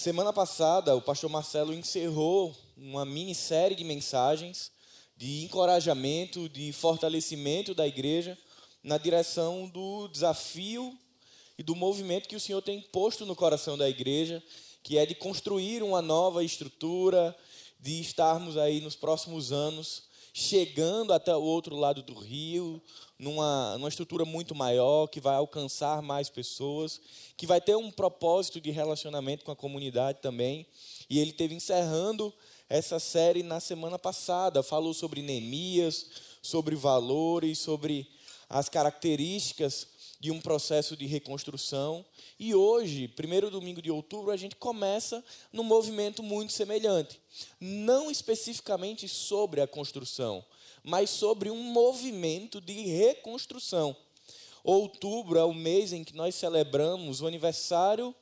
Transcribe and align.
Semana 0.00 0.32
passada, 0.32 0.96
o 0.96 1.02
pastor 1.02 1.28
Marcelo 1.28 1.74
encerrou 1.74 2.56
uma 2.74 3.04
minissérie 3.04 3.76
de 3.76 3.84
mensagens 3.84 4.72
de 5.14 5.44
encorajamento, 5.44 6.48
de 6.48 6.72
fortalecimento 6.72 7.74
da 7.74 7.86
igreja 7.86 8.38
na 8.82 8.96
direção 8.96 9.68
do 9.68 10.08
desafio 10.08 10.98
e 11.58 11.62
do 11.62 11.76
movimento 11.76 12.30
que 12.30 12.34
o 12.34 12.40
Senhor 12.40 12.62
tem 12.62 12.80
posto 12.80 13.26
no 13.26 13.36
coração 13.36 13.76
da 13.76 13.90
igreja, 13.90 14.42
que 14.82 14.96
é 14.96 15.04
de 15.04 15.14
construir 15.14 15.82
uma 15.82 16.00
nova 16.00 16.42
estrutura, 16.42 17.36
de 17.78 18.00
estarmos 18.00 18.56
aí 18.56 18.80
nos 18.80 18.96
próximos 18.96 19.52
anos 19.52 20.04
chegando 20.32 21.12
até 21.12 21.36
o 21.36 21.42
outro 21.42 21.76
lado 21.76 22.02
do 22.02 22.14
rio, 22.14 22.80
numa, 23.20 23.76
numa 23.76 23.88
estrutura 23.88 24.24
muito 24.24 24.54
maior, 24.54 25.06
que 25.06 25.20
vai 25.20 25.36
alcançar 25.36 26.00
mais 26.00 26.30
pessoas, 26.30 27.00
que 27.36 27.46
vai 27.46 27.60
ter 27.60 27.76
um 27.76 27.90
propósito 27.90 28.58
de 28.60 28.70
relacionamento 28.70 29.44
com 29.44 29.52
a 29.52 29.56
comunidade 29.56 30.20
também. 30.22 30.66
E 31.08 31.18
ele 31.18 31.32
teve 31.32 31.54
encerrando 31.54 32.32
essa 32.68 32.98
série 32.98 33.42
na 33.42 33.60
semana 33.60 33.98
passada, 33.98 34.62
falou 34.62 34.94
sobre 34.94 35.20
Neemias, 35.20 36.06
sobre 36.40 36.74
valores, 36.74 37.58
sobre 37.58 38.08
as 38.48 38.70
características 38.70 39.86
de 40.18 40.30
um 40.30 40.40
processo 40.40 40.96
de 40.96 41.06
reconstrução. 41.06 42.04
E 42.38 42.54
hoje, 42.54 43.06
primeiro 43.06 43.50
domingo 43.50 43.82
de 43.82 43.90
outubro, 43.90 44.30
a 44.30 44.36
gente 44.36 44.56
começa 44.56 45.22
num 45.52 45.62
movimento 45.62 46.22
muito 46.22 46.54
semelhante. 46.54 47.20
Não 47.60 48.10
especificamente 48.10 49.06
sobre 49.08 49.60
a 49.60 49.66
construção, 49.66 50.42
mas 50.82 51.10
sobre 51.10 51.50
um 51.50 51.62
movimento 51.62 52.60
de 52.60 52.72
reconstrução. 52.72 53.96
Outubro 54.62 55.38
é 55.38 55.44
o 55.44 55.54
mês 55.54 55.92
em 55.92 56.04
que 56.04 56.14
nós 56.14 56.34
celebramos 56.34 57.20
o 57.20 57.26
aniversário 57.26 58.14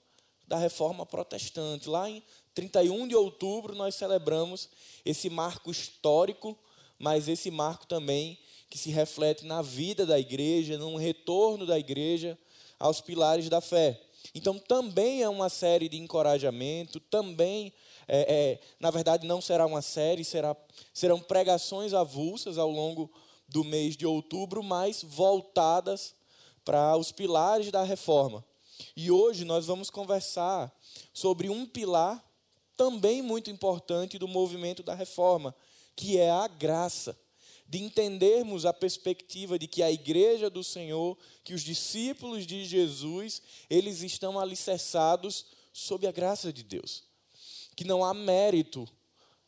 da 0.46 0.56
reforma 0.56 1.04
protestante. 1.04 1.88
Lá 1.88 2.08
em 2.08 2.22
31 2.54 3.08
de 3.08 3.14
outubro, 3.14 3.74
nós 3.74 3.94
celebramos 3.94 4.68
esse 5.04 5.28
marco 5.28 5.70
histórico, 5.70 6.56
mas 6.98 7.28
esse 7.28 7.50
marco 7.50 7.86
também 7.86 8.38
que 8.70 8.78
se 8.78 8.90
reflete 8.90 9.46
na 9.46 9.62
vida 9.62 10.04
da 10.04 10.18
igreja, 10.18 10.76
num 10.76 10.96
retorno 10.96 11.66
da 11.66 11.78
igreja 11.78 12.38
aos 12.78 13.00
pilares 13.00 13.48
da 13.48 13.60
fé. 13.60 14.00
Então, 14.34 14.58
também 14.58 15.22
é 15.22 15.28
uma 15.28 15.48
série 15.48 15.88
de 15.88 15.96
encorajamento, 15.96 17.00
também, 17.00 17.72
é, 18.08 18.34
é, 18.34 18.60
na 18.80 18.90
verdade, 18.90 19.26
não 19.26 19.40
será 19.40 19.66
uma 19.66 19.82
série, 19.82 20.24
será, 20.24 20.56
serão 20.94 21.20
pregações 21.20 21.92
avulsas 21.92 22.56
ao 22.56 22.70
longo 22.70 23.12
do 23.46 23.62
mês 23.62 23.96
de 23.96 24.06
outubro, 24.06 24.62
mas 24.62 25.02
voltadas 25.02 26.14
para 26.64 26.96
os 26.96 27.12
pilares 27.12 27.70
da 27.70 27.82
reforma. 27.82 28.44
E 28.96 29.10
hoje 29.10 29.44
nós 29.44 29.66
vamos 29.66 29.90
conversar 29.90 30.74
sobre 31.12 31.48
um 31.48 31.66
pilar 31.66 32.24
também 32.76 33.20
muito 33.20 33.50
importante 33.50 34.18
do 34.18 34.28
movimento 34.28 34.82
da 34.82 34.94
reforma, 34.94 35.54
que 35.96 36.16
é 36.18 36.30
a 36.30 36.46
graça 36.46 37.18
de 37.68 37.82
entendermos 37.82 38.64
a 38.64 38.72
perspectiva 38.72 39.58
de 39.58 39.66
que 39.66 39.82
a 39.82 39.92
igreja 39.92 40.48
do 40.48 40.64
Senhor, 40.64 41.18
que 41.44 41.52
os 41.52 41.62
discípulos 41.62 42.46
de 42.46 42.64
Jesus, 42.64 43.42
eles 43.68 44.00
estão 44.00 44.38
alicerçados 44.38 45.46
sob 45.70 46.06
a 46.06 46.12
graça 46.12 46.50
de 46.50 46.62
Deus. 46.62 47.07
Que 47.78 47.84
não 47.84 48.04
há 48.04 48.12
mérito 48.12 48.88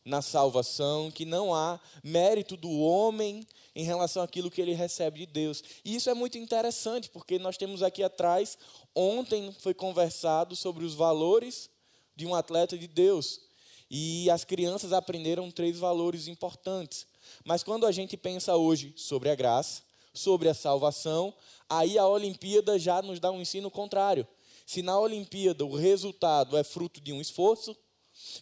na 0.05 0.21
salvação, 0.21 1.11
que 1.11 1.25
não 1.25 1.53
há 1.53 1.77
mérito 2.01 2.55
do 2.55 2.71
homem 2.79 3.45
em 3.75 3.83
relação 3.83 4.23
àquilo 4.23 4.49
que 4.49 4.61
ele 4.61 4.71
recebe 4.71 5.19
de 5.19 5.25
Deus. 5.25 5.61
E 5.83 5.95
isso 5.95 6.09
é 6.09 6.13
muito 6.13 6.37
interessante, 6.37 7.09
porque 7.09 7.37
nós 7.37 7.57
temos 7.57 7.83
aqui 7.83 8.01
atrás, 8.01 8.57
ontem 8.95 9.53
foi 9.59 9.73
conversado 9.73 10.55
sobre 10.55 10.85
os 10.85 10.93
valores 10.93 11.69
de 12.15 12.25
um 12.25 12.33
atleta 12.33 12.77
de 12.77 12.87
Deus. 12.87 13.41
E 13.89 14.29
as 14.29 14.45
crianças 14.45 14.93
aprenderam 14.93 15.51
três 15.51 15.77
valores 15.77 16.29
importantes. 16.29 17.05
Mas 17.43 17.63
quando 17.63 17.85
a 17.85 17.91
gente 17.91 18.15
pensa 18.15 18.55
hoje 18.55 18.93
sobre 18.95 19.29
a 19.29 19.35
graça, 19.35 19.83
sobre 20.13 20.47
a 20.47 20.53
salvação, 20.53 21.33
aí 21.67 21.97
a 21.97 22.07
Olimpíada 22.07 22.79
já 22.79 23.01
nos 23.01 23.19
dá 23.19 23.29
um 23.29 23.41
ensino 23.41 23.69
contrário. 23.69 24.25
Se 24.65 24.81
na 24.81 24.97
Olimpíada 24.97 25.65
o 25.65 25.75
resultado 25.75 26.55
é 26.55 26.63
fruto 26.63 27.01
de 27.01 27.11
um 27.11 27.19
esforço, 27.19 27.75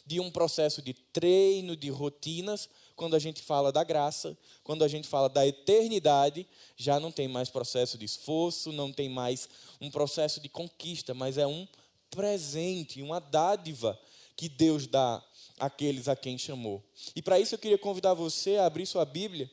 de 0.05 0.19
um 0.19 0.29
processo 0.29 0.81
de 0.81 0.93
treino, 0.93 1.75
de 1.75 1.89
rotinas, 1.89 2.69
quando 2.95 3.15
a 3.15 3.19
gente 3.19 3.41
fala 3.41 3.71
da 3.71 3.83
graça, 3.83 4.37
quando 4.63 4.83
a 4.83 4.87
gente 4.87 5.07
fala 5.07 5.29
da 5.29 5.47
eternidade, 5.47 6.45
já 6.75 6.99
não 6.99 7.11
tem 7.11 7.27
mais 7.27 7.49
processo 7.49 7.97
de 7.97 8.05
esforço, 8.05 8.71
não 8.71 8.91
tem 8.91 9.07
mais 9.07 9.47
um 9.79 9.89
processo 9.89 10.41
de 10.41 10.49
conquista, 10.49 11.13
mas 11.13 11.37
é 11.37 11.47
um 11.47 11.67
presente, 12.09 13.01
uma 13.01 13.19
dádiva 13.19 13.97
que 14.35 14.49
Deus 14.49 14.85
dá 14.85 15.23
aqueles 15.57 16.07
a 16.07 16.15
quem 16.15 16.37
chamou. 16.37 16.83
E 17.15 17.21
para 17.21 17.39
isso 17.39 17.55
eu 17.55 17.59
queria 17.59 17.77
convidar 17.77 18.13
você 18.13 18.57
a 18.57 18.65
abrir 18.65 18.85
sua 18.85 19.05
Bíblia 19.05 19.49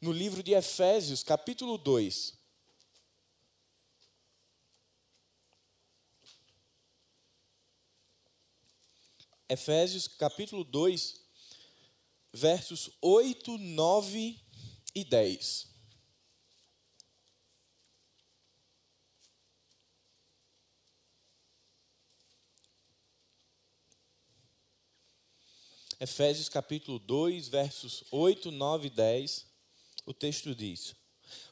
no 0.00 0.12
livro 0.12 0.42
de 0.42 0.52
Efésios, 0.52 1.22
capítulo 1.22 1.78
2. 1.78 2.35
Efésios, 9.48 10.08
capítulo 10.08 10.64
2, 10.64 11.20
versos 12.32 12.90
8, 13.00 13.56
9 13.56 14.40
e 14.92 15.04
10. 15.04 15.68
Efésios 26.00 26.48
capítulo 26.48 26.98
2, 26.98 27.46
versos 27.46 28.02
8, 28.10 28.50
9 28.50 28.88
e 28.88 28.90
10, 28.90 29.46
o 30.04 30.12
texto 30.12 30.56
diz: 30.56 30.96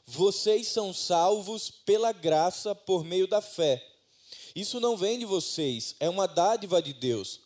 Vocês 0.05 0.67
são 0.67 0.93
salvos 0.93 1.71
pela 1.71 2.11
graça 2.11 2.75
por 2.75 3.05
meio 3.05 3.25
da 3.25 3.41
fé. 3.41 3.83
Isso 4.53 4.81
não 4.81 4.97
vem 4.97 5.17
de 5.17 5.25
vocês, 5.25 5.95
é 5.97 6.09
uma 6.09 6.27
dádiva 6.27 6.81
de 6.81 6.91
Deus. 6.91 7.44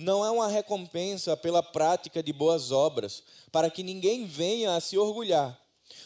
Não 0.00 0.24
é 0.24 0.30
uma 0.30 0.48
recompensa 0.48 1.36
pela 1.36 1.62
prática 1.62 2.22
de 2.22 2.32
boas 2.32 2.72
obras, 2.72 3.22
para 3.52 3.68
que 3.68 3.82
ninguém 3.82 4.24
venha 4.24 4.74
a 4.74 4.80
se 4.80 4.96
orgulhar, 4.96 5.60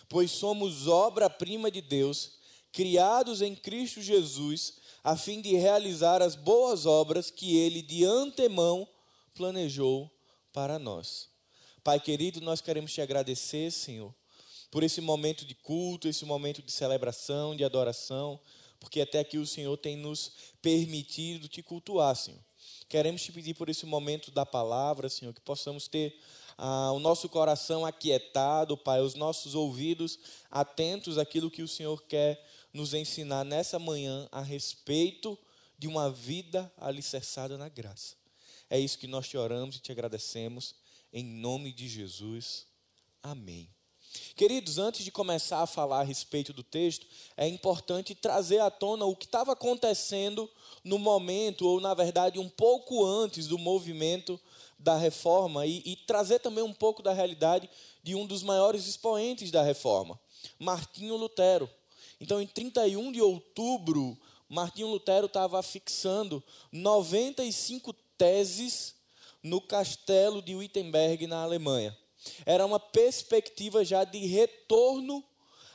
pois 0.08 0.32
somos 0.32 0.88
obra-prima 0.88 1.70
de 1.70 1.80
Deus, 1.80 2.32
criados 2.72 3.40
em 3.40 3.54
Cristo 3.54 4.02
Jesus, 4.02 4.78
a 5.04 5.16
fim 5.16 5.40
de 5.40 5.54
realizar 5.54 6.22
as 6.22 6.34
boas 6.34 6.86
obras 6.86 7.30
que 7.30 7.56
ele 7.56 7.82
de 7.82 8.04
antemão 8.04 8.88
planejou 9.32 10.10
para 10.52 10.76
nós. 10.76 11.28
Pai 11.84 12.00
querido, 12.00 12.40
nós 12.40 12.60
queremos 12.60 12.92
te 12.92 13.00
agradecer, 13.00 13.70
Senhor, 13.70 14.12
por 14.72 14.82
esse 14.82 15.00
momento 15.00 15.44
de 15.44 15.54
culto, 15.54 16.08
esse 16.08 16.24
momento 16.24 16.60
de 16.60 16.72
celebração, 16.72 17.54
de 17.54 17.62
adoração, 17.62 18.40
porque 18.80 19.00
até 19.00 19.20
aqui 19.20 19.38
o 19.38 19.46
Senhor 19.46 19.76
tem 19.76 19.96
nos 19.96 20.32
permitido 20.60 21.46
te 21.46 21.62
cultuar, 21.62 22.16
Senhor. 22.16 22.40
Queremos 22.88 23.22
te 23.22 23.32
pedir 23.32 23.54
por 23.54 23.68
esse 23.68 23.86
momento 23.86 24.30
da 24.30 24.44
palavra, 24.46 25.08
Senhor, 25.08 25.32
que 25.32 25.40
possamos 25.40 25.88
ter 25.88 26.18
ah, 26.56 26.92
o 26.92 26.98
nosso 26.98 27.28
coração 27.28 27.84
aquietado, 27.84 28.76
Pai, 28.76 29.00
os 29.00 29.14
nossos 29.14 29.54
ouvidos 29.54 30.18
atentos 30.50 31.18
àquilo 31.18 31.50
que 31.50 31.62
o 31.62 31.68
Senhor 31.68 32.02
quer 32.04 32.44
nos 32.72 32.94
ensinar 32.94 33.44
nessa 33.44 33.78
manhã 33.78 34.28
a 34.30 34.40
respeito 34.40 35.38
de 35.78 35.88
uma 35.88 36.10
vida 36.10 36.72
alicerçada 36.76 37.56
na 37.56 37.68
graça. 37.68 38.16
É 38.70 38.78
isso 38.78 38.98
que 38.98 39.06
nós 39.06 39.28
te 39.28 39.36
oramos 39.36 39.76
e 39.76 39.80
te 39.80 39.92
agradecemos, 39.92 40.74
em 41.12 41.24
nome 41.24 41.72
de 41.72 41.88
Jesus. 41.88 42.66
Amém. 43.22 43.68
Queridos, 44.36 44.78
antes 44.78 45.04
de 45.04 45.10
começar 45.10 45.62
a 45.62 45.66
falar 45.66 46.00
a 46.00 46.04
respeito 46.04 46.52
do 46.52 46.62
texto, 46.62 47.06
é 47.36 47.48
importante 47.48 48.14
trazer 48.14 48.60
à 48.60 48.70
tona 48.70 49.04
o 49.04 49.16
que 49.16 49.26
estava 49.26 49.52
acontecendo 49.52 50.50
no 50.82 50.98
momento, 50.98 51.66
ou 51.66 51.80
na 51.80 51.94
verdade 51.94 52.38
um 52.38 52.48
pouco 52.48 53.04
antes 53.04 53.46
do 53.46 53.58
movimento 53.58 54.40
da 54.78 54.96
reforma, 54.96 55.66
e, 55.66 55.82
e 55.84 55.96
trazer 55.96 56.40
também 56.40 56.62
um 56.62 56.72
pouco 56.72 57.02
da 57.02 57.12
realidade 57.12 57.68
de 58.02 58.14
um 58.14 58.26
dos 58.26 58.42
maiores 58.42 58.86
expoentes 58.86 59.50
da 59.50 59.62
reforma, 59.62 60.18
Martinho 60.58 61.16
Lutero. 61.16 61.68
Então, 62.20 62.40
em 62.40 62.46
31 62.46 63.12
de 63.12 63.20
outubro, 63.20 64.16
Martinho 64.48 64.88
Lutero 64.88 65.26
estava 65.26 65.62
fixando 65.62 66.42
95 66.70 67.92
teses 68.16 68.94
no 69.42 69.60
castelo 69.60 70.40
de 70.40 70.54
Wittenberg, 70.54 71.26
na 71.26 71.42
Alemanha. 71.42 71.96
Era 72.46 72.64
uma 72.64 72.80
perspectiva 72.80 73.84
já 73.84 74.04
de 74.04 74.18
retorno 74.26 75.24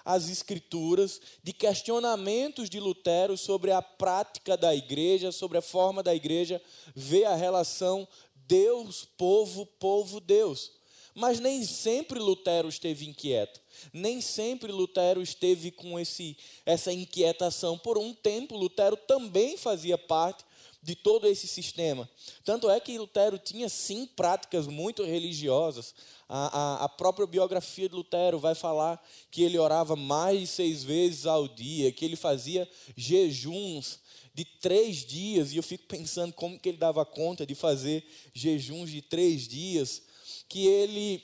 às 0.04 0.30
Escrituras, 0.30 1.22
de 1.44 1.54
questionamentos 1.54 2.69
de 2.69 2.80
Lutero 2.80 3.38
sobre 3.38 3.72
a 3.72 3.81
prática 3.81 4.57
da 4.57 4.74
igreja, 4.74 5.31
sobre 5.31 5.57
a 5.57 5.62
forma 5.62 6.01
da 6.01 6.16
igreja 6.16 6.62
ver 6.96 7.25
a 7.25 7.36
relação 7.36 8.07
Deus, 8.48 9.07
povo, 9.18 9.66
povo, 9.66 10.19
Deus. 10.19 10.72
Mas 11.13 11.40
nem 11.40 11.63
sempre 11.63 12.18
Lutero 12.18 12.69
esteve 12.69 13.07
inquieto. 13.07 13.62
Nem 13.94 14.22
sempre 14.22 14.72
Lutero 14.72 15.22
esteve 15.22 15.69
com 15.69 16.00
esse, 16.00 16.38
essa 16.66 16.92
inquietação. 16.92 17.78
Por 17.78 17.98
um 17.98 18.13
tempo, 18.13 18.56
Lutero 18.56 18.95
também 18.95 19.57
fazia 19.57 19.98
parte 19.98 20.44
de 20.81 20.95
todo 20.95 21.28
esse 21.28 21.48
sistema. 21.48 22.10
Tanto 22.44 22.69
é 22.69 22.80
que 22.80 22.98
Lutero 22.98 23.38
tinha 23.38 23.68
sim 23.68 24.06
práticas 24.06 24.66
muito 24.66 25.04
religiosas. 25.04 25.94
A, 26.31 26.60
a, 26.60 26.84
a, 26.86 26.90
própria 26.90 27.26
biografia 27.26 27.90
de 27.90 27.96
Lutero 27.96 28.38
vai 28.38 28.54
falar 28.54 29.04
que 29.31 29.42
ele 29.42 29.58
orava 29.58 29.96
mais 29.96 30.40
de 30.40 30.48
seis 30.48 30.84
vezes 30.84 31.26
ao 31.26 31.48
dia, 31.48 31.92
que 31.92 32.06
ele 32.06 32.16
fazia 32.16 32.70
jejuns 32.96 34.00
de 34.31 34.46
três 34.46 34.98
dias, 34.98 35.52
e 35.52 35.58
eu 35.58 35.64
fico 35.64 35.88
pensando 35.88 36.31
como 36.34 36.60
que 36.60 36.70
ele 36.70 36.78
dava 36.78 37.04
conta 37.04 37.48
de 37.48 37.56
fazer 37.56 38.06
jejuns 38.31 38.92
de 38.92 39.02
três 39.02 39.48
dias, 39.48 40.04
que 40.48 40.68
ele 40.68 41.24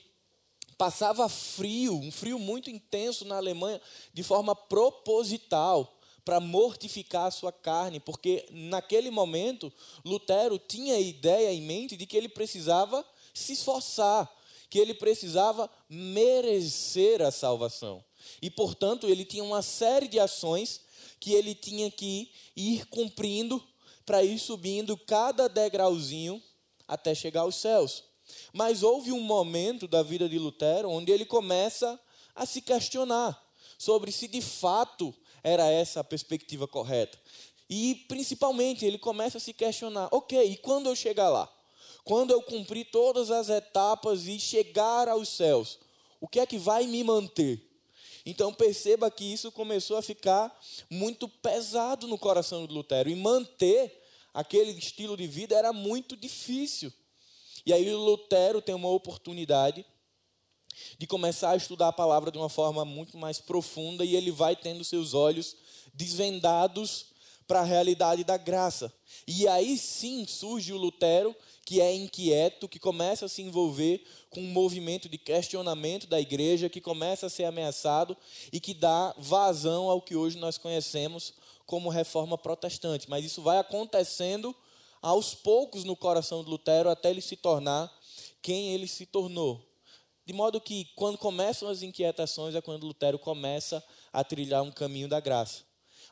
passava 0.76 1.30
frio, 1.30 1.96
um 1.96 2.12
frio 2.12 2.40
muito 2.40 2.70
intenso 2.70 3.26
na 3.26 3.38
Alemanha, 3.38 3.80
de 4.12 4.24
forma 4.24 4.56
proposital 4.56 5.96
para 6.26 6.40
mortificar 6.40 7.28
a 7.28 7.32
sua 7.32 7.52
carne, 7.52 8.00
porque 8.00 8.48
naquele 8.50 9.12
momento 9.12 9.72
Lutero 10.04 10.58
tinha 10.58 10.96
a 10.96 11.00
ideia 11.00 11.54
em 11.54 11.62
mente 11.62 11.96
de 11.96 12.08
que 12.08 12.18
ele 12.18 12.28
precisava 12.28 13.06
se 13.32 13.54
esforçar, 13.54 14.30
que 14.70 14.80
ele 14.80 14.94
precisava 14.94 15.70
merecer 15.90 17.22
a 17.22 17.32
salvação. 17.32 18.04
E, 18.42 18.50
portanto, 18.50 19.08
ele 19.08 19.24
tinha 19.26 19.44
uma 19.44 19.62
série 19.62 20.08
de 20.08 20.20
ações 20.20 20.82
que 21.20 21.34
ele 21.34 21.56
tinha 21.56 21.90
que 21.90 22.32
ir 22.56 22.86
cumprindo 22.88 23.62
para 24.06 24.24
ir 24.24 24.38
subindo 24.40 24.98
cada 24.98 25.48
degrauzinho 25.48 26.42
até 26.88 27.16
chegar 27.16 27.42
aos 27.42 27.56
céus. 27.56 28.04
Mas 28.54 28.84
houve 28.84 29.12
um 29.12 29.22
momento 29.22 29.88
da 29.88 30.04
vida 30.04 30.28
de 30.28 30.38
Lutero 30.38 30.90
onde 30.90 31.12
ele 31.12 31.26
começa 31.26 32.00
a 32.34 32.46
se 32.46 32.62
questionar 32.62 33.42
sobre 33.78 34.12
se 34.12 34.28
de 34.28 34.42
fato 34.42 35.14
era 35.44 35.70
essa 35.70 36.00
a 36.00 36.04
perspectiva 36.04 36.68
correta. 36.68 37.20
E, 37.70 38.06
principalmente, 38.08 38.86
ele 38.86 38.98
começa 38.98 39.38
a 39.38 39.42
se 39.42 39.54
questionar: 39.54 40.08
ok, 40.12 40.44
e 40.44 40.58
quando 40.58 40.88
eu 40.88 40.96
chegar 40.96 41.30
lá? 41.30 41.52
Quando 42.06 42.30
eu 42.30 42.42
cumprir 42.42 42.86
todas 42.92 43.32
as 43.32 43.50
etapas 43.50 44.28
e 44.28 44.40
chegar 44.40 45.10
aos 45.10 45.28
céus, 45.28 45.80
o 46.22 46.28
que 46.28 46.40
é 46.40 46.46
que 46.46 46.60
vai 46.60 46.86
me 46.86 47.04
manter? 47.04 47.60
Então 48.24 48.54
perceba 48.54 49.10
que 49.10 49.26
isso 49.26 49.52
começou 49.52 49.98
a 49.98 50.04
ficar 50.04 50.56
muito 50.88 51.28
pesado 51.28 52.08
no 52.08 52.18
coração 52.18 52.66
de 52.66 52.74
Lutero. 52.74 53.10
E 53.10 53.16
manter 53.16 54.04
aquele 54.32 54.72
estilo 54.72 55.18
de 55.18 55.26
vida 55.26 55.56
era 55.56 55.74
muito 55.74 56.16
difícil. 56.16 56.94
E 57.66 57.74
aí 57.74 57.92
Lutero 57.92 58.62
tem 58.62 58.76
uma 58.76 58.90
oportunidade 58.90 59.84
de 61.00 61.08
começar 61.08 61.52
a 61.52 61.56
estudar 61.56 61.88
a 61.88 61.94
palavra 61.94 62.30
de 62.30 62.38
uma 62.38 62.50
forma 62.50 62.86
muito 62.86 63.18
mais 63.18 63.40
profunda 63.40 64.06
e 64.06 64.16
ele 64.16 64.30
vai 64.30 64.56
tendo 64.56 64.84
seus 64.84 65.16
olhos 65.16 65.56
desvendados 65.92 67.15
para 67.48 67.62
a 67.62 67.64
realidade 67.64 68.24
da 68.24 68.38
graça. 68.38 68.92
E 69.28 69.48
aí 69.48 69.78
sim 69.78 70.26
surge 70.28 70.74
o 70.74 70.78
Lutero, 70.78 71.36
que 71.66 71.82
é 71.82 71.94
inquieto, 71.94 72.68
que 72.68 72.80
começa 72.80 73.26
a 73.26 73.30
se 73.30 73.42
envolver 73.42 74.04
com 74.30 74.42
um 74.42 74.52
movimento 74.52 75.10
de 75.10 75.18
questionamento 75.18 76.08
da 76.08 76.20
igreja, 76.20 76.70
que 76.70 76.82
começa 76.82 77.28
a 77.28 77.30
ser 77.30 77.46
ameaçado 77.46 78.16
e 78.52 78.60
que 78.60 78.74
dá 78.74 79.16
vazão 79.18 79.90
ao 79.90 80.02
que 80.02 80.16
hoje 80.16 80.38
nós 80.38 80.58
conhecemos 80.58 81.34
como 81.66 81.90
reforma 81.90 82.38
protestante. 82.38 83.10
Mas 83.10 83.26
isso 83.26 83.42
vai 83.42 83.58
acontecendo 83.58 84.56
aos 85.02 85.34
poucos 85.34 85.84
no 85.84 85.96
coração 85.96 86.44
de 86.44 86.50
Lutero 86.50 86.90
até 86.90 87.10
ele 87.10 87.22
se 87.22 87.36
tornar 87.36 87.92
quem 88.42 88.74
ele 88.74 88.88
se 88.88 89.06
tornou. 89.06 89.64
De 90.26 90.34
modo 90.34 90.60
que, 90.60 90.86
quando 90.96 91.18
começam 91.18 91.68
as 91.68 91.84
inquietações, 91.84 92.56
é 92.56 92.62
quando 92.62 92.88
Lutero 92.88 93.20
começa 93.20 93.84
a 94.12 94.24
trilhar 94.24 94.64
um 94.64 94.72
caminho 94.72 95.08
da 95.08 95.20
graça. 95.20 95.64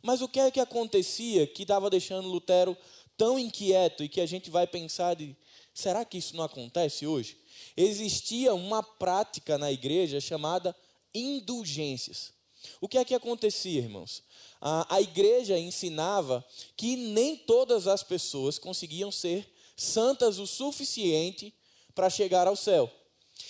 Mas 0.04 0.22
o 0.22 0.28
que 0.28 0.40
é 0.40 0.52
que 0.52 0.60
acontecia 0.60 1.48
que 1.48 1.62
estava 1.64 1.90
deixando 1.90 2.28
Lutero 2.28 2.78
tão 3.18 3.40
inquieto 3.40 4.04
e 4.04 4.10
que 4.10 4.20
a 4.20 4.26
gente 4.26 4.50
vai 4.50 4.68
pensar 4.68 5.16
de 5.16 5.36
será 5.74 6.04
que 6.04 6.18
isso 6.18 6.36
não 6.36 6.44
acontece 6.44 7.08
hoje? 7.08 7.38
Existia 7.76 8.54
uma 8.54 8.84
prática 8.84 9.58
na 9.58 9.72
igreja 9.72 10.20
chamada 10.20 10.76
indulgências. 11.16 12.34
O 12.82 12.88
que 12.88 12.98
é 12.98 13.06
que 13.06 13.16
acontecia, 13.16 13.80
irmãos? 13.80 14.22
A, 14.60 14.98
a 14.98 15.02
igreja 15.02 15.58
ensinava 15.58 16.46
que 16.76 16.98
nem 16.98 17.38
todas 17.38 17.88
as 17.88 18.04
pessoas 18.04 18.60
conseguiam 18.60 19.12
ser 19.12 19.50
santas 19.76 20.38
o 20.38 20.46
suficiente 20.46 21.54
para 21.96 22.10
chegar 22.10 22.46
ao 22.46 22.58
céu 22.58 22.92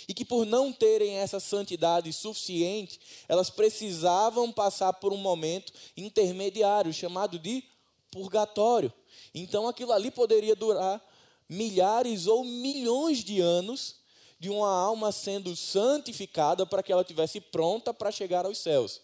e 0.08 0.14
que 0.14 0.26
por 0.26 0.46
não 0.46 0.72
terem 0.72 1.18
essa 1.18 1.40
santidade 1.40 2.12
suficiente, 2.12 3.00
elas 3.28 3.50
precisavam 3.50 4.52
passar 4.52 4.94
por 4.94 5.14
um 5.14 5.18
momento 5.18 5.74
intermediário 5.96 6.94
chamado 6.94 7.40
de 7.40 7.64
purgatório. 8.12 8.94
Então 9.34 9.68
aquilo 9.68 9.92
ali 9.92 10.12
poderia 10.12 10.56
durar 10.56 11.02
milhares 11.50 12.28
ou 12.28 12.44
milhões 12.44 13.24
de 13.24 13.40
anos 13.40 13.96
de 14.40 14.50
uma 14.50 14.70
alma 14.70 15.12
sendo 15.12 15.56
santificada 15.56 16.66
para 16.66 16.84
que 16.84 16.92
ela 16.92 17.04
tivesse 17.04 17.40
pronta 17.40 17.94
para 17.94 18.12
chegar 18.12 18.46
aos 18.46 18.58
céus. 18.58 19.02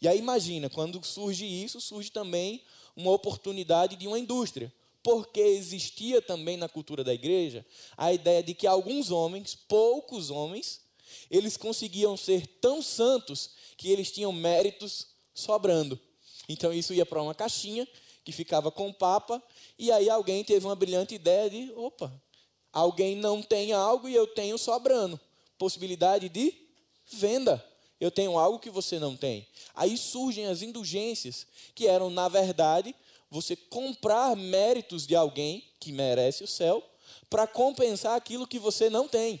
E 0.00 0.06
aí 0.06 0.18
imagina, 0.18 0.70
quando 0.70 1.04
surge 1.04 1.44
isso, 1.44 1.80
surge 1.80 2.10
também 2.10 2.62
uma 2.94 3.10
oportunidade 3.10 3.96
de 3.96 4.06
uma 4.06 4.18
indústria 4.18 4.72
porque 5.08 5.40
existia 5.40 6.20
também 6.20 6.58
na 6.58 6.68
cultura 6.68 7.02
da 7.02 7.14
igreja 7.14 7.64
a 7.96 8.12
ideia 8.12 8.42
de 8.42 8.52
que 8.52 8.66
alguns 8.66 9.10
homens, 9.10 9.54
poucos 9.54 10.28
homens, 10.28 10.82
eles 11.30 11.56
conseguiam 11.56 12.14
ser 12.14 12.46
tão 12.60 12.82
santos 12.82 13.52
que 13.78 13.90
eles 13.90 14.10
tinham 14.10 14.30
méritos 14.30 15.06
sobrando. 15.32 15.98
Então 16.46 16.74
isso 16.74 16.92
ia 16.92 17.06
para 17.06 17.22
uma 17.22 17.34
caixinha 17.34 17.88
que 18.22 18.32
ficava 18.32 18.70
com 18.70 18.88
o 18.88 18.92
Papa, 18.92 19.42
e 19.78 19.90
aí 19.90 20.10
alguém 20.10 20.44
teve 20.44 20.66
uma 20.66 20.76
brilhante 20.76 21.14
ideia 21.14 21.48
de: 21.48 21.72
opa, 21.74 22.12
alguém 22.70 23.16
não 23.16 23.40
tem 23.40 23.72
algo 23.72 24.10
e 24.10 24.14
eu 24.14 24.26
tenho 24.26 24.58
sobrando. 24.58 25.18
Possibilidade 25.56 26.28
de 26.28 26.52
venda. 27.10 27.64
Eu 27.98 28.10
tenho 28.10 28.38
algo 28.38 28.58
que 28.58 28.68
você 28.68 28.98
não 28.98 29.16
tem. 29.16 29.48
Aí 29.74 29.96
surgem 29.96 30.48
as 30.48 30.60
indulgências, 30.60 31.46
que 31.74 31.86
eram, 31.86 32.10
na 32.10 32.28
verdade, 32.28 32.94
você 33.30 33.54
comprar 33.54 34.34
méritos 34.36 35.06
de 35.06 35.14
alguém 35.14 35.64
que 35.78 35.92
merece 35.92 36.44
o 36.44 36.48
céu 36.48 36.82
para 37.28 37.46
compensar 37.46 38.16
aquilo 38.16 38.46
que 38.46 38.58
você 38.58 38.88
não 38.88 39.06
tem. 39.06 39.40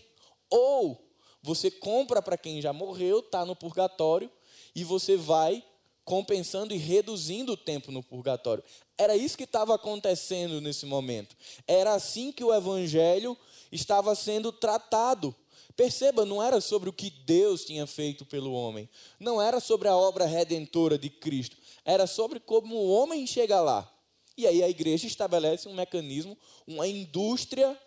Ou 0.50 1.08
você 1.42 1.70
compra 1.70 2.20
para 2.20 2.36
quem 2.36 2.60
já 2.60 2.72
morreu, 2.72 3.20
está 3.20 3.44
no 3.44 3.56
purgatório, 3.56 4.30
e 4.74 4.84
você 4.84 5.16
vai 5.16 5.64
compensando 6.04 6.74
e 6.74 6.78
reduzindo 6.78 7.52
o 7.52 7.56
tempo 7.56 7.92
no 7.92 8.02
purgatório. 8.02 8.64
Era 8.96 9.14
isso 9.14 9.36
que 9.36 9.44
estava 9.44 9.74
acontecendo 9.74 10.60
nesse 10.60 10.86
momento. 10.86 11.36
Era 11.66 11.94
assim 11.94 12.32
que 12.32 12.42
o 12.42 12.54
evangelho 12.54 13.36
estava 13.70 14.14
sendo 14.14 14.50
tratado. 14.50 15.34
Perceba, 15.76 16.24
não 16.24 16.42
era 16.42 16.60
sobre 16.60 16.88
o 16.88 16.92
que 16.92 17.10
Deus 17.10 17.64
tinha 17.64 17.86
feito 17.86 18.24
pelo 18.24 18.52
homem, 18.52 18.88
não 19.20 19.40
era 19.40 19.60
sobre 19.60 19.86
a 19.86 19.96
obra 19.96 20.24
redentora 20.24 20.98
de 20.98 21.08
Cristo, 21.08 21.56
era 21.88 22.06
sobre 22.06 22.38
como 22.38 22.76
o 22.76 22.90
homem 22.90 23.26
chega 23.26 23.62
lá. 23.62 23.90
E 24.36 24.46
aí 24.46 24.62
a 24.62 24.68
igreja 24.68 25.06
estabelece 25.06 25.66
um 25.66 25.74
mecanismo, 25.74 26.36
uma 26.66 26.86
indústria 26.86 27.80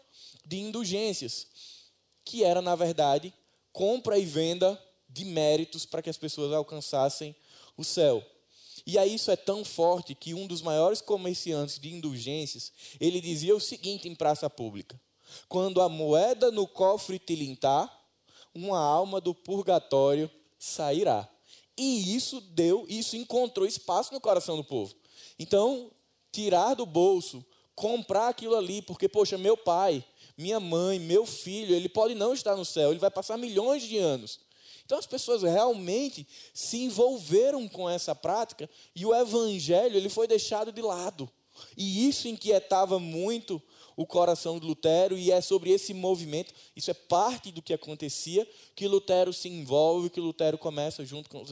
de 0.43 0.58
indulgências, 0.58 1.46
que 2.25 2.43
era, 2.43 2.63
na 2.63 2.75
verdade, 2.75 3.31
compra 3.72 4.17
e 4.17 4.25
venda 4.25 4.81
de 5.08 5.24
méritos 5.24 5.86
para 5.86 6.01
que 6.01 6.10
as 6.10 6.17
pessoas 6.17 6.51
alcançassem 6.51 7.36
o 7.77 7.84
céu. 7.84 8.25
E 8.88 8.98
aí 8.98 9.13
isso 9.13 9.29
é 9.29 9.36
tão 9.36 9.63
forte 9.63 10.15
que 10.15 10.34
um 10.34 10.48
dos 10.48 10.63
maiores 10.63 11.00
comerciantes 11.00 11.77
de 11.77 11.93
indulgências, 11.93 12.74
ele 13.00 13.22
dizia 13.22 13.55
o 13.55 13.62
seguinte 13.62 14.10
em 14.10 14.15
praça 14.15 14.50
pública: 14.50 15.00
Quando 15.48 15.79
a 15.79 15.88
moeda 15.88 16.50
no 16.50 16.67
cofre 16.67 17.20
tilintar, 17.20 17.88
uma 18.51 18.79
alma 18.79 19.22
do 19.22 19.36
purgatório 19.36 20.27
sairá. 20.58 21.30
E 21.83 22.15
isso 22.15 22.39
deu, 22.39 22.85
isso 22.88 23.17
encontrou 23.17 23.65
espaço 23.65 24.13
no 24.13 24.21
coração 24.21 24.55
do 24.55 24.63
povo. 24.63 24.93
Então, 25.39 25.89
tirar 26.31 26.75
do 26.75 26.85
bolso, 26.85 27.43
comprar 27.73 28.27
aquilo 28.27 28.55
ali, 28.55 28.83
porque, 28.83 29.09
poxa, 29.09 29.35
meu 29.35 29.57
pai, 29.57 30.05
minha 30.38 30.59
mãe, 30.59 31.00
meu 31.00 31.25
filho, 31.25 31.73
ele 31.73 31.89
pode 31.89 32.13
não 32.13 32.35
estar 32.35 32.55
no 32.55 32.63
céu, 32.63 32.91
ele 32.91 33.00
vai 33.00 33.09
passar 33.09 33.35
milhões 33.35 33.81
de 33.81 33.97
anos. 33.97 34.39
Então 34.85 35.00
as 35.00 35.07
pessoas 35.07 35.41
realmente 35.41 36.27
se 36.53 36.77
envolveram 36.83 37.67
com 37.67 37.89
essa 37.89 38.13
prática 38.13 38.69
e 38.95 39.03
o 39.03 39.15
evangelho 39.15 39.97
ele 39.97 40.09
foi 40.09 40.27
deixado 40.27 40.71
de 40.71 40.83
lado. 40.83 41.27
E 41.75 42.07
isso 42.07 42.27
inquietava 42.27 43.00
muito 43.00 43.59
o 43.95 44.05
coração 44.05 44.60
de 44.60 44.65
Lutero 44.65 45.17
e 45.17 45.31
é 45.31 45.41
sobre 45.41 45.71
esse 45.71 45.93
movimento, 45.93 46.53
isso 46.75 46.91
é 46.91 46.93
parte 46.93 47.51
do 47.51 47.62
que 47.62 47.74
acontecia, 47.74 48.48
que 48.75 48.88
Lutero 48.88 49.33
se 49.33 49.50
envolve, 49.50 50.10
que 50.10 50.19
Lutero 50.19 50.57
começa 50.57 51.05
junto 51.05 51.29
com 51.29 51.43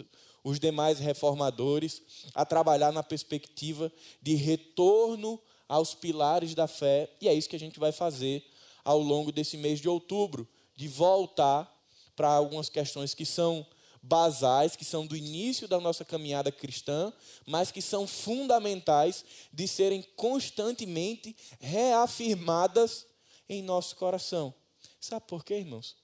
os 0.43 0.60
demais 0.60 1.00
reformadores 1.00 2.01
a 2.34 2.46
trabalhar 2.46 2.91
na 2.91 3.03
perspectiva 3.03 3.91
de 4.22 4.36
retorno 4.36 5.39
aos 5.67 5.93
pilares 5.93 6.55
da 6.55 6.67
fé, 6.67 7.10
e 7.22 7.27
é 7.27 7.34
isso 7.34 7.50
que 7.50 7.55
a 7.55 7.60
gente 7.60 7.79
vai 7.79 7.91
fazer 7.91 8.43
ao 8.84 9.00
longo 9.00 9.31
desse 9.31 9.55
mês 9.58 9.79
de 9.79 9.88
outubro, 9.88 10.48
de 10.75 10.88
voltar 10.88 11.72
para 12.15 12.29
algumas 12.29 12.69
questões 12.69 13.13
que 13.13 13.25
são 13.25 13.65
basais, 14.01 14.75
que 14.75 14.86
são 14.86 15.06
do 15.06 15.15
início 15.15 15.68
da 15.68 15.79
nossa 15.79 16.06
caminhada 16.06 16.51
cristã, 16.51 17.12
mas 17.46 17.72
que 17.72 17.82
são 17.82 18.08
fundamentais 18.08 19.24
de 19.51 19.68
serem 19.68 20.01
constantemente 20.15 21.36
reafirmadas 21.60 23.06
em 23.48 23.62
nosso 23.62 23.96
coração. 23.96 24.53
Sabe 25.00 25.25
por 25.27 25.44
quê, 25.44 25.56
irmãos? 25.56 25.96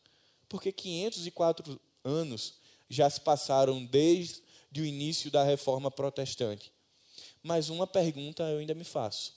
Porque 0.47 0.71
504 0.71 1.79
anos 2.03 2.55
já 2.89 3.09
se 3.09 3.19
passaram 3.21 3.85
desde 3.85 4.41
o 4.77 4.85
início 4.85 5.31
da 5.31 5.43
reforma 5.43 5.89
protestante. 5.89 6.71
Mas 7.41 7.69
uma 7.69 7.87
pergunta 7.87 8.43
eu 8.43 8.59
ainda 8.59 8.73
me 8.73 8.83
faço. 8.83 9.33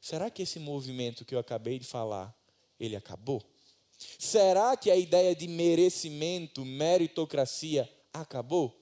Será 0.00 0.30
que 0.30 0.42
esse 0.42 0.58
movimento 0.58 1.24
que 1.24 1.34
eu 1.34 1.38
acabei 1.38 1.78
de 1.78 1.84
falar, 1.84 2.34
ele 2.78 2.96
acabou? 2.96 3.42
Será 4.18 4.76
que 4.76 4.90
a 4.90 4.96
ideia 4.96 5.34
de 5.34 5.46
merecimento, 5.46 6.64
meritocracia 6.64 7.88
acabou? 8.12 8.76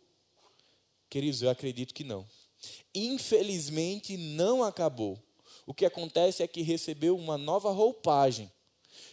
Queridos, 1.10 1.42
eu 1.42 1.50
acredito 1.50 1.94
que 1.94 2.04
não. 2.04 2.26
Infelizmente 2.94 4.16
não 4.16 4.62
acabou. 4.62 5.18
O 5.66 5.74
que 5.74 5.84
acontece 5.84 6.42
é 6.42 6.48
que 6.48 6.62
recebeu 6.62 7.16
uma 7.16 7.36
nova 7.36 7.70
roupagem. 7.70 8.50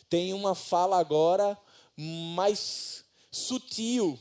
Tem 0.10 0.34
uma 0.34 0.56
fala 0.56 0.98
agora 1.00 1.58
mais 1.98 3.04
sutil. 3.32 4.18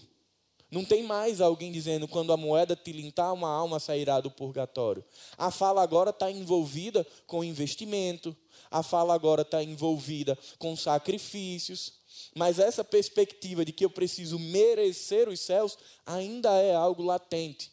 Não 0.70 0.84
tem 0.84 1.04
mais 1.04 1.40
alguém 1.40 1.70
dizendo 1.70 2.08
quando 2.08 2.32
a 2.32 2.36
moeda 2.36 2.74
tilintar, 2.74 3.32
uma 3.32 3.48
alma 3.48 3.78
sairá 3.78 4.20
do 4.20 4.30
purgatório. 4.30 5.04
A 5.38 5.50
fala 5.50 5.82
agora 5.82 6.10
está 6.10 6.30
envolvida 6.30 7.06
com 7.26 7.44
investimento, 7.44 8.36
a 8.74 8.82
fala 8.82 9.14
agora 9.14 9.42
está 9.42 9.62
envolvida 9.62 10.36
com 10.58 10.74
sacrifícios, 10.74 11.92
mas 12.34 12.58
essa 12.58 12.82
perspectiva 12.82 13.64
de 13.64 13.70
que 13.70 13.84
eu 13.84 13.90
preciso 13.90 14.36
merecer 14.36 15.28
os 15.28 15.38
céus 15.38 15.78
ainda 16.04 16.50
é 16.60 16.74
algo 16.74 17.00
latente. 17.04 17.70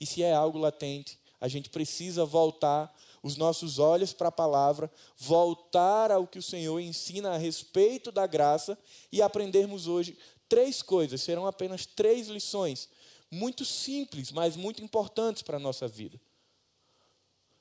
E 0.00 0.04
se 0.04 0.24
é 0.24 0.34
algo 0.34 0.58
latente, 0.58 1.16
a 1.40 1.46
gente 1.46 1.70
precisa 1.70 2.24
voltar 2.24 2.92
os 3.22 3.36
nossos 3.36 3.78
olhos 3.78 4.12
para 4.12 4.26
a 4.26 4.32
palavra, 4.32 4.90
voltar 5.16 6.10
ao 6.10 6.26
que 6.26 6.40
o 6.40 6.42
Senhor 6.42 6.80
ensina 6.80 7.30
a 7.30 7.38
respeito 7.38 8.10
da 8.10 8.26
graça 8.26 8.76
e 9.12 9.22
aprendermos 9.22 9.86
hoje 9.86 10.18
três 10.48 10.82
coisas, 10.82 11.22
serão 11.22 11.46
apenas 11.46 11.86
três 11.86 12.26
lições, 12.26 12.88
muito 13.30 13.64
simples, 13.64 14.32
mas 14.32 14.56
muito 14.56 14.82
importantes 14.82 15.42
para 15.42 15.58
a 15.58 15.60
nossa 15.60 15.86
vida. 15.86 16.20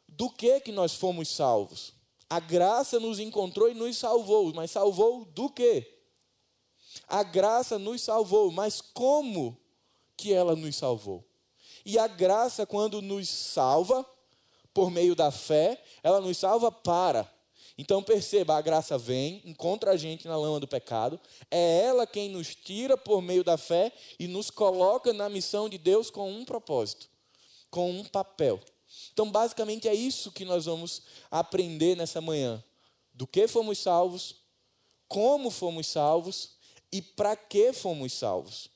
Do 0.07 0.27
que 0.27 0.59
que 0.61 0.71
nós 0.71 0.95
fomos 0.95 1.29
salvos? 1.29 1.98
A 2.29 2.39
graça 2.39 2.99
nos 2.99 3.19
encontrou 3.19 3.69
e 3.69 3.73
nos 3.73 3.97
salvou, 3.97 4.53
mas 4.53 4.71
salvou 4.71 5.25
do 5.25 5.49
quê? 5.49 5.99
A 7.07 7.23
graça 7.23 7.79
nos 7.79 8.01
salvou, 8.01 8.51
mas 8.51 8.81
como 8.81 9.57
que 10.15 10.31
ela 10.33 10.55
nos 10.55 10.75
salvou? 10.75 11.25
E 11.85 11.97
a 11.97 12.07
graça, 12.07 12.65
quando 12.65 13.01
nos 13.01 13.27
salva, 13.27 14.05
por 14.73 14.91
meio 14.91 15.15
da 15.15 15.31
fé, 15.31 15.81
ela 16.03 16.21
nos 16.21 16.37
salva 16.37 16.71
para. 16.71 17.27
Então 17.77 18.03
perceba, 18.03 18.57
a 18.57 18.61
graça 18.61 18.97
vem, 18.97 19.41
encontra 19.45 19.91
a 19.91 19.97
gente 19.97 20.27
na 20.27 20.35
lama 20.35 20.59
do 20.59 20.67
pecado, 20.67 21.19
é 21.49 21.79
ela 21.85 22.05
quem 22.05 22.29
nos 22.29 22.53
tira 22.53 22.97
por 22.97 23.21
meio 23.21 23.43
da 23.43 23.57
fé 23.57 23.91
e 24.19 24.27
nos 24.27 24.51
coloca 24.51 25.13
na 25.13 25.29
missão 25.29 25.69
de 25.69 25.77
Deus 25.77 26.09
com 26.09 26.29
um 26.29 26.43
propósito, 26.43 27.09
com 27.71 27.89
um 27.89 28.03
papel. 28.03 28.59
Então, 29.19 29.29
basicamente, 29.29 29.85
é 29.85 29.93
isso 29.93 30.31
que 30.31 30.45
nós 30.45 30.63
vamos 30.63 31.01
aprender 31.29 31.97
nessa 31.97 32.21
manhã: 32.21 32.63
do 33.13 33.27
que 33.27 33.49
fomos 33.49 33.77
salvos, 33.77 34.37
como 35.09 35.51
fomos 35.51 35.87
salvos 35.87 36.51
e 36.89 37.01
para 37.01 37.35
que 37.35 37.73
fomos 37.73 38.13
salvos. 38.13 38.69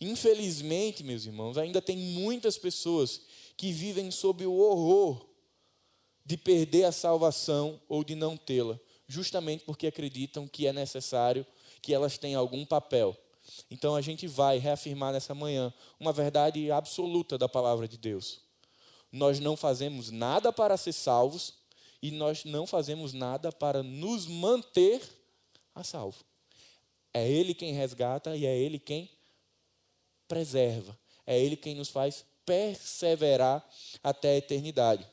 Infelizmente, 0.00 1.04
meus 1.04 1.24
irmãos, 1.24 1.56
ainda 1.56 1.80
tem 1.80 1.96
muitas 1.96 2.58
pessoas 2.58 3.20
que 3.56 3.70
vivem 3.70 4.10
sob 4.10 4.44
o 4.44 4.56
horror 4.56 5.24
de 6.26 6.36
perder 6.36 6.82
a 6.82 6.90
salvação 6.90 7.80
ou 7.88 8.02
de 8.02 8.16
não 8.16 8.36
tê-la, 8.36 8.76
justamente 9.06 9.62
porque 9.64 9.86
acreditam 9.86 10.48
que 10.48 10.66
é 10.66 10.72
necessário 10.72 11.46
que 11.80 11.94
elas 11.94 12.18
tenham 12.18 12.40
algum 12.40 12.66
papel. 12.66 13.16
Então 13.70 13.94
a 13.94 14.00
gente 14.00 14.26
vai 14.26 14.58
reafirmar 14.58 15.12
nessa 15.12 15.32
manhã 15.32 15.72
uma 16.00 16.12
verdade 16.12 16.72
absoluta 16.72 17.38
da 17.38 17.48
palavra 17.48 17.86
de 17.86 17.96
Deus. 17.96 18.49
Nós 19.12 19.40
não 19.40 19.56
fazemos 19.56 20.10
nada 20.10 20.52
para 20.52 20.76
ser 20.76 20.92
salvos 20.92 21.54
e 22.02 22.10
nós 22.10 22.44
não 22.44 22.66
fazemos 22.66 23.12
nada 23.12 23.50
para 23.52 23.82
nos 23.82 24.26
manter 24.26 25.02
a 25.74 25.82
salvo. 25.82 26.24
É 27.12 27.28
Ele 27.28 27.54
quem 27.54 27.72
resgata 27.72 28.36
e 28.36 28.46
é 28.46 28.56
Ele 28.56 28.78
quem 28.78 29.10
preserva. 30.28 30.98
É 31.26 31.38
Ele 31.38 31.56
quem 31.56 31.74
nos 31.74 31.88
faz 31.88 32.24
perseverar 32.46 33.68
até 34.02 34.30
a 34.30 34.36
eternidade. 34.36 35.06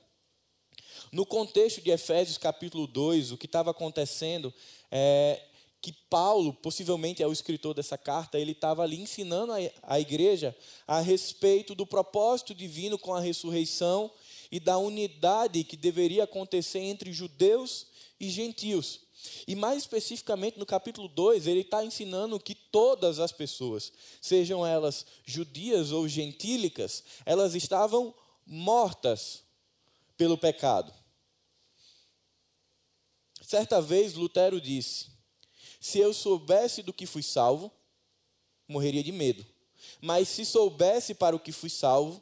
No 1.11 1.25
contexto 1.25 1.81
de 1.81 1.91
Efésios 1.91 2.37
capítulo 2.37 2.87
2, 2.87 3.31
o 3.31 3.37
que 3.37 3.45
estava 3.45 3.71
acontecendo 3.71 4.53
é 4.91 5.41
que 5.81 5.93
Paulo, 6.09 6.53
possivelmente 6.53 7.21
é 7.21 7.27
o 7.27 7.31
escritor 7.31 7.73
dessa 7.73 7.97
carta, 7.97 8.39
ele 8.39 8.51
estava 8.51 8.83
ali 8.83 8.99
ensinando 8.99 9.53
a 9.83 9.99
igreja 9.99 10.55
a 10.87 10.99
respeito 10.99 11.75
do 11.75 11.85
propósito 11.85 12.53
divino 12.55 12.97
com 12.97 13.13
a 13.13 13.19
ressurreição 13.19 14.11
e 14.51 14.59
da 14.59 14.77
unidade 14.77 15.63
que 15.63 15.77
deveria 15.77 16.23
acontecer 16.23 16.79
entre 16.79 17.13
judeus 17.13 17.87
e 18.19 18.29
gentios. 18.29 19.01
E 19.47 19.55
mais 19.55 19.79
especificamente 19.79 20.57
no 20.57 20.65
capítulo 20.65 21.07
2, 21.07 21.47
ele 21.47 21.61
está 21.61 21.83
ensinando 21.83 22.39
que 22.39 22.55
todas 22.55 23.19
as 23.19 23.31
pessoas, 23.31 23.91
sejam 24.21 24.65
elas 24.65 25.05
judias 25.25 25.91
ou 25.91 26.07
gentílicas, 26.07 27.03
elas 27.25 27.55
estavam 27.55 28.13
mortas 28.45 29.43
pelo 30.15 30.37
pecado. 30.37 30.93
Certa 33.41 33.81
vez 33.81 34.13
Lutero 34.13 34.59
disse: 34.59 35.16
Se 35.79 35.99
eu 35.99 36.13
soubesse 36.13 36.81
do 36.81 36.93
que 36.93 37.05
fui 37.05 37.23
salvo, 37.23 37.71
morreria 38.67 39.03
de 39.03 39.11
medo. 39.11 39.45
Mas 40.01 40.27
se 40.27 40.45
soubesse 40.45 41.13
para 41.13 41.35
o 41.35 41.39
que 41.39 41.51
fui 41.51 41.69
salvo, 41.69 42.21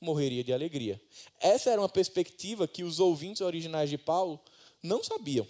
morreria 0.00 0.42
de 0.42 0.52
alegria. 0.52 1.00
Essa 1.40 1.70
era 1.70 1.80
uma 1.80 1.88
perspectiva 1.88 2.66
que 2.66 2.82
os 2.82 3.00
ouvintes 3.00 3.40
originais 3.40 3.90
de 3.90 3.98
Paulo 3.98 4.40
não 4.82 5.02
sabiam, 5.02 5.46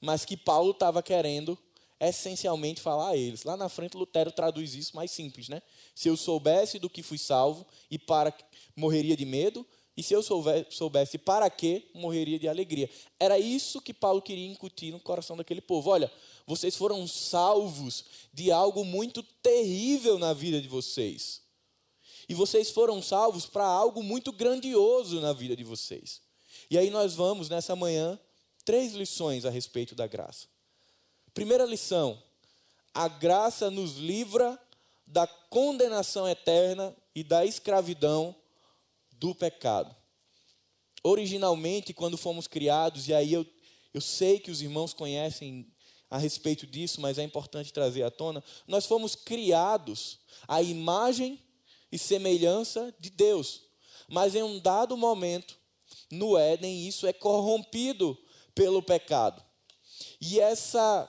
mas 0.00 0.24
que 0.24 0.36
Paulo 0.36 0.72
estava 0.72 1.02
querendo 1.02 1.58
essencialmente 1.98 2.80
falar 2.80 3.10
a 3.10 3.16
eles. 3.16 3.44
Lá 3.44 3.56
na 3.56 3.68
frente, 3.68 3.96
Lutero 3.96 4.32
traduz 4.32 4.74
isso 4.74 4.96
mais 4.96 5.10
simples, 5.10 5.48
né? 5.48 5.62
Se 5.94 6.08
eu 6.08 6.16
soubesse 6.16 6.78
do 6.78 6.88
que 6.88 7.02
fui 7.02 7.18
salvo 7.18 7.66
e 7.90 7.98
para 7.98 8.34
morreria 8.74 9.16
de 9.16 9.24
medo, 9.26 9.66
e 9.96 10.02
se 10.02 10.14
eu 10.14 10.22
soubesse 10.22 11.18
para 11.18 11.50
que, 11.50 11.90
morreria 11.92 12.38
de 12.38 12.48
alegria. 12.48 12.88
Era 13.18 13.38
isso 13.38 13.82
que 13.82 13.92
Paulo 13.92 14.22
queria 14.22 14.46
incutir 14.46 14.92
no 14.92 15.00
coração 15.00 15.36
daquele 15.36 15.60
povo. 15.60 15.90
Olha, 15.90 16.10
vocês 16.50 16.74
foram 16.74 17.06
salvos 17.06 18.04
de 18.34 18.50
algo 18.50 18.84
muito 18.84 19.22
terrível 19.22 20.18
na 20.18 20.32
vida 20.32 20.60
de 20.60 20.66
vocês. 20.66 21.42
E 22.28 22.34
vocês 22.34 22.72
foram 22.72 23.00
salvos 23.00 23.46
para 23.46 23.64
algo 23.64 24.02
muito 24.02 24.32
grandioso 24.32 25.20
na 25.20 25.32
vida 25.32 25.54
de 25.54 25.62
vocês. 25.62 26.20
E 26.68 26.76
aí 26.76 26.90
nós 26.90 27.14
vamos, 27.14 27.48
nessa 27.48 27.76
manhã, 27.76 28.18
três 28.64 28.94
lições 28.94 29.44
a 29.44 29.50
respeito 29.50 29.94
da 29.94 30.08
graça. 30.08 30.48
Primeira 31.32 31.64
lição: 31.64 32.20
a 32.92 33.06
graça 33.06 33.70
nos 33.70 33.96
livra 33.96 34.60
da 35.06 35.28
condenação 35.28 36.28
eterna 36.28 36.96
e 37.14 37.22
da 37.22 37.46
escravidão 37.46 38.34
do 39.12 39.36
pecado. 39.36 39.94
Originalmente, 41.04 41.94
quando 41.94 42.18
fomos 42.18 42.48
criados, 42.48 43.06
e 43.06 43.14
aí 43.14 43.32
eu, 43.32 43.46
eu 43.94 44.00
sei 44.00 44.40
que 44.40 44.50
os 44.50 44.60
irmãos 44.60 44.92
conhecem 44.92 45.69
a 46.10 46.18
respeito 46.18 46.66
disso, 46.66 47.00
mas 47.00 47.18
é 47.18 47.22
importante 47.22 47.72
trazer 47.72 48.02
à 48.02 48.10
tona, 48.10 48.42
nós 48.66 48.84
fomos 48.84 49.14
criados 49.14 50.18
à 50.48 50.60
imagem 50.60 51.40
e 51.92 51.98
semelhança 51.98 52.92
de 52.98 53.10
Deus. 53.10 53.62
Mas 54.08 54.34
em 54.34 54.42
um 54.42 54.58
dado 54.58 54.96
momento, 54.96 55.56
no 56.10 56.36
Éden, 56.36 56.88
isso 56.88 57.06
é 57.06 57.12
corrompido 57.12 58.18
pelo 58.54 58.82
pecado. 58.82 59.42
E 60.20 60.40
essa 60.40 61.08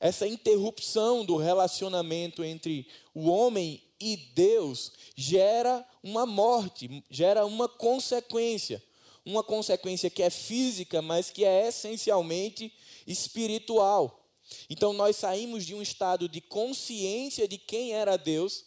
essa 0.00 0.26
interrupção 0.26 1.26
do 1.26 1.36
relacionamento 1.36 2.42
entre 2.42 2.88
o 3.14 3.28
homem 3.28 3.82
e 4.00 4.16
Deus 4.16 4.92
gera 5.14 5.86
uma 6.02 6.24
morte, 6.24 7.04
gera 7.10 7.44
uma 7.44 7.68
consequência. 7.68 8.82
Uma 9.22 9.44
consequência 9.44 10.08
que 10.08 10.22
é 10.22 10.30
física, 10.30 11.02
mas 11.02 11.30
que 11.30 11.44
é 11.44 11.68
essencialmente 11.68 12.72
espiritual. 13.06 14.19
Então 14.68 14.92
nós 14.92 15.16
saímos 15.16 15.64
de 15.64 15.74
um 15.74 15.82
estado 15.82 16.28
de 16.28 16.40
consciência 16.40 17.46
de 17.46 17.58
quem 17.58 17.92
era 17.92 18.16
Deus, 18.16 18.66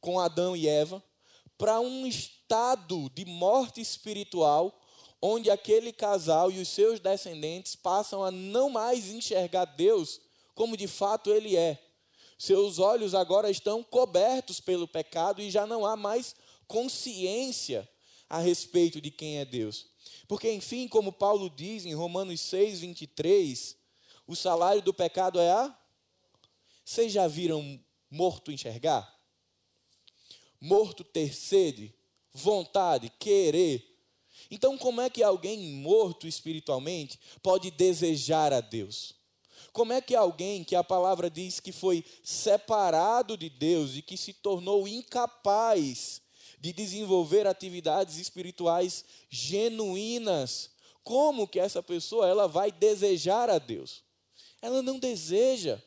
com 0.00 0.20
Adão 0.20 0.56
e 0.56 0.68
Eva, 0.68 1.02
para 1.56 1.80
um 1.80 2.06
estado 2.06 3.10
de 3.10 3.24
morte 3.24 3.80
espiritual, 3.80 4.80
onde 5.20 5.50
aquele 5.50 5.92
casal 5.92 6.50
e 6.50 6.60
os 6.60 6.68
seus 6.68 7.00
descendentes 7.00 7.74
passam 7.74 8.22
a 8.22 8.30
não 8.30 8.70
mais 8.70 9.08
enxergar 9.10 9.64
Deus 9.64 10.20
como 10.54 10.76
de 10.76 10.86
fato 10.86 11.30
ele 11.30 11.56
é, 11.56 11.80
Seus 12.38 12.78
olhos 12.78 13.16
agora 13.16 13.50
estão 13.50 13.82
cobertos 13.82 14.60
pelo 14.60 14.86
pecado 14.86 15.42
e 15.42 15.50
já 15.50 15.66
não 15.66 15.84
há 15.84 15.96
mais 15.96 16.36
consciência 16.68 17.88
a 18.30 18.38
respeito 18.38 19.00
de 19.00 19.10
quem 19.10 19.38
é 19.38 19.44
Deus. 19.44 19.86
Porque, 20.28 20.52
enfim, 20.52 20.86
como 20.86 21.12
Paulo 21.12 21.50
diz 21.50 21.84
em 21.84 21.94
Romanos 21.94 22.40
6, 22.42 22.80
23, 22.80 23.76
o 24.28 24.36
salário 24.36 24.82
do 24.82 24.92
pecado 24.92 25.40
é 25.40 25.50
a. 25.50 25.76
Vocês 26.84 27.10
já 27.10 27.26
viram 27.26 27.82
morto 28.10 28.52
enxergar? 28.52 29.18
Morto 30.60 31.02
ter 31.02 31.34
sede, 31.34 31.94
vontade, 32.32 33.10
querer. 33.18 33.84
Então, 34.50 34.76
como 34.76 35.00
é 35.00 35.08
que 35.08 35.22
alguém 35.22 35.58
morto 35.76 36.26
espiritualmente 36.26 37.18
pode 37.42 37.70
desejar 37.70 38.52
a 38.52 38.60
Deus? 38.60 39.14
Como 39.72 39.92
é 39.92 40.00
que 40.00 40.14
alguém 40.14 40.62
que 40.62 40.76
a 40.76 40.84
palavra 40.84 41.30
diz 41.30 41.58
que 41.58 41.72
foi 41.72 42.04
separado 42.22 43.36
de 43.36 43.48
Deus 43.48 43.96
e 43.96 44.02
que 44.02 44.16
se 44.16 44.34
tornou 44.34 44.86
incapaz 44.86 46.20
de 46.60 46.72
desenvolver 46.72 47.46
atividades 47.46 48.18
espirituais 48.18 49.04
genuínas, 49.30 50.70
como 51.02 51.48
que 51.48 51.58
essa 51.58 51.82
pessoa 51.82 52.28
ela 52.28 52.46
vai 52.46 52.70
desejar 52.70 53.48
a 53.48 53.58
Deus? 53.58 54.07
Ela 54.60 54.82
não 54.82 54.98
deseja. 54.98 55.82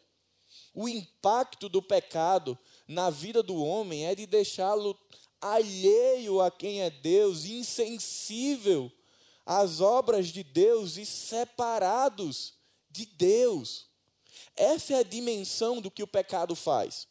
O 0.73 0.87
impacto 0.87 1.67
do 1.67 1.81
pecado 1.81 2.57
na 2.87 3.09
vida 3.09 3.43
do 3.43 3.55
homem 3.63 4.05
é 4.05 4.15
de 4.15 4.25
deixá-lo 4.25 4.97
alheio 5.39 6.39
a 6.39 6.51
quem 6.51 6.81
é 6.81 6.89
Deus, 6.89 7.45
insensível 7.45 8.91
às 9.45 9.81
obras 9.81 10.27
de 10.27 10.43
Deus 10.43 10.97
e 10.97 11.05
separados 11.05 12.53
de 12.89 13.05
Deus. 13.05 13.87
Essa 14.55 14.93
é 14.93 14.97
a 14.99 15.03
dimensão 15.03 15.81
do 15.81 15.89
que 15.89 16.03
o 16.03 16.07
pecado 16.07 16.55
faz. 16.55 17.07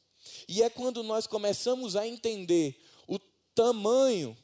E 0.47 0.63
é 0.63 0.71
quando 0.71 1.03
nós 1.03 1.27
começamos 1.27 1.97
a 1.97 2.07
entender 2.07 2.81
o 3.07 3.19
tamanho 3.55 4.37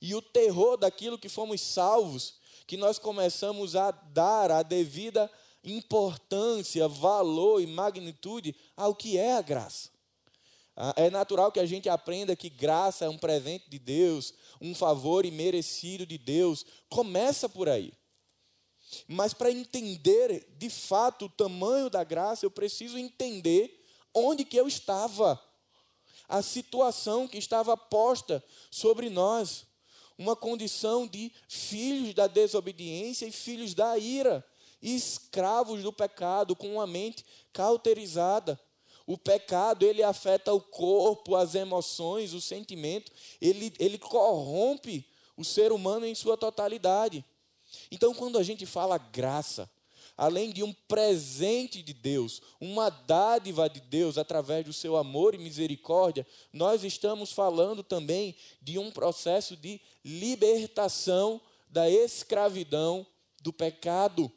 e 0.00 0.14
o 0.14 0.22
terror 0.22 0.76
daquilo 0.76 1.18
que 1.18 1.28
fomos 1.28 1.60
salvos, 1.60 2.34
que 2.66 2.76
nós 2.76 2.98
começamos 2.98 3.74
a 3.76 3.90
dar 3.90 4.50
a 4.50 4.62
devida 4.62 5.30
importância, 5.64 6.88
valor 6.88 7.60
e 7.60 7.66
magnitude 7.66 8.54
ao 8.76 8.94
que 8.94 9.18
é 9.18 9.34
a 9.34 9.42
graça. 9.42 9.90
Ah, 10.80 10.94
é 10.96 11.10
natural 11.10 11.50
que 11.50 11.58
a 11.58 11.66
gente 11.66 11.88
aprenda 11.88 12.36
que 12.36 12.48
graça 12.48 13.04
é 13.04 13.08
um 13.08 13.18
presente 13.18 13.68
de 13.68 13.80
Deus, 13.80 14.32
um 14.60 14.74
favor 14.74 15.26
imerecido 15.26 16.06
de 16.06 16.16
Deus. 16.16 16.64
Começa 16.88 17.48
por 17.48 17.68
aí. 17.68 17.92
Mas 19.06 19.34
para 19.34 19.50
entender 19.50 20.46
de 20.56 20.70
fato 20.70 21.26
o 21.26 21.28
tamanho 21.28 21.90
da 21.90 22.04
graça, 22.04 22.46
eu 22.46 22.50
preciso 22.50 22.96
entender 22.96 23.84
onde 24.14 24.44
que 24.44 24.56
eu 24.56 24.68
estava. 24.68 25.42
A 26.28 26.42
situação 26.42 27.26
que 27.26 27.38
estava 27.38 27.76
posta 27.76 28.42
sobre 28.70 29.10
nós. 29.10 29.66
Uma 30.16 30.36
condição 30.36 31.06
de 31.06 31.32
filhos 31.48 32.14
da 32.14 32.26
desobediência 32.26 33.26
e 33.26 33.32
filhos 33.32 33.74
da 33.74 33.96
ira, 33.98 34.44
escravos 34.82 35.82
do 35.82 35.92
pecado, 35.92 36.54
com 36.54 36.74
uma 36.74 36.86
mente 36.86 37.24
cauterizada. 37.52 38.58
O 39.06 39.16
pecado, 39.16 39.86
ele 39.86 40.02
afeta 40.02 40.52
o 40.52 40.60
corpo, 40.60 41.34
as 41.34 41.54
emoções, 41.54 42.34
o 42.34 42.40
sentimento, 42.40 43.10
ele, 43.40 43.72
ele 43.78 43.98
corrompe 43.98 45.06
o 45.36 45.44
ser 45.44 45.72
humano 45.72 46.04
em 46.04 46.14
sua 46.14 46.36
totalidade. 46.36 47.24
Então, 47.90 48.12
quando 48.12 48.38
a 48.38 48.42
gente 48.42 48.66
fala 48.66 48.98
graça, 48.98 49.70
além 50.18 50.50
de 50.50 50.64
um 50.64 50.72
presente 50.72 51.80
de 51.80 51.92
Deus, 51.92 52.42
uma 52.60 52.90
dádiva 52.90 53.70
de 53.70 53.80
Deus 53.80 54.18
através 54.18 54.64
do 54.64 54.72
seu 54.72 54.96
amor 54.96 55.32
e 55.32 55.38
misericórdia, 55.38 56.26
nós 56.52 56.82
estamos 56.82 57.32
falando 57.32 57.84
também 57.84 58.34
de 58.60 58.78
um 58.78 58.90
processo 58.90 59.56
de 59.56 59.80
libertação 60.04 61.40
da 61.68 61.88
escravidão 61.88 63.06
do 63.40 63.52
pecado. 63.52 64.30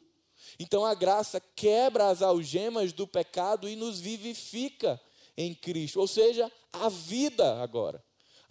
Então 0.58 0.84
a 0.84 0.94
graça 0.94 1.40
quebra 1.40 2.08
as 2.08 2.22
algemas 2.22 2.92
do 2.92 3.06
pecado 3.06 3.68
e 3.68 3.76
nos 3.76 4.00
vivifica 4.00 5.00
em 5.36 5.54
Cristo, 5.54 6.00
ou 6.00 6.06
seja, 6.06 6.50
a 6.72 6.88
vida 6.88 7.62
agora 7.62 8.02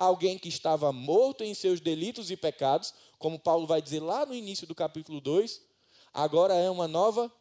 alguém 0.02 0.38
que 0.38 0.50
estava 0.50 0.92
morto 0.92 1.44
em 1.44 1.54
seus 1.54 1.80
delitos 1.80 2.32
e 2.32 2.38
pecados, 2.38 2.94
como 3.20 3.38
Paulo 3.38 3.68
vai 3.68 3.82
dizer 3.82 4.00
lá 4.00 4.26
no 4.26 4.34
início 4.34 4.66
do 4.66 4.74
capítulo 4.74 5.22
2, 5.22 5.62
agora 6.12 6.56
é 6.56 6.70
uma 6.72 6.88
nova 6.88 7.32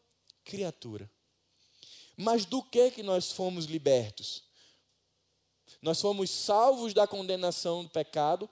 criatura. 0.45 1.11
Mas 2.17 2.45
do 2.45 2.63
que 2.63 2.91
que 2.91 3.03
nós 3.03 3.33
fomos 3.33 3.65
libertos? 3.65 4.45
Nós 5.81 6.01
fomos 6.01 6.29
salvos 6.29 6.93
da 6.93 7.07
condenação 7.07 7.83
do 7.83 7.89
pecado, 7.89 8.49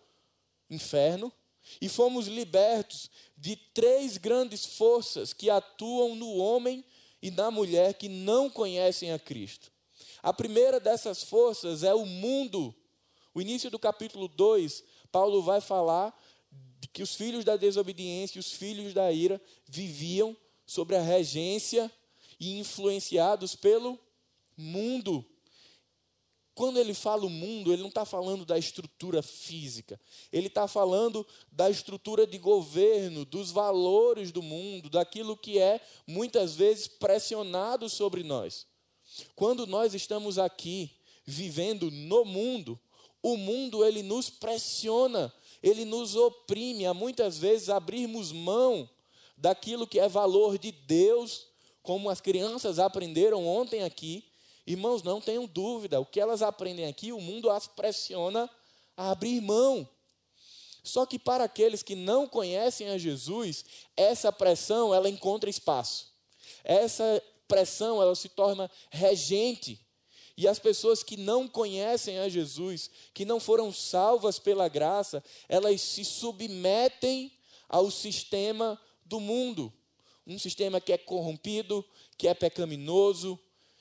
inferno, 0.70 1.30
e 1.78 1.86
fomos 1.86 2.28
libertos 2.28 3.10
de 3.38 3.56
três 3.56 4.18
grandes 4.18 4.66
forças 4.66 5.32
que 5.32 5.48
atuam 5.48 6.14
no 6.14 6.36
homem 6.36 6.84
e 7.22 7.30
na 7.30 7.50
mulher 7.50 7.94
que 7.94 8.08
não 8.08 8.50
conhecem 8.50 9.12
a 9.12 9.18
Cristo. 9.18 9.72
A 10.22 10.32
primeira 10.32 10.78
dessas 10.78 11.22
forças 11.22 11.82
é 11.82 11.94
o 11.94 12.04
mundo 12.04 12.74
o 13.38 13.40
início 13.40 13.70
do 13.70 13.78
capítulo 13.78 14.26
2, 14.26 14.82
Paulo 15.12 15.40
vai 15.40 15.60
falar 15.60 16.12
que 16.92 17.04
os 17.04 17.14
filhos 17.14 17.44
da 17.44 17.56
desobediência 17.56 18.36
e 18.36 18.40
os 18.40 18.50
filhos 18.50 18.92
da 18.92 19.12
ira 19.12 19.40
viviam 19.64 20.36
sobre 20.66 20.96
a 20.96 21.00
regência 21.00 21.88
e 22.40 22.58
influenciados 22.58 23.54
pelo 23.54 23.96
mundo. 24.56 25.24
Quando 26.58 26.80
ele 26.80 26.92
fala 26.92 27.24
o 27.24 27.30
mundo, 27.30 27.72
ele 27.72 27.82
não 27.82 27.88
está 27.88 28.04
falando 28.04 28.44
da 28.44 28.58
estrutura 28.58 29.22
física, 29.22 29.96
ele 30.32 30.48
está 30.48 30.66
falando 30.66 31.24
da 31.52 31.70
estrutura 31.70 32.26
de 32.26 32.36
governo, 32.36 33.24
dos 33.24 33.52
valores 33.52 34.32
do 34.32 34.42
mundo, 34.42 34.90
daquilo 34.90 35.36
que 35.36 35.60
é 35.60 35.80
muitas 36.04 36.56
vezes 36.56 36.88
pressionado 36.88 37.88
sobre 37.88 38.24
nós. 38.24 38.66
Quando 39.36 39.68
nós 39.68 39.94
estamos 39.94 40.36
aqui 40.36 40.90
vivendo 41.24 41.92
no 41.92 42.24
mundo, 42.24 42.76
o 43.22 43.36
mundo 43.36 43.84
ele 43.84 44.02
nos 44.02 44.28
pressiona, 44.28 45.32
ele 45.62 45.84
nos 45.84 46.16
oprime 46.16 46.86
a 46.86 46.92
muitas 46.92 47.38
vezes 47.38 47.68
abrirmos 47.68 48.32
mão 48.32 48.90
daquilo 49.36 49.86
que 49.86 50.00
é 50.00 50.08
valor 50.08 50.58
de 50.58 50.72
Deus, 50.72 51.46
como 51.84 52.10
as 52.10 52.20
crianças 52.20 52.80
aprenderam 52.80 53.46
ontem 53.46 53.84
aqui. 53.84 54.27
Irmãos, 54.68 55.02
não 55.02 55.18
tenham 55.18 55.46
dúvida, 55.46 55.98
o 55.98 56.04
que 56.04 56.20
elas 56.20 56.42
aprendem 56.42 56.84
aqui, 56.84 57.10
o 57.10 57.18
mundo 57.22 57.48
as 57.48 57.66
pressiona 57.66 58.50
a 58.94 59.12
abrir 59.12 59.40
mão. 59.40 59.88
Só 60.84 61.06
que 61.06 61.18
para 61.18 61.44
aqueles 61.44 61.82
que 61.82 61.94
não 61.94 62.28
conhecem 62.28 62.90
a 62.90 62.98
Jesus, 62.98 63.64
essa 63.96 64.30
pressão 64.30 64.94
ela 64.94 65.08
encontra 65.08 65.48
espaço. 65.48 66.12
Essa 66.62 67.22
pressão 67.48 68.02
ela 68.02 68.14
se 68.14 68.28
torna 68.28 68.70
regente 68.90 69.80
e 70.36 70.46
as 70.46 70.58
pessoas 70.58 71.02
que 71.02 71.16
não 71.16 71.48
conhecem 71.48 72.18
a 72.18 72.28
Jesus, 72.28 72.90
que 73.14 73.24
não 73.24 73.40
foram 73.40 73.72
salvas 73.72 74.38
pela 74.38 74.68
graça, 74.68 75.24
elas 75.48 75.80
se 75.80 76.04
submetem 76.04 77.32
ao 77.70 77.90
sistema 77.90 78.78
do 79.06 79.18
mundo. 79.18 79.72
Um 80.26 80.38
sistema 80.38 80.78
que 80.78 80.92
é 80.92 80.98
corrompido, 80.98 81.82
que 82.18 82.28
é 82.28 82.34
pecaminoso, 82.34 83.40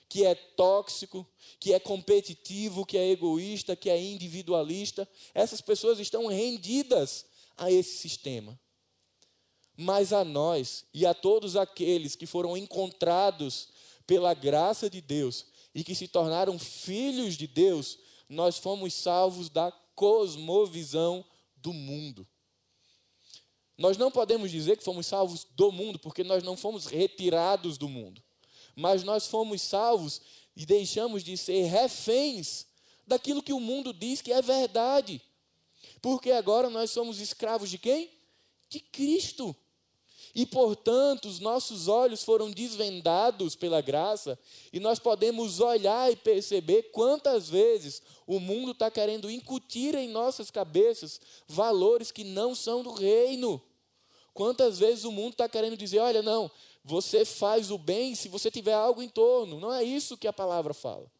que 0.09 0.25
é 0.25 0.35
tóxico, 0.35 1.27
que 1.59 1.73
é 1.73 1.79
competitivo, 1.79 2.85
que 2.85 2.97
é 2.97 3.09
egoísta, 3.09 3.75
que 3.75 3.89
é 3.89 4.01
individualista. 4.01 5.07
Essas 5.33 5.61
pessoas 5.61 5.99
estão 5.99 6.27
rendidas 6.27 7.25
a 7.57 7.71
esse 7.71 7.97
sistema. 7.97 8.59
Mas 9.75 10.13
a 10.13 10.23
nós 10.23 10.85
e 10.93 11.05
a 11.05 11.13
todos 11.13 11.55
aqueles 11.55 12.15
que 12.15 12.25
foram 12.25 12.57
encontrados 12.57 13.69
pela 14.05 14.33
graça 14.33 14.89
de 14.89 15.01
Deus, 15.01 15.45
e 15.77 15.83
que 15.83 15.93
se 15.93 16.07
tornaram 16.07 16.57
filhos 16.57 17.35
de 17.35 17.45
Deus, 17.45 17.99
nós 18.27 18.57
fomos 18.57 18.95
salvos 18.95 19.47
da 19.47 19.71
cosmovisão 19.93 21.23
do 21.55 21.71
mundo. 21.71 22.27
Nós 23.77 23.95
não 23.95 24.09
podemos 24.09 24.49
dizer 24.49 24.75
que 24.75 24.83
fomos 24.83 25.05
salvos 25.05 25.45
do 25.51 25.71
mundo, 25.71 25.99
porque 25.99 26.23
nós 26.23 26.41
não 26.41 26.57
fomos 26.57 26.87
retirados 26.87 27.77
do 27.77 27.87
mundo. 27.87 28.23
Mas 28.77 29.03
nós 29.03 29.25
fomos 29.25 29.63
salvos 29.63 30.21
e 30.55 30.63
deixamos 30.63 31.23
de 31.23 31.35
ser 31.35 31.63
reféns 31.63 32.67
daquilo 33.07 33.41
que 33.41 33.51
o 33.51 33.59
mundo 33.59 33.91
diz 33.91 34.21
que 34.21 34.31
é 34.31 34.39
verdade. 34.39 35.19
Porque 35.99 36.29
agora 36.29 36.69
nós 36.69 36.91
somos 36.91 37.19
escravos 37.19 37.71
de 37.71 37.79
quem? 37.79 38.07
De 38.69 38.79
Cristo. 38.79 39.55
E, 40.35 40.45
portanto, 40.45 41.27
os 41.27 41.39
nossos 41.39 41.87
olhos 41.87 42.23
foram 42.23 42.51
desvendados 42.51 43.55
pela 43.55 43.81
graça 43.81 44.37
e 44.71 44.79
nós 44.79 44.99
podemos 44.99 45.59
olhar 45.59 46.11
e 46.11 46.15
perceber 46.15 46.91
quantas 46.91 47.49
vezes 47.49 48.03
o 48.27 48.39
mundo 48.39 48.73
está 48.73 48.91
querendo 48.91 49.31
incutir 49.31 49.95
em 49.95 50.07
nossas 50.07 50.51
cabeças 50.51 51.19
valores 51.47 52.11
que 52.11 52.23
não 52.23 52.53
são 52.53 52.83
do 52.83 52.91
reino. 52.91 53.59
Quantas 54.35 54.77
vezes 54.77 55.03
o 55.03 55.11
mundo 55.11 55.31
está 55.31 55.49
querendo 55.49 55.75
dizer: 55.75 55.97
olha, 55.97 56.21
não, 56.21 56.51
você 56.87 57.25
faz 57.25 57.69
o 57.69 57.77
bem 57.77 58.15
se 58.15 58.29
você 58.29 58.49
tiver 58.49 58.73
algo 58.73 59.03
em 59.03 59.09
torno. 59.09 59.59
Não 59.59 59.73
é 59.73 59.83
isso 59.83 60.17
que 60.17 60.25
a 60.25 60.31
palavra 60.31 60.73
fala. 60.73 61.11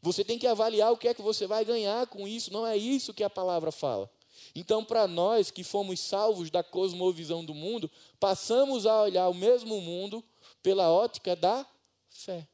Você 0.00 0.24
tem 0.24 0.38
que 0.38 0.46
avaliar 0.46 0.92
o 0.92 0.96
que 0.96 1.08
é 1.08 1.14
que 1.14 1.20
você 1.20 1.44
vai 1.44 1.64
ganhar 1.64 2.06
com 2.06 2.26
isso, 2.26 2.52
não 2.52 2.64
é 2.64 2.76
isso 2.76 3.12
que 3.12 3.24
a 3.24 3.30
palavra 3.30 3.72
fala. 3.72 4.08
Então, 4.54 4.84
para 4.84 5.08
nós 5.08 5.50
que 5.50 5.64
fomos 5.64 5.98
salvos 5.98 6.50
da 6.50 6.62
cosmovisão 6.62 7.44
do 7.44 7.52
mundo, 7.52 7.90
passamos 8.20 8.86
a 8.86 9.02
olhar 9.02 9.28
o 9.28 9.34
mesmo 9.34 9.80
mundo 9.80 10.22
pela 10.62 10.88
ótica 10.88 11.34
da 11.34 11.66
fé, 12.08 12.46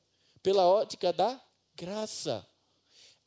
pela 0.42 0.66
ótica 0.66 1.12
da 1.12 1.38
graça. 1.74 2.46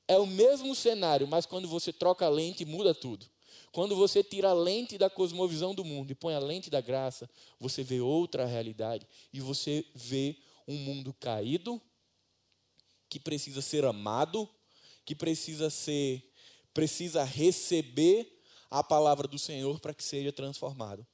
É 0.08 0.18
o 0.18 0.26
mesmo 0.26 0.74
cenário, 0.74 1.28
mas 1.28 1.46
quando 1.46 1.68
você 1.68 1.94
troca 1.94 2.26
a 2.26 2.30
lente, 2.30 2.66
muda 2.66 2.96
tudo. 2.96 3.31
Quando 3.72 3.96
você 3.96 4.24
tira 4.24 4.50
a 4.50 4.54
lente 4.54 4.98
da 4.98 5.10
cosmovisão 5.10 5.74
do 5.74 5.86
mundo 5.86 6.12
e 6.12 6.16
põe 6.16 6.34
a 6.34 6.40
lente 6.40 6.70
da 6.70 6.82
graça, 6.82 7.30
você 7.60 7.84
vê 7.84 8.02
outra 8.02 8.46
realidade 8.46 9.08
e 9.32 9.40
você 9.40 9.86
vê 9.96 10.38
um 10.68 10.76
mundo 10.76 11.14
caído 11.14 11.82
que 13.10 13.20
precisa 13.20 13.62
ser 13.62 13.86
amado, 13.86 14.50
que 15.06 15.16
precisa 15.16 15.70
ser 15.70 16.28
precisa 16.74 17.24
receber 17.24 18.42
a 18.70 18.82
palavra 18.82 19.28
do 19.28 19.38
Senhor 19.38 19.80
para 19.80 19.94
que 19.94 20.04
seja 20.04 20.32
transformado. 20.32 21.06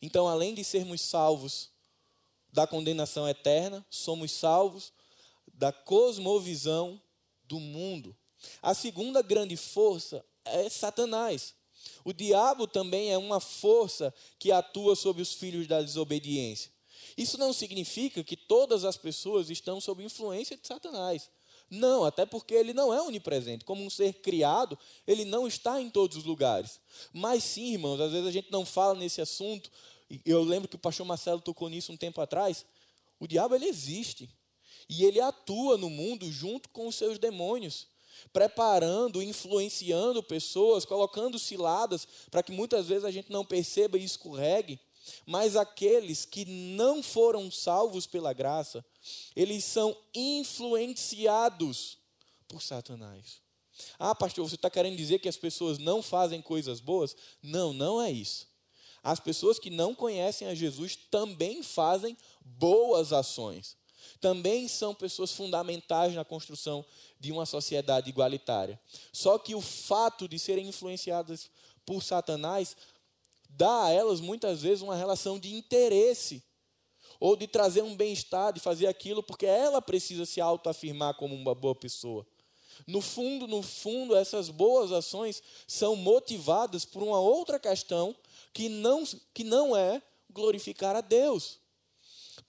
Então, 0.00 0.26
além 0.26 0.54
de 0.54 0.64
sermos 0.64 1.02
salvos 1.02 1.70
da 2.50 2.66
condenação 2.66 3.28
eterna, 3.28 3.84
somos 3.90 4.32
salvos 4.32 4.92
da 5.52 5.70
cosmovisão 5.72 7.00
do 7.44 7.60
mundo. 7.60 8.16
A 8.62 8.72
segunda 8.72 9.20
grande 9.20 9.56
força 9.56 10.24
é 10.44 10.68
Satanás. 10.68 11.54
O 12.06 12.12
diabo 12.12 12.68
também 12.68 13.10
é 13.10 13.18
uma 13.18 13.40
força 13.40 14.14
que 14.38 14.52
atua 14.52 14.94
sobre 14.94 15.20
os 15.22 15.32
filhos 15.32 15.66
da 15.66 15.82
desobediência. 15.82 16.70
Isso 17.18 17.36
não 17.36 17.52
significa 17.52 18.22
que 18.22 18.36
todas 18.36 18.84
as 18.84 18.96
pessoas 18.96 19.50
estão 19.50 19.80
sob 19.80 20.04
influência 20.04 20.56
de 20.56 20.64
Satanás. 20.64 21.28
Não, 21.68 22.04
até 22.04 22.24
porque 22.24 22.54
ele 22.54 22.72
não 22.72 22.94
é 22.94 23.02
onipresente. 23.02 23.64
Como 23.64 23.82
um 23.82 23.90
ser 23.90 24.12
criado, 24.20 24.78
ele 25.04 25.24
não 25.24 25.48
está 25.48 25.82
em 25.82 25.90
todos 25.90 26.16
os 26.16 26.22
lugares. 26.22 26.78
Mas 27.12 27.42
sim, 27.42 27.72
irmãos, 27.72 28.00
às 28.00 28.12
vezes 28.12 28.28
a 28.28 28.30
gente 28.30 28.52
não 28.52 28.64
fala 28.64 28.94
nesse 28.94 29.20
assunto. 29.20 29.68
Eu 30.24 30.44
lembro 30.44 30.68
que 30.68 30.76
o 30.76 30.78
pastor 30.78 31.04
Marcelo 31.04 31.40
tocou 31.40 31.68
nisso 31.68 31.90
um 31.90 31.96
tempo 31.96 32.20
atrás. 32.20 32.64
O 33.18 33.26
diabo 33.26 33.56
ele 33.56 33.66
existe. 33.66 34.30
E 34.88 35.04
ele 35.04 35.20
atua 35.20 35.76
no 35.76 35.90
mundo 35.90 36.30
junto 36.30 36.68
com 36.68 36.86
os 36.86 36.94
seus 36.94 37.18
demônios, 37.18 37.88
preparando, 38.32 39.22
influenciando 39.22 40.22
pessoas, 40.22 40.84
colocando 40.84 41.38
ciladas 41.38 42.06
para 42.30 42.42
que 42.42 42.52
muitas 42.52 42.86
vezes 42.86 43.04
a 43.04 43.10
gente 43.10 43.30
não 43.30 43.44
perceba 43.44 43.98
e 43.98 44.04
escorregue. 44.04 44.78
Mas 45.24 45.56
aqueles 45.56 46.24
que 46.24 46.44
não 46.44 47.02
foram 47.02 47.50
salvos 47.50 48.06
pela 48.06 48.32
graça, 48.32 48.84
eles 49.34 49.64
são 49.64 49.96
influenciados 50.14 51.98
por 52.48 52.60
Satanás. 52.60 53.40
Ah, 53.98 54.14
pastor, 54.14 54.48
você 54.48 54.54
está 54.54 54.70
querendo 54.70 54.96
dizer 54.96 55.18
que 55.18 55.28
as 55.28 55.36
pessoas 55.36 55.78
não 55.78 56.02
fazem 56.02 56.40
coisas 56.40 56.80
boas? 56.80 57.14
Não, 57.42 57.72
não 57.72 58.00
é 58.00 58.10
isso. 58.10 58.48
As 59.02 59.20
pessoas 59.20 59.58
que 59.58 59.70
não 59.70 59.94
conhecem 59.94 60.48
a 60.48 60.54
Jesus 60.54 60.96
também 61.10 61.62
fazem 61.62 62.16
boas 62.40 63.12
ações. 63.12 63.76
Também 64.20 64.68
são 64.68 64.94
pessoas 64.94 65.32
fundamentais 65.32 66.14
na 66.14 66.24
construção 66.24 66.84
de 67.18 67.32
uma 67.32 67.46
sociedade 67.46 68.08
igualitária. 68.08 68.80
Só 69.12 69.38
que 69.38 69.54
o 69.54 69.60
fato 69.60 70.28
de 70.28 70.38
serem 70.38 70.68
influenciadas 70.68 71.50
por 71.84 72.02
Satanás 72.02 72.76
dá 73.48 73.84
a 73.84 73.90
elas 73.90 74.20
muitas 74.20 74.62
vezes 74.62 74.82
uma 74.82 74.96
relação 74.96 75.38
de 75.38 75.54
interesse 75.54 76.42
ou 77.18 77.36
de 77.36 77.46
trazer 77.46 77.82
um 77.82 77.96
bem-estar, 77.96 78.52
de 78.52 78.60
fazer 78.60 78.86
aquilo 78.86 79.22
porque 79.22 79.46
ela 79.46 79.80
precisa 79.80 80.26
se 80.26 80.40
autoafirmar 80.40 81.14
como 81.14 81.34
uma 81.34 81.54
boa 81.54 81.74
pessoa. 81.74 82.26
No 82.86 83.00
fundo, 83.00 83.46
no 83.46 83.62
fundo, 83.62 84.14
essas 84.14 84.50
boas 84.50 84.92
ações 84.92 85.42
são 85.66 85.96
motivadas 85.96 86.84
por 86.84 87.02
uma 87.02 87.18
outra 87.18 87.58
questão 87.58 88.14
que 88.52 88.68
não, 88.68 89.04
que 89.32 89.44
não 89.44 89.76
é 89.76 90.02
glorificar 90.30 90.94
a 90.94 91.00
Deus. 91.00 91.58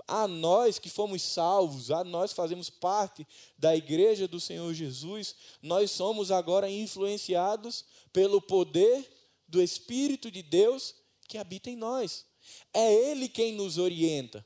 A 0.06 0.28
nós 0.28 0.80
que 0.80 0.90
fomos 0.90 1.22
salvos, 1.22 1.92
a 1.92 2.04
nós 2.04 2.32
fazemos 2.34 2.70
parte 2.70 3.26
da 3.58 3.76
igreja 3.76 4.28
do 4.28 4.40
Senhor 4.40 4.74
Jesus, 4.74 5.36
nós 5.62 5.92
somos 5.92 6.32
agora 6.32 6.70
influenciados 6.70 7.86
pelo 8.12 8.42
poder 8.42 9.10
do 9.48 9.62
Espírito 9.62 10.30
de 10.30 10.42
Deus 10.42 10.96
que 11.28 11.38
habita 11.38 11.70
em 11.70 11.76
nós. 11.76 12.26
É 12.74 12.94
Ele 12.94 13.28
quem 13.28 13.54
nos 13.54 13.78
orienta. 13.78 14.46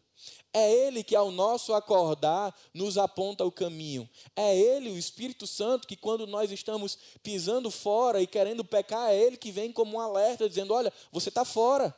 É 0.54 0.70
Ele 0.70 1.04
que, 1.04 1.16
ao 1.16 1.32
nosso 1.32 1.74
acordar, 1.74 2.54
nos 2.74 2.98
aponta 2.98 3.46
o 3.46 3.52
caminho. 3.52 4.10
É 4.36 4.58
Ele, 4.58 4.90
o 4.90 4.98
Espírito 4.98 5.48
Santo, 5.48 5.88
que, 5.88 5.96
quando 5.96 6.28
nós 6.28 6.52
estamos 6.52 6.98
pisando 7.24 7.72
fora 7.72 8.22
e 8.22 8.28
querendo 8.28 8.64
pecar, 8.64 9.12
é 9.12 9.18
Ele 9.18 9.38
que 9.38 9.52
vem 9.52 9.72
como 9.72 9.98
um 9.98 10.00
alerta, 10.00 10.50
dizendo: 10.50 10.74
Olha, 10.74 10.92
você 11.12 11.30
está 11.30 11.46
fora. 11.46 11.96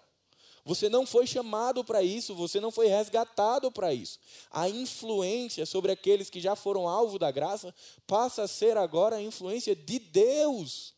Você 0.65 0.87
não 0.87 1.05
foi 1.05 1.27
chamado 1.27 1.83
para 1.83 2.01
isso, 2.01 2.33
você 2.33 2.59
não 2.59 2.71
foi 2.71 2.87
resgatado 2.87 3.69
para 3.71 3.93
isso. 3.93 4.17
A 4.49 4.69
influência 4.69 5.65
sobre 5.65 5.91
aqueles 5.91 6.29
que 6.29 6.39
já 6.39 6.55
foram 6.55 6.87
alvo 6.87 7.19
da 7.19 7.29
graça 7.31 7.73
passa 8.07 8.43
a 8.43 8.47
ser 8.47 8.77
agora 8.77 9.17
a 9.17 9.21
influência 9.21 9.75
de 9.75 9.99
Deus. 9.99 10.93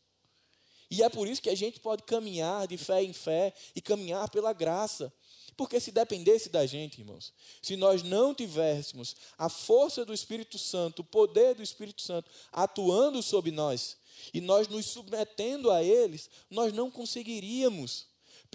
E 0.88 1.02
é 1.02 1.08
por 1.08 1.26
isso 1.26 1.42
que 1.42 1.50
a 1.50 1.54
gente 1.56 1.80
pode 1.80 2.04
caminhar 2.04 2.68
de 2.68 2.76
fé 2.76 3.02
em 3.02 3.12
fé 3.12 3.52
e 3.74 3.80
caminhar 3.80 4.30
pela 4.30 4.52
graça. 4.52 5.12
Porque 5.56 5.80
se 5.80 5.90
dependesse 5.90 6.48
da 6.48 6.64
gente, 6.66 7.00
irmãos, 7.00 7.32
se 7.62 7.76
nós 7.76 8.02
não 8.02 8.34
tivéssemos 8.34 9.16
a 9.38 9.48
força 9.48 10.04
do 10.04 10.12
Espírito 10.12 10.58
Santo, 10.58 11.00
o 11.00 11.04
poder 11.04 11.54
do 11.54 11.62
Espírito 11.62 12.02
Santo 12.02 12.30
atuando 12.52 13.22
sobre 13.22 13.50
nós 13.50 13.96
e 14.32 14.40
nós 14.40 14.68
nos 14.68 14.86
submetendo 14.86 15.70
a 15.70 15.82
eles, 15.82 16.30
nós 16.50 16.72
não 16.72 16.90
conseguiríamos. 16.90 18.06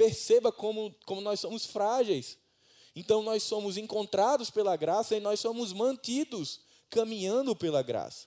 Perceba 0.02 0.52
como, 0.52 0.92
como 1.06 1.22
nós 1.22 1.40
somos 1.40 1.64
frágeis. 1.64 2.36
Então 2.96 3.22
nós 3.22 3.44
somos 3.44 3.78
encontrados 3.78 4.50
pela 4.50 4.76
graça 4.76 5.16
e 5.16 5.20
nós 5.20 5.40
somos 5.40 5.72
mantidos 5.72 6.62
caminhando 6.90 7.56
pela 7.56 7.84
graça. 7.84 8.26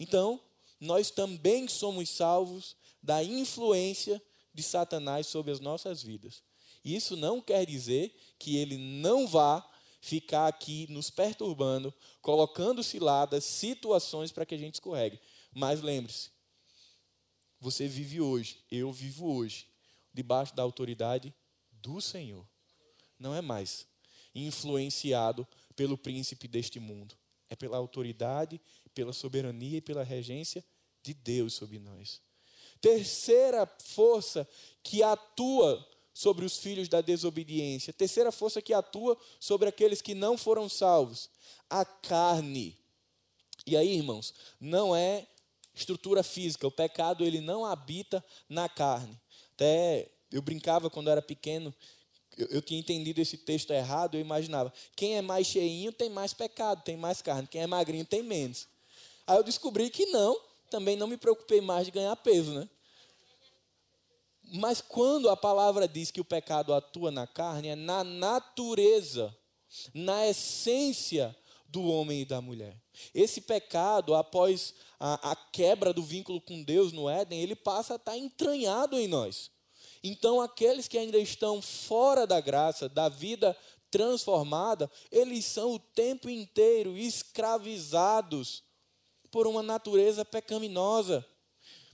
Então, 0.00 0.40
nós 0.80 1.12
também 1.12 1.68
somos 1.68 2.10
salvos 2.10 2.74
da 3.00 3.22
influência 3.22 4.20
de 4.52 4.64
Satanás 4.64 5.28
sobre 5.28 5.52
as 5.52 5.60
nossas 5.60 6.02
vidas. 6.02 6.42
Isso 6.84 7.16
não 7.16 7.40
quer 7.40 7.64
dizer 7.64 8.12
que 8.36 8.56
ele 8.56 8.76
não 8.76 9.24
vá 9.24 9.64
ficar 10.00 10.48
aqui 10.48 10.88
nos 10.90 11.08
perturbando, 11.08 11.94
colocando 12.20 12.82
ciladas, 12.82 13.44
situações 13.44 14.32
para 14.32 14.44
que 14.44 14.56
a 14.56 14.58
gente 14.58 14.74
escorregue. 14.74 15.20
Mas 15.54 15.82
lembre-se, 15.82 16.30
você 17.60 17.86
vive 17.86 18.20
hoje, 18.20 18.58
eu 18.68 18.90
vivo 18.90 19.32
hoje, 19.32 19.70
debaixo 20.12 20.54
da 20.54 20.62
autoridade 20.62 21.34
do 21.70 22.00
Senhor. 22.00 22.46
Não 23.18 23.34
é 23.34 23.40
mais 23.40 23.86
influenciado 24.34 25.46
pelo 25.76 25.96
príncipe 25.98 26.48
deste 26.48 26.80
mundo. 26.80 27.14
É 27.48 27.56
pela 27.56 27.76
autoridade, 27.76 28.60
pela 28.94 29.12
soberania 29.12 29.78
e 29.78 29.82
pela 29.82 30.02
regência 30.02 30.64
de 31.02 31.12
Deus 31.12 31.54
sobre 31.54 31.78
nós. 31.78 32.20
Terceira 32.80 33.66
força 33.66 34.48
que 34.82 35.02
atua 35.02 35.86
sobre 36.12 36.44
os 36.44 36.58
filhos 36.58 36.88
da 36.88 37.00
desobediência. 37.00 37.92
Terceira 37.92 38.32
força 38.32 38.60
que 38.60 38.74
atua 38.74 39.16
sobre 39.38 39.68
aqueles 39.68 40.02
que 40.02 40.14
não 40.14 40.36
foram 40.36 40.68
salvos, 40.68 41.30
a 41.70 41.84
carne. 41.84 42.78
E 43.66 43.76
aí, 43.76 43.94
irmãos, 43.94 44.34
não 44.60 44.94
é 44.94 45.26
estrutura 45.74 46.22
física. 46.22 46.66
O 46.66 46.72
pecado 46.72 47.24
ele 47.24 47.40
não 47.40 47.64
habita 47.64 48.24
na 48.48 48.68
carne. 48.68 49.18
Até 49.62 50.10
eu 50.32 50.42
brincava 50.42 50.90
quando 50.90 51.08
era 51.08 51.22
pequeno, 51.22 51.72
eu, 52.36 52.48
eu, 52.48 52.62
tinha 52.62 52.80
entendido 52.80 53.20
esse 53.20 53.36
texto 53.36 53.70
errado, 53.70 54.16
eu 54.16 54.20
imaginava, 54.20 54.72
quem 54.96 55.16
é 55.16 55.22
mais 55.22 55.46
cheinho 55.46 55.92
tem 55.92 56.10
mais 56.10 56.34
pecado, 56.34 56.82
tem 56.82 56.96
mais 56.96 57.22
carne, 57.22 57.46
quem 57.46 57.60
é 57.60 57.66
magrinho 57.66 58.04
tem 58.04 58.24
menos. 58.24 58.66
Aí 59.24 59.36
eu 59.36 59.44
descobri 59.44 59.88
que 59.88 60.06
não, 60.06 60.36
também 60.68 60.96
não 60.96 61.06
me 61.06 61.16
preocupei 61.16 61.60
mais 61.60 61.86
de 61.86 61.92
ganhar 61.92 62.16
peso, 62.16 62.52
né? 62.52 62.68
Mas 64.54 64.80
quando 64.80 65.30
a 65.30 65.36
palavra 65.36 65.86
diz 65.86 66.10
que 66.10 66.20
o 66.20 66.24
pecado 66.24 66.74
atua 66.74 67.12
na 67.12 67.28
carne, 67.28 67.68
é 67.68 67.76
na 67.76 68.02
natureza, 68.02 69.32
na 69.94 70.26
essência 70.26 71.36
do 71.68 71.84
homem 71.84 72.22
e 72.22 72.24
da 72.24 72.40
mulher. 72.40 72.76
Esse 73.14 73.40
pecado, 73.40 74.12
após 74.16 74.74
a, 74.98 75.30
a, 75.30 75.36
quebra 75.36 75.92
do 75.92 76.02
vínculo 76.02 76.40
com 76.40 76.64
Deus 76.64 76.92
no 76.92 77.08
Éden, 77.08 77.40
ele 77.40 77.54
passa 77.54 77.94
a 77.94 77.96
estar 77.96 78.18
entranhado 78.18 78.98
em 78.98 79.06
nós. 79.06 79.51
Então, 80.02 80.40
aqueles 80.40 80.88
que 80.88 80.98
ainda 80.98 81.18
estão 81.18 81.62
fora 81.62 82.26
da 82.26 82.40
graça, 82.40 82.88
da 82.88 83.08
vida 83.08 83.56
transformada, 83.90 84.90
eles 85.10 85.44
são 85.44 85.74
o 85.74 85.78
tempo 85.78 86.28
inteiro 86.28 86.96
escravizados 86.96 88.64
por 89.30 89.46
uma 89.46 89.62
natureza 89.62 90.24
pecaminosa. 90.24 91.24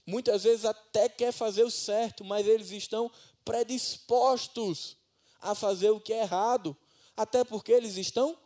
Muitas 0.07 0.45
vezes 0.45 0.65
até 0.65 1.09
quer 1.09 1.33
fazer 1.33 1.65
o 1.65 1.71
certo, 1.71 2.25
mas 2.25 2.47
eles 2.47 2.71
estão 2.71 3.11
predispostos 3.45 4.97
a 5.41 5.55
fazer 5.55 5.91
o 5.91 6.01
que 6.01 6.13
é 6.13 6.23
errado, 6.23 6.77
até 7.17 7.45
porque 7.45 7.73
eles 7.73 7.97
estão 7.97 8.37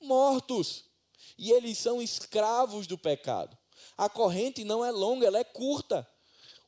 mortos 0.00 0.84
e 1.36 1.50
eles 1.50 1.78
são 1.78 2.00
escravos 2.00 2.86
do 2.86 2.96
pecado. 2.96 3.56
A 3.96 4.08
corrente 4.08 4.64
não 4.64 4.84
é 4.84 4.90
longa, 4.90 5.26
ela 5.26 5.38
é 5.38 5.44
curta. 5.44 6.08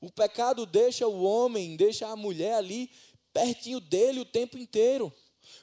O 0.00 0.10
pecado 0.10 0.64
deixa 0.64 1.06
o 1.06 1.22
homem, 1.22 1.76
deixa 1.76 2.08
a 2.08 2.16
mulher 2.16 2.54
ali 2.54 2.90
pertinho 3.32 3.80
dele 3.80 4.20
o 4.20 4.24
tempo 4.24 4.56
inteiro. 4.56 5.12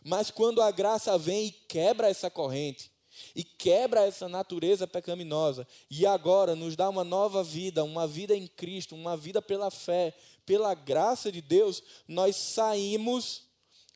Mas 0.03 0.29
quando 0.29 0.61
a 0.61 0.71
graça 0.71 1.17
vem 1.17 1.47
e 1.47 1.51
quebra 1.51 2.09
essa 2.09 2.29
corrente, 2.29 2.91
e 3.35 3.43
quebra 3.43 4.05
essa 4.05 4.29
natureza 4.29 4.87
pecaminosa, 4.87 5.67
e 5.89 6.05
agora 6.05 6.55
nos 6.55 6.75
dá 6.75 6.87
uma 6.87 7.03
nova 7.03 7.43
vida, 7.43 7.83
uma 7.83 8.07
vida 8.07 8.35
em 8.35 8.47
Cristo, 8.47 8.95
uma 8.95 9.17
vida 9.17 9.41
pela 9.41 9.71
fé, 9.71 10.13
pela 10.45 10.73
graça 10.73 11.31
de 11.31 11.41
Deus, 11.41 11.81
nós 12.07 12.35
saímos 12.35 13.43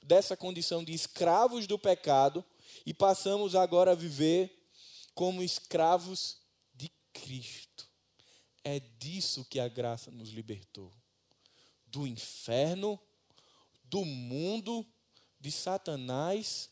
dessa 0.01 0.35
condição 0.35 0.83
de 0.83 0.93
escravos 0.93 1.67
do 1.67 1.77
pecado 1.77 2.43
e 2.85 2.93
passamos 2.93 3.55
agora 3.55 3.91
a 3.91 3.95
viver 3.95 4.51
como 5.13 5.43
escravos 5.43 6.37
de 6.73 6.91
Cristo. 7.13 7.70
É 8.63 8.79
disso 8.79 9.45
que 9.45 9.59
a 9.59 9.67
graça 9.67 10.11
nos 10.11 10.29
libertou 10.29 10.91
do 11.87 12.07
inferno, 12.07 12.99
do 13.83 14.05
mundo, 14.05 14.85
de 15.39 15.51
Satanás 15.51 16.69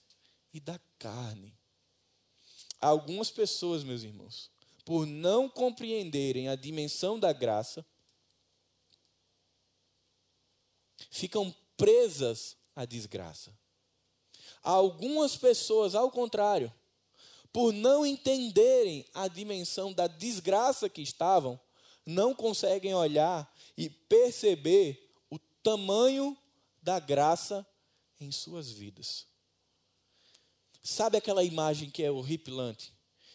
e 0.54 0.60
da 0.60 0.80
carne. 0.98 1.58
Algumas 2.80 3.30
pessoas, 3.30 3.84
meus 3.84 4.04
irmãos, 4.04 4.50
por 4.86 5.06
não 5.06 5.50
compreenderem 5.50 6.48
a 6.48 6.56
dimensão 6.56 7.20
da 7.20 7.34
graça, 7.34 7.86
ficam 11.12 11.54
presas 11.76 12.56
à 12.76 12.86
desgraça. 12.86 13.54
Algumas 14.64 15.36
pessoas, 15.36 15.96
ao 15.96 16.10
contrário, 16.10 16.74
por 17.52 17.74
não 17.74 18.06
entenderem 18.06 19.06
a 19.14 19.28
dimensão 19.28 19.92
da 19.92 20.08
desgraça 20.08 20.90
que 20.90 21.02
estavam, 21.02 21.60
não 22.10 22.34
conseguem 22.34 22.94
olhar 22.94 23.52
e 23.78 23.90
perceber 23.90 25.14
o 25.30 25.38
tamanho 25.64 26.38
da 26.82 27.00
graça 27.00 27.66
em 28.20 28.32
suas 28.32 28.72
vidas. 28.72 29.28
Sabe 30.82 31.18
aquela 31.18 31.44
imagem 31.44 31.90
que 31.90 32.04
é 32.04 32.10
horripilante, 32.10 32.94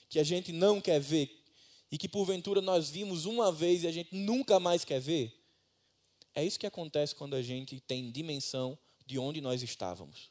que 0.08 0.18
a 0.18 0.24
gente 0.24 0.52
não 0.52 0.80
quer 0.80 1.00
ver 1.00 1.42
e 1.90 1.96
que 1.96 2.08
porventura 2.08 2.60
nós 2.60 2.90
vimos 2.90 3.26
uma 3.26 3.52
vez 3.52 3.84
e 3.84 3.86
a 3.86 3.92
gente 3.92 4.14
nunca 4.14 4.58
mais 4.58 4.84
quer 4.84 5.00
ver? 5.00 5.32
É 6.34 6.44
isso 6.44 6.58
que 6.58 6.66
acontece 6.66 7.14
quando 7.14 7.34
a 7.36 7.42
gente 7.42 7.78
tem 7.80 8.10
dimensão 8.10 8.76
de 9.06 9.18
onde 9.18 9.40
nós 9.40 9.62
estávamos. 9.62 10.30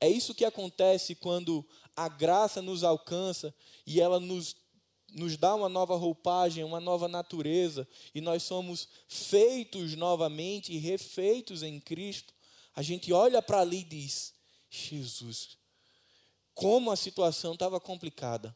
É 0.00 0.08
isso 0.08 0.34
que 0.34 0.44
acontece 0.44 1.14
quando 1.14 1.66
a 1.94 2.08
graça 2.08 2.62
nos 2.62 2.82
alcança 2.82 3.54
e 3.86 4.00
ela 4.00 4.18
nos, 4.18 4.56
nos 5.14 5.36
dá 5.36 5.54
uma 5.54 5.68
nova 5.68 5.96
roupagem, 5.96 6.64
uma 6.64 6.80
nova 6.80 7.08
natureza, 7.08 7.88
e 8.14 8.20
nós 8.20 8.42
somos 8.42 8.88
feitos 9.08 9.94
novamente 9.94 10.72
e 10.72 10.78
refeitos 10.78 11.62
em 11.62 11.80
Cristo. 11.80 12.34
A 12.74 12.82
gente 12.82 13.12
olha 13.12 13.40
para 13.40 13.60
ali 13.60 13.78
e 13.78 13.84
diz: 13.84 14.34
Jesus, 14.68 15.56
como 16.52 16.90
a 16.90 16.96
situação 16.96 17.54
estava 17.54 17.80
complicada. 17.80 18.54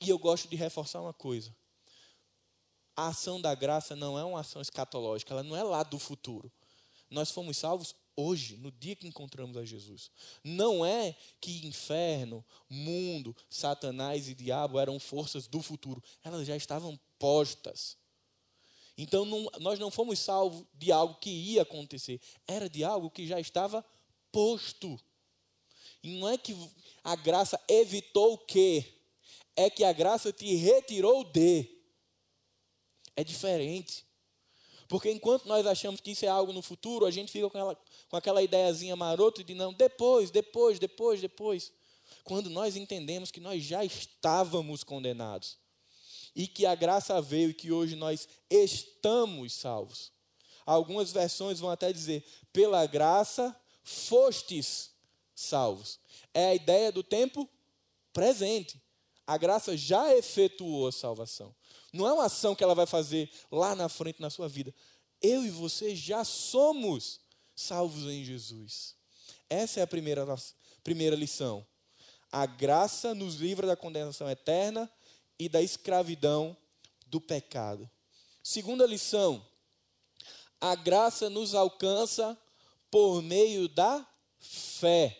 E 0.00 0.08
eu 0.10 0.18
gosto 0.18 0.46
de 0.48 0.56
reforçar 0.56 1.00
uma 1.00 1.14
coisa: 1.14 1.54
a 2.94 3.08
ação 3.08 3.40
da 3.40 3.54
graça 3.54 3.96
não 3.96 4.18
é 4.18 4.24
uma 4.24 4.40
ação 4.40 4.60
escatológica, 4.60 5.32
ela 5.32 5.42
não 5.42 5.56
é 5.56 5.62
lá 5.62 5.82
do 5.82 5.98
futuro. 5.98 6.52
Nós 7.10 7.30
fomos 7.30 7.56
salvos 7.56 7.94
hoje, 8.18 8.56
no 8.56 8.72
dia 8.72 8.96
que 8.96 9.06
encontramos 9.06 9.56
a 9.56 9.64
Jesus. 9.64 10.10
Não 10.42 10.84
é 10.84 11.16
que 11.40 11.64
inferno, 11.64 12.44
mundo, 12.68 13.34
Satanás 13.48 14.28
e 14.28 14.34
diabo 14.34 14.80
eram 14.80 14.98
forças 14.98 15.46
do 15.46 15.62
futuro, 15.62 16.02
elas 16.24 16.44
já 16.44 16.56
estavam 16.56 16.98
postas. 17.16 17.96
Então 18.96 19.24
não, 19.24 19.48
nós 19.60 19.78
não 19.78 19.88
fomos 19.88 20.18
salvos 20.18 20.66
de 20.74 20.90
algo 20.90 21.14
que 21.20 21.30
ia 21.30 21.62
acontecer, 21.62 22.20
era 22.44 22.68
de 22.68 22.82
algo 22.82 23.08
que 23.08 23.24
já 23.24 23.38
estava 23.38 23.84
posto. 24.32 24.98
E 26.02 26.18
não 26.18 26.28
é 26.28 26.36
que 26.36 26.56
a 27.04 27.14
graça 27.14 27.60
evitou 27.68 28.32
o 28.32 28.38
quê? 28.38 28.84
É 29.54 29.70
que 29.70 29.84
a 29.84 29.92
graça 29.92 30.32
te 30.32 30.56
retirou 30.56 31.22
de. 31.22 31.68
É 33.14 33.22
diferente. 33.22 34.07
Porque 34.88 35.10
enquanto 35.10 35.46
nós 35.46 35.66
achamos 35.66 36.00
que 36.00 36.12
isso 36.12 36.24
é 36.24 36.28
algo 36.28 36.52
no 36.52 36.62
futuro, 36.62 37.04
a 37.04 37.10
gente 37.10 37.30
fica 37.30 37.48
com, 37.50 37.58
ela, 37.58 37.78
com 38.08 38.16
aquela 38.16 38.42
ideiazinha 38.42 38.96
marota 38.96 39.44
de 39.44 39.54
não, 39.54 39.72
depois, 39.72 40.30
depois, 40.30 40.78
depois, 40.78 41.20
depois. 41.20 41.70
Quando 42.24 42.48
nós 42.48 42.74
entendemos 42.74 43.30
que 43.30 43.38
nós 43.38 43.62
já 43.62 43.84
estávamos 43.84 44.82
condenados 44.82 45.58
e 46.34 46.46
que 46.46 46.64
a 46.64 46.74
graça 46.74 47.20
veio 47.20 47.50
e 47.50 47.54
que 47.54 47.70
hoje 47.70 47.96
nós 47.96 48.26
estamos 48.48 49.52
salvos. 49.52 50.10
Algumas 50.64 51.12
versões 51.12 51.60
vão 51.60 51.70
até 51.70 51.92
dizer: 51.92 52.24
pela 52.50 52.86
graça 52.86 53.54
fostes 53.82 54.90
salvos. 55.34 55.98
É 56.32 56.46
a 56.50 56.54
ideia 56.54 56.90
do 56.90 57.02
tempo 57.02 57.48
presente. 58.12 58.80
A 59.26 59.36
graça 59.36 59.76
já 59.76 60.16
efetuou 60.16 60.88
a 60.88 60.92
salvação. 60.92 61.54
Não 61.92 62.06
é 62.06 62.12
uma 62.12 62.26
ação 62.26 62.54
que 62.54 62.62
ela 62.62 62.74
vai 62.74 62.86
fazer 62.86 63.30
lá 63.50 63.74
na 63.74 63.88
frente 63.88 64.20
na 64.20 64.30
sua 64.30 64.48
vida. 64.48 64.74
Eu 65.20 65.44
e 65.44 65.50
você 65.50 65.96
já 65.96 66.24
somos 66.24 67.20
salvos 67.54 68.04
em 68.04 68.24
Jesus. 68.24 68.94
Essa 69.48 69.80
é 69.80 69.82
a 69.82 69.86
primeira, 69.86 70.24
primeira 70.84 71.16
lição. 71.16 71.66
A 72.30 72.44
graça 72.44 73.14
nos 73.14 73.36
livra 73.36 73.66
da 73.66 73.76
condenação 73.76 74.28
eterna 74.28 74.90
e 75.38 75.48
da 75.48 75.62
escravidão 75.62 76.56
do 77.06 77.20
pecado. 77.20 77.88
Segunda 78.42 78.86
lição. 78.86 79.44
A 80.60 80.74
graça 80.74 81.30
nos 81.30 81.54
alcança 81.54 82.36
por 82.90 83.22
meio 83.22 83.68
da 83.68 84.06
fé. 84.38 85.18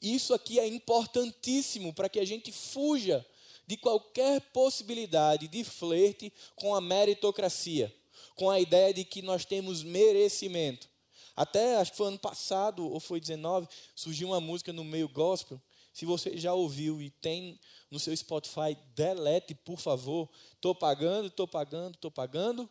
Isso 0.00 0.32
aqui 0.32 0.58
é 0.58 0.66
importantíssimo 0.66 1.92
para 1.92 2.08
que 2.08 2.18
a 2.18 2.24
gente 2.24 2.50
fuja 2.52 3.24
de 3.70 3.76
qualquer 3.76 4.40
possibilidade 4.50 5.46
de 5.46 5.62
flerte 5.62 6.32
com 6.56 6.74
a 6.74 6.80
meritocracia, 6.80 7.94
com 8.34 8.50
a 8.50 8.58
ideia 8.58 8.92
de 8.92 9.04
que 9.04 9.22
nós 9.22 9.44
temos 9.44 9.84
merecimento. 9.84 10.88
Até 11.36 11.76
acho 11.76 11.92
que 11.92 11.96
foi 11.96 12.08
ano 12.08 12.18
passado, 12.18 12.84
ou 12.84 12.98
foi 12.98 13.20
19, 13.20 13.68
surgiu 13.94 14.26
uma 14.26 14.40
música 14.40 14.72
no 14.72 14.82
meio 14.82 15.08
gospel. 15.08 15.62
Se 15.92 16.04
você 16.04 16.36
já 16.36 16.52
ouviu 16.52 17.00
e 17.00 17.10
tem 17.10 17.60
no 17.88 18.00
seu 18.00 18.16
Spotify, 18.16 18.76
delete, 18.96 19.54
por 19.54 19.78
favor. 19.78 20.28
Estou 20.54 20.74
pagando, 20.74 21.28
estou 21.28 21.46
pagando, 21.46 21.94
estou 21.94 22.10
pagando. 22.10 22.68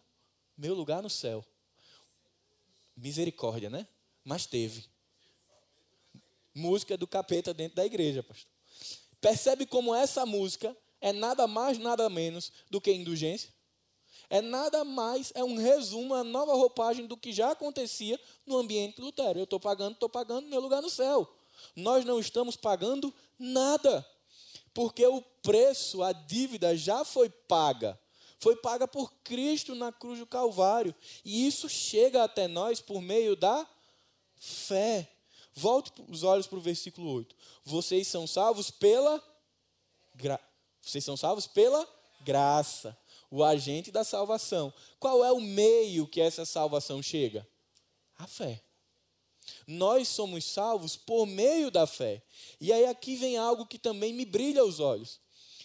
Meu 0.58 0.76
lugar 0.76 1.02
no 1.02 1.10
céu. 1.10 1.46
Misericórdia, 2.94 3.70
né? 3.70 3.88
Mas 4.22 4.46
teve. 4.46 4.84
Música 6.54 6.98
do 6.98 7.08
capeta 7.08 7.54
dentro 7.54 7.78
da 7.78 7.86
igreja, 7.86 8.22
pastor. 8.22 8.52
Percebe 9.22 9.66
como 9.66 9.96
essa 9.96 10.26
música 10.26 10.76
é 11.02 11.14
nada 11.14 11.48
mais, 11.48 11.78
nada 11.78 12.10
menos 12.10 12.52
do 12.70 12.82
que 12.82 12.92
indulgência. 12.92 13.50
É 14.30 14.42
nada 14.42 14.84
mais, 14.84 15.32
é 15.34 15.44
um 15.44 15.58
resumo, 15.58 16.14
uma 16.14 16.24
nova 16.24 16.54
roupagem 16.54 17.08
do 17.08 17.18
que 17.18 17.34
já 17.34 17.52
acontecia 17.52 18.20
no 18.46 18.58
ambiente 18.58 19.02
Lutero. 19.02 19.40
Eu 19.40 19.46
estou 19.46 19.60
pagando, 19.60 19.94
estou 19.94 20.10
pagando 20.10 20.48
meu 20.48 20.60
lugar 20.60 20.82
no 20.82 20.90
céu. 20.90 21.28
Nós 21.76 22.06
não 22.06 22.20
estamos 22.20 22.56
pagando 22.56 23.14
nada, 23.40 24.06
porque 24.72 25.06
o 25.06 25.22
preço, 25.42 26.04
a 26.04 26.12
dívida 26.12 26.78
já 26.78 27.04
foi 27.04 27.30
paga. 27.30 28.00
Foi 28.40 28.56
paga 28.56 28.88
por 28.88 29.12
Cristo 29.24 29.74
na 29.74 29.92
cruz 29.92 30.20
do 30.20 30.28
Calvário. 30.28 30.96
E 31.26 31.48
isso 31.48 31.68
chega 31.68 32.24
até 32.24 32.48
nós 32.48 32.80
por 32.80 33.02
meio 33.02 33.36
da 33.36 33.68
fé. 34.38 35.12
Volte 35.54 35.92
os 36.08 36.24
olhos 36.24 36.48
para 36.48 36.58
o 36.58 36.62
versículo 36.62 37.12
8. 37.12 37.36
Vocês 37.66 38.08
são 38.08 38.28
salvos 38.28 38.70
pela 38.72 39.22
graça 40.16 40.49
vocês 40.82 41.04
são 41.04 41.18
salvos 41.18 41.48
pela 41.48 41.88
graça, 42.22 42.98
o 43.30 43.44
agente 43.44 43.92
da 43.92 44.04
salvação. 44.04 44.74
Qual 45.00 45.24
é 45.24 45.32
o 45.32 45.40
meio 45.40 46.08
que 46.08 46.22
essa 46.22 46.46
salvação 46.46 47.02
chega? 47.02 47.48
A 48.18 48.28
fé. 48.28 48.62
Nós 49.66 50.08
somos 50.08 50.46
salvos 50.46 50.96
por 50.96 51.26
meio 51.26 51.72
da 51.72 51.88
fé. 51.88 52.22
E 52.60 52.72
aí 52.72 52.86
aqui 52.86 53.16
vem 53.16 53.38
algo 53.38 53.66
que 53.66 53.80
também 53.80 54.14
me 54.14 54.26
brilha 54.26 54.64
os 54.64 54.80
olhos. 54.80 55.20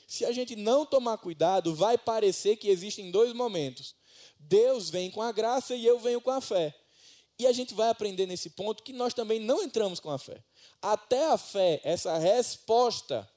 Se 0.06 0.24
a 0.24 0.32
gente 0.32 0.54
não 0.54 0.86
tomar 0.86 1.18
cuidado, 1.18 1.74
vai 1.74 1.98
parecer 1.98 2.56
que 2.56 2.68
existem 2.68 3.10
dois 3.10 3.32
momentos. 3.32 3.94
Deus 4.38 4.90
vem 4.90 5.10
com 5.10 5.22
a 5.22 5.32
graça 5.32 5.74
e 5.74 5.84
eu 5.84 5.98
venho 5.98 6.20
com 6.20 6.30
a 6.30 6.40
fé. 6.40 6.74
E 7.38 7.46
a 7.46 7.52
gente 7.52 7.74
vai 7.74 7.88
aprender 7.88 8.26
nesse 8.26 8.50
ponto 8.50 8.82
que 8.82 8.92
nós 8.92 9.12
também 9.12 9.40
não 9.40 9.62
entramos 9.62 9.98
com 9.98 10.10
a 10.10 10.18
fé. 10.18 10.42
Até 10.80 11.26
a 11.32 11.38
fé, 11.38 11.80
essa 11.82 12.16
resposta 12.18 13.28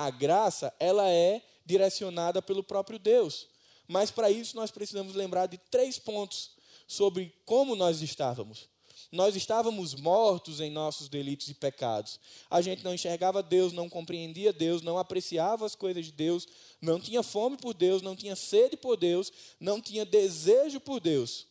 a 0.00 0.08
graça, 0.08 0.72
ela 0.80 1.06
é 1.10 1.42
direcionada 1.66 2.40
pelo 2.40 2.64
próprio 2.64 2.98
Deus. 2.98 3.46
Mas 3.86 4.10
para 4.10 4.30
isso 4.30 4.56
nós 4.56 4.70
precisamos 4.70 5.14
lembrar 5.14 5.44
de 5.44 5.58
três 5.58 5.98
pontos 5.98 6.52
sobre 6.86 7.34
como 7.44 7.76
nós 7.76 8.00
estávamos. 8.00 8.66
Nós 9.12 9.36
estávamos 9.36 9.94
mortos 9.94 10.58
em 10.58 10.70
nossos 10.70 11.10
delitos 11.10 11.48
e 11.48 11.54
pecados. 11.54 12.18
A 12.48 12.62
gente 12.62 12.82
não 12.82 12.94
enxergava 12.94 13.42
Deus, 13.42 13.74
não 13.74 13.90
compreendia 13.90 14.54
Deus, 14.54 14.80
não 14.80 14.96
apreciava 14.96 15.66
as 15.66 15.74
coisas 15.74 16.06
de 16.06 16.12
Deus, 16.12 16.48
não 16.80 16.98
tinha 16.98 17.22
fome 17.22 17.58
por 17.58 17.74
Deus, 17.74 18.00
não 18.00 18.16
tinha 18.16 18.34
sede 18.34 18.78
por 18.78 18.96
Deus, 18.96 19.30
não 19.58 19.82
tinha 19.82 20.06
desejo 20.06 20.80
por 20.80 20.98
Deus. 20.98 21.46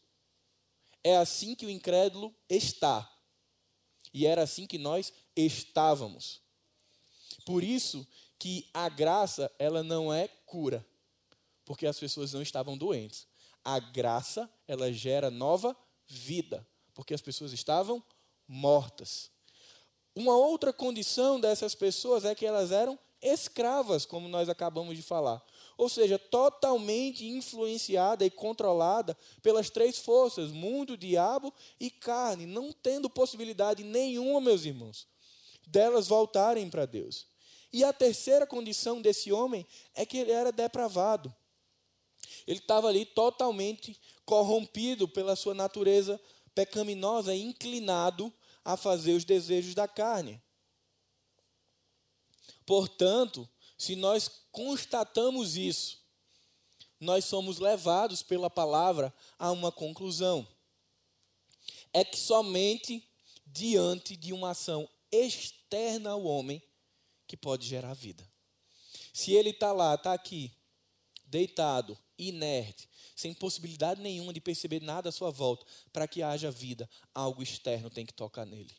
É 1.03 1.17
assim 1.17 1.53
que 1.53 1.67
o 1.67 1.69
incrédulo 1.69 2.33
está. 2.49 3.07
E 4.11 4.25
era 4.25 4.41
assim 4.41 4.65
que 4.65 4.79
nós 4.79 5.13
estávamos. 5.35 6.41
Por 7.45 7.63
isso 7.63 8.07
que 8.39 8.67
a 8.73 8.89
graça, 8.89 9.51
ela 9.59 9.83
não 9.83 10.11
é 10.11 10.27
cura, 10.45 10.83
porque 11.65 11.85
as 11.85 11.99
pessoas 11.99 12.33
não 12.33 12.41
estavam 12.41 12.75
doentes. 12.77 13.27
A 13.63 13.77
graça, 13.77 14.49
ela 14.67 14.91
gera 14.91 15.29
nova 15.29 15.77
vida 16.07 16.65
porque 16.99 17.13
as 17.13 17.21
pessoas 17.21 17.53
estavam 17.53 18.03
mortas. 18.45 19.31
Uma 20.13 20.35
outra 20.35 20.73
condição 20.73 21.39
dessas 21.39 21.73
pessoas 21.73 22.25
é 22.25 22.35
que 22.35 22.45
elas 22.45 22.73
eram 22.73 22.99
escravas, 23.21 24.05
como 24.05 24.27
nós 24.27 24.49
acabamos 24.49 24.97
de 24.97 25.01
falar. 25.01 25.41
Ou 25.77 25.87
seja, 25.87 26.19
totalmente 26.19 27.25
influenciada 27.25 28.25
e 28.25 28.29
controlada 28.29 29.15
pelas 29.41 29.69
três 29.69 29.99
forças: 29.99 30.51
mundo, 30.51 30.97
diabo 30.97 31.53
e 31.79 31.89
carne, 31.89 32.45
não 32.45 32.73
tendo 32.73 33.09
possibilidade 33.09 33.81
nenhuma, 33.81 34.41
meus 34.41 34.65
irmãos, 34.65 35.07
delas 35.65 36.09
voltarem 36.09 36.69
para 36.69 36.85
Deus. 36.85 37.27
E 37.71 37.83
a 37.83 37.93
terceira 37.93 38.47
condição 38.47 39.01
desse 39.01 39.31
homem 39.31 39.65
é 39.93 40.05
que 40.05 40.17
ele 40.17 40.31
era 40.31 40.51
depravado. 40.51 41.33
Ele 42.47 42.59
estava 42.59 42.87
ali 42.87 43.05
totalmente 43.05 43.99
corrompido 44.25 45.07
pela 45.07 45.35
sua 45.35 45.53
natureza 45.53 46.19
pecaminosa, 46.55 47.35
inclinado 47.35 48.33
a 48.65 48.75
fazer 48.75 49.13
os 49.13 49.23
desejos 49.23 49.75
da 49.75 49.87
carne. 49.87 50.41
Portanto, 52.65 53.47
se 53.77 53.95
nós 53.95 54.29
constatamos 54.51 55.55
isso, 55.55 55.99
nós 56.99 57.25
somos 57.25 57.59
levados 57.59 58.21
pela 58.21 58.49
palavra 58.49 59.13
a 59.37 59.51
uma 59.51 59.71
conclusão. 59.71 60.47
É 61.93 62.03
que 62.03 62.17
somente 62.17 63.07
diante 63.45 64.15
de 64.15 64.33
uma 64.33 64.51
ação 64.51 64.87
externa 65.11 66.11
ao 66.11 66.23
homem 66.23 66.61
que 67.29 67.37
pode 67.37 67.67
gerar 67.67 67.93
vida. 67.93 68.27
Se 69.13 69.33
ele 69.33 69.51
está 69.51 69.71
lá, 69.71 69.93
está 69.93 70.13
aqui, 70.13 70.51
deitado, 71.27 71.95
inerte, 72.17 72.89
sem 73.15 73.35
possibilidade 73.35 74.01
nenhuma 74.01 74.33
de 74.33 74.41
perceber 74.41 74.81
nada 74.81 75.09
à 75.09 75.11
sua 75.11 75.29
volta, 75.29 75.63
para 75.93 76.07
que 76.07 76.23
haja 76.23 76.49
vida, 76.49 76.89
algo 77.13 77.43
externo 77.43 77.87
tem 77.87 78.03
que 78.03 78.13
tocar 78.13 78.47
nele. 78.47 78.75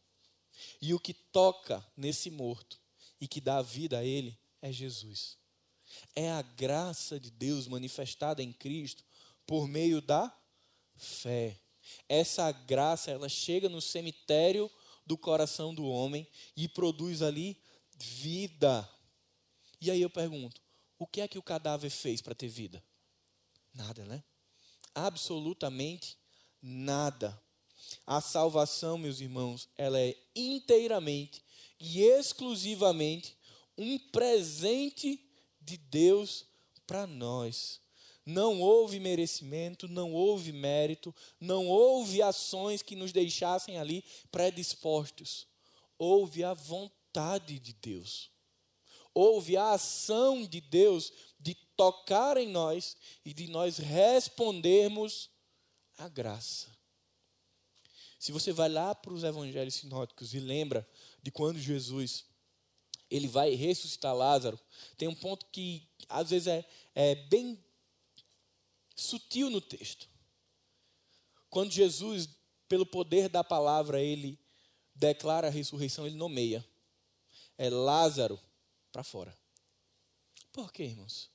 E 0.82 0.92
o 0.92 0.98
que 0.98 1.14
toca 1.14 1.86
nesse 1.96 2.28
morto 2.28 2.80
e 3.20 3.28
que 3.28 3.40
dá 3.40 3.62
vida 3.62 3.98
a 4.00 4.04
ele 4.04 4.36
é 4.60 4.72
Jesus. 4.72 5.38
É 6.16 6.28
a 6.32 6.42
graça 6.42 7.20
de 7.20 7.30
Deus 7.30 7.68
manifestada 7.68 8.42
em 8.42 8.52
Cristo 8.52 9.04
por 9.46 9.68
meio 9.68 10.02
da 10.02 10.36
fé. 10.96 11.56
Essa 12.08 12.50
graça, 12.50 13.12
ela 13.12 13.28
chega 13.28 13.68
no 13.68 13.80
cemitério 13.80 14.68
do 15.06 15.16
coração 15.16 15.72
do 15.72 15.84
homem 15.84 16.26
e 16.56 16.68
produz 16.68 17.22
ali 17.22 17.56
vida. 18.00 18.88
E 19.80 19.90
aí 19.90 20.00
eu 20.02 20.10
pergunto: 20.10 20.60
o 20.98 21.06
que 21.06 21.20
é 21.20 21.28
que 21.28 21.38
o 21.38 21.42
cadáver 21.42 21.90
fez 21.90 22.20
para 22.20 22.34
ter 22.34 22.48
vida? 22.48 22.82
Nada, 23.72 24.04
né? 24.04 24.22
absolutamente 24.94 26.16
nada. 26.60 27.40
A 28.06 28.20
salvação, 28.20 28.98
meus 28.98 29.20
irmãos, 29.20 29.68
ela 29.76 29.98
é 29.98 30.16
inteiramente 30.34 31.42
e 31.78 32.02
exclusivamente 32.02 33.36
um 33.76 33.98
presente 33.98 35.20
de 35.60 35.76
Deus 35.76 36.46
para 36.86 37.06
nós. 37.06 37.80
Não 38.24 38.60
houve 38.60 39.00
merecimento, 39.00 39.88
não 39.88 40.12
houve 40.12 40.52
mérito, 40.52 41.14
não 41.40 41.66
houve 41.66 42.22
ações 42.22 42.82
que 42.82 42.94
nos 42.94 43.12
deixassem 43.12 43.78
ali 43.78 44.04
predispostos. 44.30 45.46
Houve 45.98 46.44
a 46.44 46.54
vontade 46.54 46.99
de 47.58 47.72
Deus. 47.74 48.30
Houve 49.12 49.56
a 49.56 49.72
ação 49.72 50.46
de 50.46 50.60
Deus 50.60 51.12
de 51.38 51.54
tocar 51.76 52.36
em 52.36 52.48
nós 52.48 52.96
e 53.24 53.34
de 53.34 53.48
nós 53.48 53.78
respondermos 53.78 55.30
à 55.98 56.08
graça. 56.08 56.68
Se 58.18 58.32
você 58.32 58.52
vai 58.52 58.68
lá 58.68 58.94
para 58.94 59.12
os 59.12 59.24
evangelhos 59.24 59.74
sinóticos 59.74 60.34
e 60.34 60.38
lembra 60.38 60.88
de 61.22 61.30
quando 61.30 61.58
Jesus 61.58 62.26
ele 63.10 63.26
vai 63.26 63.54
ressuscitar 63.54 64.14
Lázaro, 64.14 64.60
tem 64.96 65.08
um 65.08 65.14
ponto 65.14 65.46
que 65.46 65.88
às 66.08 66.30
vezes 66.30 66.46
é, 66.46 66.64
é 66.94 67.14
bem 67.14 67.58
sutil 68.94 69.50
no 69.50 69.60
texto. 69.60 70.08
Quando 71.48 71.72
Jesus, 71.72 72.28
pelo 72.68 72.86
poder 72.86 73.28
da 73.28 73.42
palavra, 73.42 74.00
ele 74.00 74.38
declara 74.94 75.48
a 75.48 75.50
ressurreição, 75.50 76.06
ele 76.06 76.14
nomeia. 76.14 76.64
É 77.62 77.68
Lázaro 77.68 78.40
para 78.90 79.04
fora. 79.04 79.36
Por 80.50 80.72
quê, 80.72 80.84
irmãos? 80.84 81.28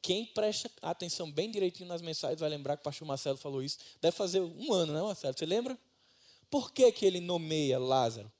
Quem 0.00 0.24
presta 0.26 0.70
atenção 0.80 1.28
bem 1.28 1.50
direitinho 1.50 1.88
nas 1.88 2.00
mensagens 2.00 2.38
vai 2.38 2.48
lembrar 2.48 2.76
que 2.76 2.82
o 2.82 2.84
pastor 2.84 3.04
Marcelo 3.04 3.36
falou 3.36 3.64
isso. 3.64 3.78
Deve 4.00 4.16
fazer 4.16 4.38
um 4.38 4.72
ano, 4.72 4.92
né, 4.92 5.02
Marcelo? 5.02 5.36
Você 5.36 5.44
lembra? 5.44 5.76
Por 6.48 6.70
que, 6.70 6.92
que 6.92 7.04
ele 7.04 7.18
nomeia 7.18 7.80
Lázaro? 7.80 8.30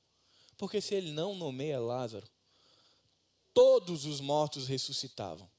Porque 0.56 0.80
se 0.80 0.94
ele 0.94 1.10
não 1.10 1.34
nomeia 1.34 1.80
Lázaro, 1.80 2.28
todos 3.52 4.04
os 4.04 4.20
mortos 4.20 4.68
ressuscitavam. 4.68 5.50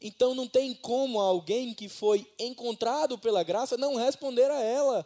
Então 0.00 0.36
não 0.36 0.46
tem 0.46 0.72
como 0.72 1.18
alguém 1.18 1.74
que 1.74 1.88
foi 1.88 2.32
encontrado 2.38 3.18
pela 3.18 3.42
graça 3.42 3.76
não 3.76 3.96
responder 3.96 4.52
a 4.52 4.60
ela. 4.62 5.04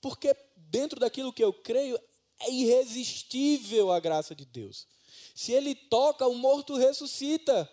Porque 0.00 0.34
dentro 0.56 0.98
daquilo 0.98 1.34
que 1.34 1.44
eu 1.44 1.52
creio, 1.52 2.00
é 2.42 2.50
irresistível 2.50 3.90
a 3.92 4.00
graça 4.00 4.34
de 4.34 4.44
Deus. 4.44 4.86
Se 5.34 5.52
ele 5.52 5.74
toca, 5.74 6.26
o 6.26 6.34
morto 6.34 6.76
ressuscita. 6.76 7.70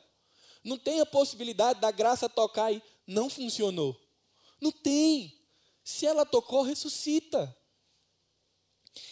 Não 0.63 0.77
tem 0.77 0.99
a 0.99 1.05
possibilidade 1.05 1.79
da 1.79 1.91
graça 1.91 2.29
tocar 2.29 2.71
e 2.71 2.81
não 3.07 3.29
funcionou. 3.29 3.99
Não 4.61 4.71
tem. 4.71 5.33
Se 5.83 6.05
ela 6.05 6.25
tocou, 6.25 6.61
ressuscita. 6.61 7.55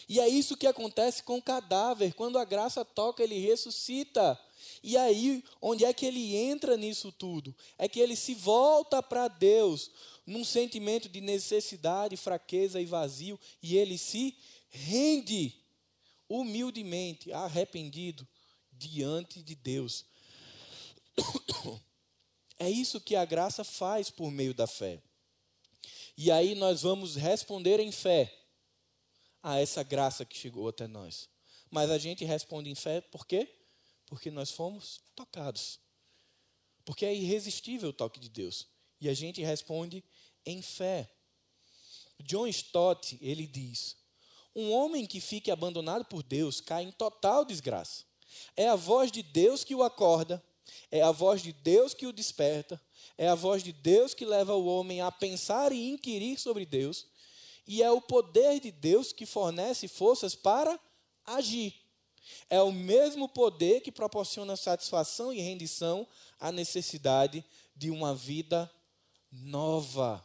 E 0.08 0.20
é 0.20 0.28
isso 0.28 0.56
que 0.56 0.66
acontece 0.66 1.22
com 1.22 1.38
o 1.38 1.42
cadáver. 1.42 2.14
Quando 2.14 2.38
a 2.38 2.44
graça 2.44 2.84
toca, 2.84 3.22
ele 3.22 3.38
ressuscita. 3.38 4.38
E 4.82 4.96
aí, 4.96 5.42
onde 5.60 5.84
é 5.84 5.92
que 5.92 6.06
ele 6.06 6.36
entra 6.36 6.76
nisso 6.76 7.10
tudo? 7.10 7.54
É 7.76 7.88
que 7.88 8.00
ele 8.00 8.16
se 8.16 8.34
volta 8.34 9.02
para 9.02 9.28
Deus 9.28 9.90
num 10.26 10.44
sentimento 10.44 11.08
de 11.08 11.20
necessidade, 11.20 12.16
fraqueza 12.16 12.80
e 12.80 12.84
vazio, 12.84 13.40
e 13.62 13.76
ele 13.76 13.96
se 13.96 14.36
rende 14.68 15.54
humildemente, 16.28 17.32
arrependido, 17.32 18.26
diante 18.72 19.42
de 19.42 19.54
Deus. 19.54 20.04
É 22.60 22.68
isso 22.68 23.00
que 23.00 23.14
a 23.14 23.24
graça 23.24 23.62
faz 23.62 24.10
por 24.10 24.32
meio 24.32 24.52
da 24.52 24.66
fé. 24.66 25.00
E 26.16 26.28
aí 26.32 26.56
nós 26.56 26.82
vamos 26.82 27.14
responder 27.14 27.78
em 27.78 27.92
fé 27.92 28.36
a 29.40 29.60
essa 29.60 29.84
graça 29.84 30.24
que 30.24 30.36
chegou 30.36 30.66
até 30.66 30.88
nós. 30.88 31.28
Mas 31.70 31.88
a 31.88 31.98
gente 31.98 32.24
responde 32.24 32.68
em 32.68 32.74
fé 32.74 33.00
por 33.00 33.24
quê? 33.24 33.48
Porque 34.06 34.28
nós 34.28 34.50
fomos 34.50 35.00
tocados. 35.14 35.78
Porque 36.84 37.06
é 37.06 37.14
irresistível 37.14 37.90
o 37.90 37.92
toque 37.92 38.18
de 38.18 38.28
Deus. 38.28 38.66
E 39.00 39.08
a 39.08 39.14
gente 39.14 39.40
responde 39.42 40.02
em 40.44 40.60
fé. 40.60 41.08
John 42.20 42.48
Stott, 42.48 43.16
ele 43.20 43.46
diz: 43.46 43.96
Um 44.58 44.72
homem 44.72 45.06
que 45.06 45.20
fique 45.20 45.50
abandonado 45.50 46.04
por 46.04 46.22
Deus 46.22 46.60
cai 46.60 46.82
em 46.82 46.90
total 46.90 47.44
desgraça. 47.44 48.04
É 48.56 48.68
a 48.68 48.76
voz 48.76 49.12
de 49.12 49.22
Deus 49.22 49.62
que 49.62 49.74
o 49.74 49.82
acorda 49.82 50.42
é 50.90 51.02
a 51.02 51.12
voz 51.12 51.42
de 51.42 51.52
Deus 51.52 51.94
que 51.94 52.06
o 52.06 52.12
desperta, 52.12 52.80
é 53.16 53.28
a 53.28 53.34
voz 53.34 53.62
de 53.62 53.72
Deus 53.72 54.14
que 54.14 54.24
leva 54.24 54.54
o 54.54 54.66
homem 54.66 55.00
a 55.00 55.10
pensar 55.10 55.72
e 55.72 55.90
inquirir 55.90 56.38
sobre 56.38 56.64
Deus, 56.64 57.06
e 57.66 57.82
é 57.82 57.90
o 57.90 58.00
poder 58.00 58.60
de 58.60 58.70
Deus 58.70 59.12
que 59.12 59.26
fornece 59.26 59.88
forças 59.88 60.34
para 60.34 60.78
agir. 61.24 61.74
É 62.48 62.62
o 62.62 62.72
mesmo 62.72 63.28
poder 63.28 63.80
que 63.80 63.92
proporciona 63.92 64.56
satisfação 64.56 65.32
e 65.32 65.40
rendição 65.40 66.06
à 66.40 66.50
necessidade 66.50 67.44
de 67.76 67.90
uma 67.90 68.14
vida 68.14 68.70
nova. 69.30 70.24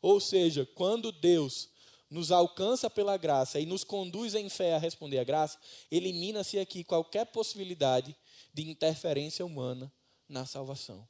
Ou 0.00 0.20
seja, 0.20 0.66
quando 0.74 1.10
Deus 1.10 1.68
nos 2.08 2.30
alcança 2.30 2.88
pela 2.88 3.16
graça 3.16 3.58
e 3.58 3.66
nos 3.66 3.82
conduz 3.82 4.34
em 4.34 4.48
fé 4.48 4.74
a 4.74 4.78
responder 4.78 5.18
à 5.18 5.24
graça, 5.24 5.58
elimina-se 5.90 6.58
aqui 6.58 6.84
qualquer 6.84 7.26
possibilidade 7.26 8.16
de 8.54 8.68
interferência 8.68 9.44
humana 9.44 9.92
na 10.28 10.46
salvação. 10.46 11.06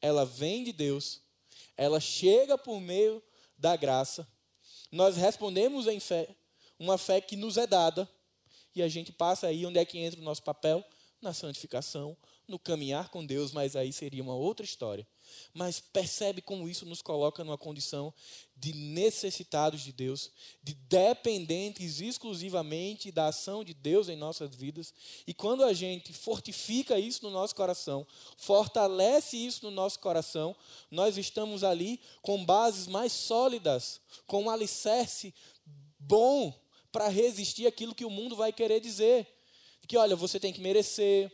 Ela 0.00 0.24
vem 0.24 0.64
de 0.64 0.72
Deus, 0.72 1.22
ela 1.76 1.98
chega 1.98 2.58
por 2.58 2.80
meio 2.80 3.22
da 3.56 3.76
graça 3.76 4.28
Nós 4.90 5.16
respondemos 5.16 5.86
em 5.86 5.98
fé, 5.98 6.28
uma 6.78 6.98
fé 6.98 7.20
que 7.20 7.36
nos 7.36 7.56
é 7.56 7.66
dada, 7.66 8.08
e 8.74 8.82
a 8.82 8.88
gente 8.88 9.12
passa 9.12 9.46
aí 9.46 9.64
onde 9.64 9.78
é 9.78 9.84
que 9.84 9.98
entra 9.98 10.20
o 10.20 10.24
nosso 10.24 10.42
papel? 10.42 10.84
Na 11.20 11.32
santificação, 11.32 12.16
no 12.46 12.58
caminhar 12.58 13.08
com 13.08 13.24
Deus, 13.24 13.52
mas 13.52 13.74
aí 13.74 13.92
seria 13.92 14.22
uma 14.22 14.34
outra 14.34 14.64
história. 14.64 15.06
Mas 15.52 15.80
percebe 15.80 16.42
como 16.42 16.68
isso 16.68 16.84
nos 16.84 17.00
coloca 17.00 17.42
numa 17.42 17.56
condição 17.56 18.12
de 18.56 18.72
necessitados 18.72 19.80
de 19.80 19.92
Deus, 19.92 20.30
de 20.62 20.74
dependentes 20.74 22.00
exclusivamente 22.00 23.10
da 23.10 23.28
ação 23.28 23.64
de 23.64 23.74
Deus 23.74 24.08
em 24.08 24.16
nossas 24.16 24.54
vidas. 24.54 24.92
E 25.26 25.34
quando 25.34 25.64
a 25.64 25.72
gente 25.72 26.12
fortifica 26.12 26.98
isso 26.98 27.22
no 27.22 27.30
nosso 27.30 27.54
coração, 27.54 28.06
fortalece 28.36 29.36
isso 29.36 29.64
no 29.64 29.70
nosso 29.70 29.98
coração, 29.98 30.54
nós 30.90 31.16
estamos 31.16 31.64
ali 31.64 32.00
com 32.22 32.44
bases 32.44 32.86
mais 32.86 33.12
sólidas, 33.12 34.00
com 34.26 34.44
um 34.44 34.50
alicerce 34.50 35.34
bom 35.98 36.52
para 36.92 37.08
resistir 37.08 37.66
aquilo 37.66 37.94
que 37.94 38.04
o 38.04 38.10
mundo 38.10 38.36
vai 38.36 38.52
querer 38.52 38.80
dizer. 38.80 39.26
Que 39.86 39.96
olha, 39.96 40.14
você 40.14 40.38
tem 40.38 40.52
que 40.52 40.60
merecer, 40.60 41.30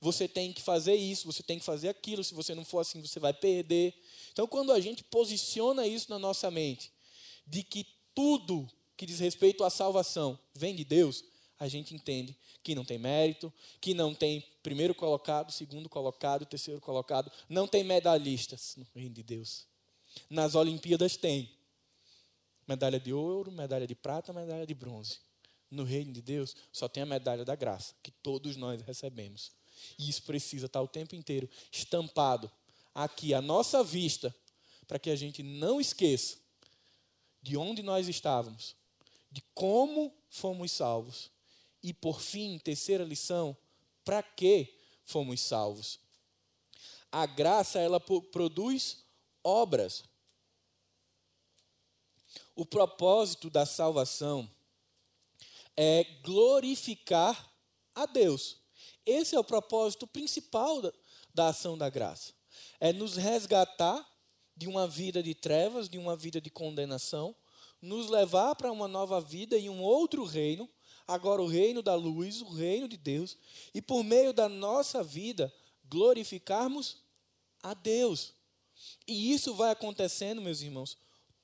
você 0.00 0.28
tem 0.28 0.52
que 0.52 0.62
fazer 0.62 0.94
isso, 0.94 1.26
você 1.26 1.42
tem 1.42 1.58
que 1.58 1.64
fazer 1.64 1.88
aquilo, 1.88 2.22
se 2.22 2.34
você 2.34 2.54
não 2.54 2.64
for 2.64 2.80
assim, 2.80 3.00
você 3.00 3.18
vai 3.18 3.32
perder. 3.32 3.94
Então, 4.32 4.46
quando 4.46 4.72
a 4.72 4.80
gente 4.80 5.02
posiciona 5.04 5.86
isso 5.86 6.10
na 6.10 6.18
nossa 6.18 6.50
mente, 6.50 6.92
de 7.46 7.62
que 7.62 7.86
tudo 8.14 8.68
que 8.96 9.06
diz 9.06 9.18
respeito 9.18 9.64
à 9.64 9.70
salvação 9.70 10.38
vem 10.54 10.74
de 10.74 10.84
Deus, 10.84 11.24
a 11.58 11.68
gente 11.68 11.94
entende 11.94 12.36
que 12.62 12.74
não 12.74 12.84
tem 12.84 12.98
mérito, 12.98 13.52
que 13.80 13.94
não 13.94 14.14
tem 14.14 14.44
primeiro 14.62 14.94
colocado, 14.94 15.52
segundo 15.52 15.88
colocado, 15.88 16.44
terceiro 16.44 16.80
colocado, 16.80 17.30
não 17.48 17.66
tem 17.66 17.84
medalhistas 17.84 18.74
no 18.76 18.86
reino 18.94 19.14
de 19.14 19.22
Deus. 19.22 19.66
Nas 20.28 20.54
Olimpíadas 20.54 21.16
tem 21.16 21.50
medalha 22.66 22.98
de 22.98 23.12
ouro, 23.12 23.52
medalha 23.52 23.86
de 23.86 23.94
prata, 23.94 24.32
medalha 24.32 24.66
de 24.66 24.74
bronze. 24.74 25.18
No 25.70 25.84
reino 25.84 26.12
de 26.12 26.22
Deus 26.22 26.56
só 26.72 26.88
tem 26.88 27.02
a 27.02 27.06
medalha 27.06 27.44
da 27.44 27.54
graça, 27.54 27.94
que 28.02 28.10
todos 28.10 28.56
nós 28.56 28.82
recebemos. 28.82 29.52
E 29.98 30.08
isso 30.08 30.22
precisa 30.22 30.66
estar 30.66 30.82
o 30.82 30.88
tempo 30.88 31.14
inteiro 31.14 31.48
estampado 31.70 32.50
aqui 32.94 33.34
à 33.34 33.42
nossa 33.42 33.84
vista, 33.84 34.34
para 34.86 34.98
que 34.98 35.10
a 35.10 35.16
gente 35.16 35.42
não 35.42 35.80
esqueça 35.80 36.38
de 37.42 37.56
onde 37.56 37.82
nós 37.82 38.08
estávamos, 38.08 38.74
de 39.30 39.42
como 39.54 40.12
fomos 40.28 40.72
salvos. 40.72 41.30
E 41.82 41.92
por 41.92 42.20
fim, 42.20 42.58
terceira 42.58 43.04
lição, 43.04 43.56
para 44.04 44.22
que 44.22 44.74
fomos 45.04 45.40
salvos? 45.40 46.00
A 47.12 47.26
graça 47.26 47.78
ela 47.78 48.00
produz 48.00 49.04
obras. 49.42 50.04
O 52.54 52.64
propósito 52.64 53.48
da 53.48 53.64
salvação 53.64 54.50
é 55.76 56.04
glorificar 56.22 57.52
a 57.94 58.06
Deus. 58.06 58.56
Esse 59.06 59.36
é 59.36 59.38
o 59.38 59.44
propósito 59.44 60.06
principal 60.06 60.82
da, 60.82 60.92
da 61.32 61.48
ação 61.48 61.78
da 61.78 61.88
graça. 61.88 62.34
É 62.80 62.92
nos 62.92 63.16
resgatar 63.16 64.04
de 64.56 64.66
uma 64.66 64.88
vida 64.88 65.22
de 65.22 65.34
trevas, 65.34 65.88
de 65.88 65.96
uma 65.96 66.16
vida 66.16 66.40
de 66.40 66.50
condenação, 66.50 67.36
nos 67.80 68.08
levar 68.08 68.56
para 68.56 68.72
uma 68.72 68.88
nova 68.88 69.20
vida 69.20 69.56
e 69.56 69.68
um 69.68 69.82
outro 69.82 70.24
reino, 70.24 70.68
agora 71.06 71.42
o 71.42 71.46
reino 71.46 71.82
da 71.82 71.94
luz, 71.94 72.42
o 72.42 72.48
reino 72.48 72.88
de 72.88 72.96
Deus, 72.96 73.36
e 73.72 73.80
por 73.80 74.02
meio 74.02 74.32
da 74.32 74.48
nossa 74.48 75.04
vida 75.04 75.52
glorificarmos 75.84 77.02
a 77.62 77.74
Deus. 77.74 78.34
E 79.06 79.32
isso 79.32 79.54
vai 79.54 79.70
acontecendo, 79.70 80.42
meus 80.42 80.62
irmãos, 80.62 80.96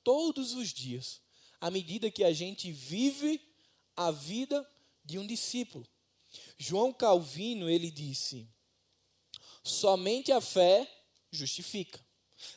todos 0.02 0.54
os 0.54 0.70
dias, 0.70 1.20
à 1.60 1.70
medida 1.70 2.10
que 2.10 2.24
a 2.24 2.32
gente 2.32 2.72
vive 2.72 3.40
a 3.96 4.10
vida 4.10 4.68
de 5.04 5.18
um 5.18 5.26
discípulo. 5.26 5.86
João 6.59 6.92
Calvino, 6.92 7.68
ele 7.68 7.90
disse: 7.90 8.48
somente 9.62 10.32
a 10.32 10.40
fé 10.40 10.90
justifica, 11.30 12.00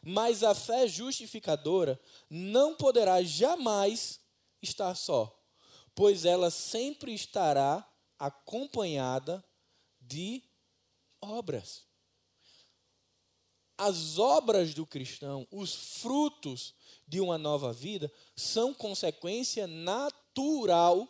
mas 0.04 0.44
a 0.44 0.56
fé 0.56 0.88
justificadora 0.88 2.00
não 2.30 2.76
poderá 2.76 3.22
jamais 3.24 4.20
estar 4.62 4.96
só, 4.96 5.34
pois 5.94 6.26
ela 6.26 6.50
sempre 6.50 7.14
estará 7.14 7.88
acompanhada 8.18 9.44
de 10.00 10.44
obras. 11.22 11.86
As 13.78 14.18
obras 14.18 14.74
do 14.74 14.86
cristão, 14.86 15.46
os 15.52 15.76
frutos 16.00 16.74
de 17.06 17.20
uma 17.20 17.38
nova 17.38 17.74
vida, 17.74 18.12
são 18.36 18.74
consequência 18.74 19.68
natural 19.68 21.08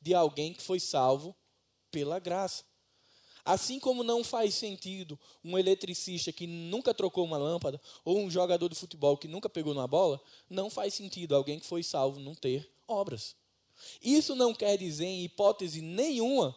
de 0.00 0.14
alguém 0.14 0.52
que 0.52 0.62
foi 0.62 0.78
salvo 0.78 1.36
pela 1.94 2.18
graça. 2.18 2.64
Assim 3.44 3.78
como 3.78 4.02
não 4.02 4.24
faz 4.24 4.54
sentido 4.54 5.16
um 5.44 5.56
eletricista 5.56 6.32
que 6.32 6.44
nunca 6.44 6.92
trocou 6.92 7.24
uma 7.24 7.36
lâmpada 7.36 7.80
ou 8.04 8.18
um 8.18 8.28
jogador 8.28 8.68
de 8.68 8.74
futebol 8.74 9.16
que 9.16 9.28
nunca 9.28 9.48
pegou 9.48 9.72
uma 9.72 9.86
bola, 9.86 10.20
não 10.50 10.68
faz 10.68 10.94
sentido 10.94 11.36
alguém 11.36 11.60
que 11.60 11.66
foi 11.66 11.84
salvo 11.84 12.18
não 12.18 12.34
ter 12.34 12.68
obras. 12.88 13.36
Isso 14.02 14.34
não 14.34 14.52
quer 14.52 14.76
dizer, 14.76 15.04
em 15.04 15.24
hipótese 15.24 15.80
nenhuma, 15.82 16.56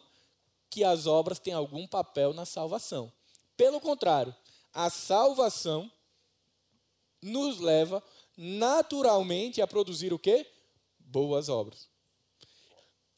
que 0.68 0.82
as 0.82 1.06
obras 1.06 1.38
têm 1.38 1.52
algum 1.52 1.86
papel 1.86 2.32
na 2.32 2.44
salvação. 2.44 3.12
Pelo 3.56 3.80
contrário, 3.80 4.34
a 4.72 4.90
salvação 4.90 5.90
nos 7.22 7.60
leva 7.60 8.02
naturalmente 8.36 9.62
a 9.62 9.68
produzir 9.68 10.12
o 10.12 10.18
quê? 10.18 10.46
Boas 10.98 11.48
obras. 11.48 11.88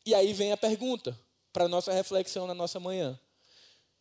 E 0.04 0.14
aí 0.14 0.32
vem 0.32 0.52
a 0.52 0.56
pergunta: 0.56 1.18
para 1.52 1.68
nossa 1.68 1.92
reflexão 1.92 2.46
na 2.46 2.54
nossa 2.54 2.78
manhã. 2.78 3.18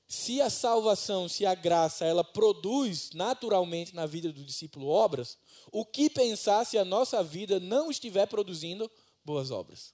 Se 0.07 0.41
a 0.41 0.49
salvação, 0.49 1.29
se 1.29 1.45
a 1.45 1.53
graça, 1.53 2.03
ela 2.03 2.23
produz 2.23 3.11
naturalmente 3.11 3.93
na 3.93 4.07
vida 4.07 4.33
do 4.33 4.43
discípulo 4.43 4.87
obras, 4.87 5.37
o 5.71 5.85
que 5.85 6.09
pensar 6.09 6.65
se 6.65 6.79
a 6.79 6.85
nossa 6.85 7.23
vida 7.23 7.59
não 7.59 7.91
estiver 7.91 8.25
produzindo 8.25 8.89
boas 9.23 9.51
obras? 9.51 9.93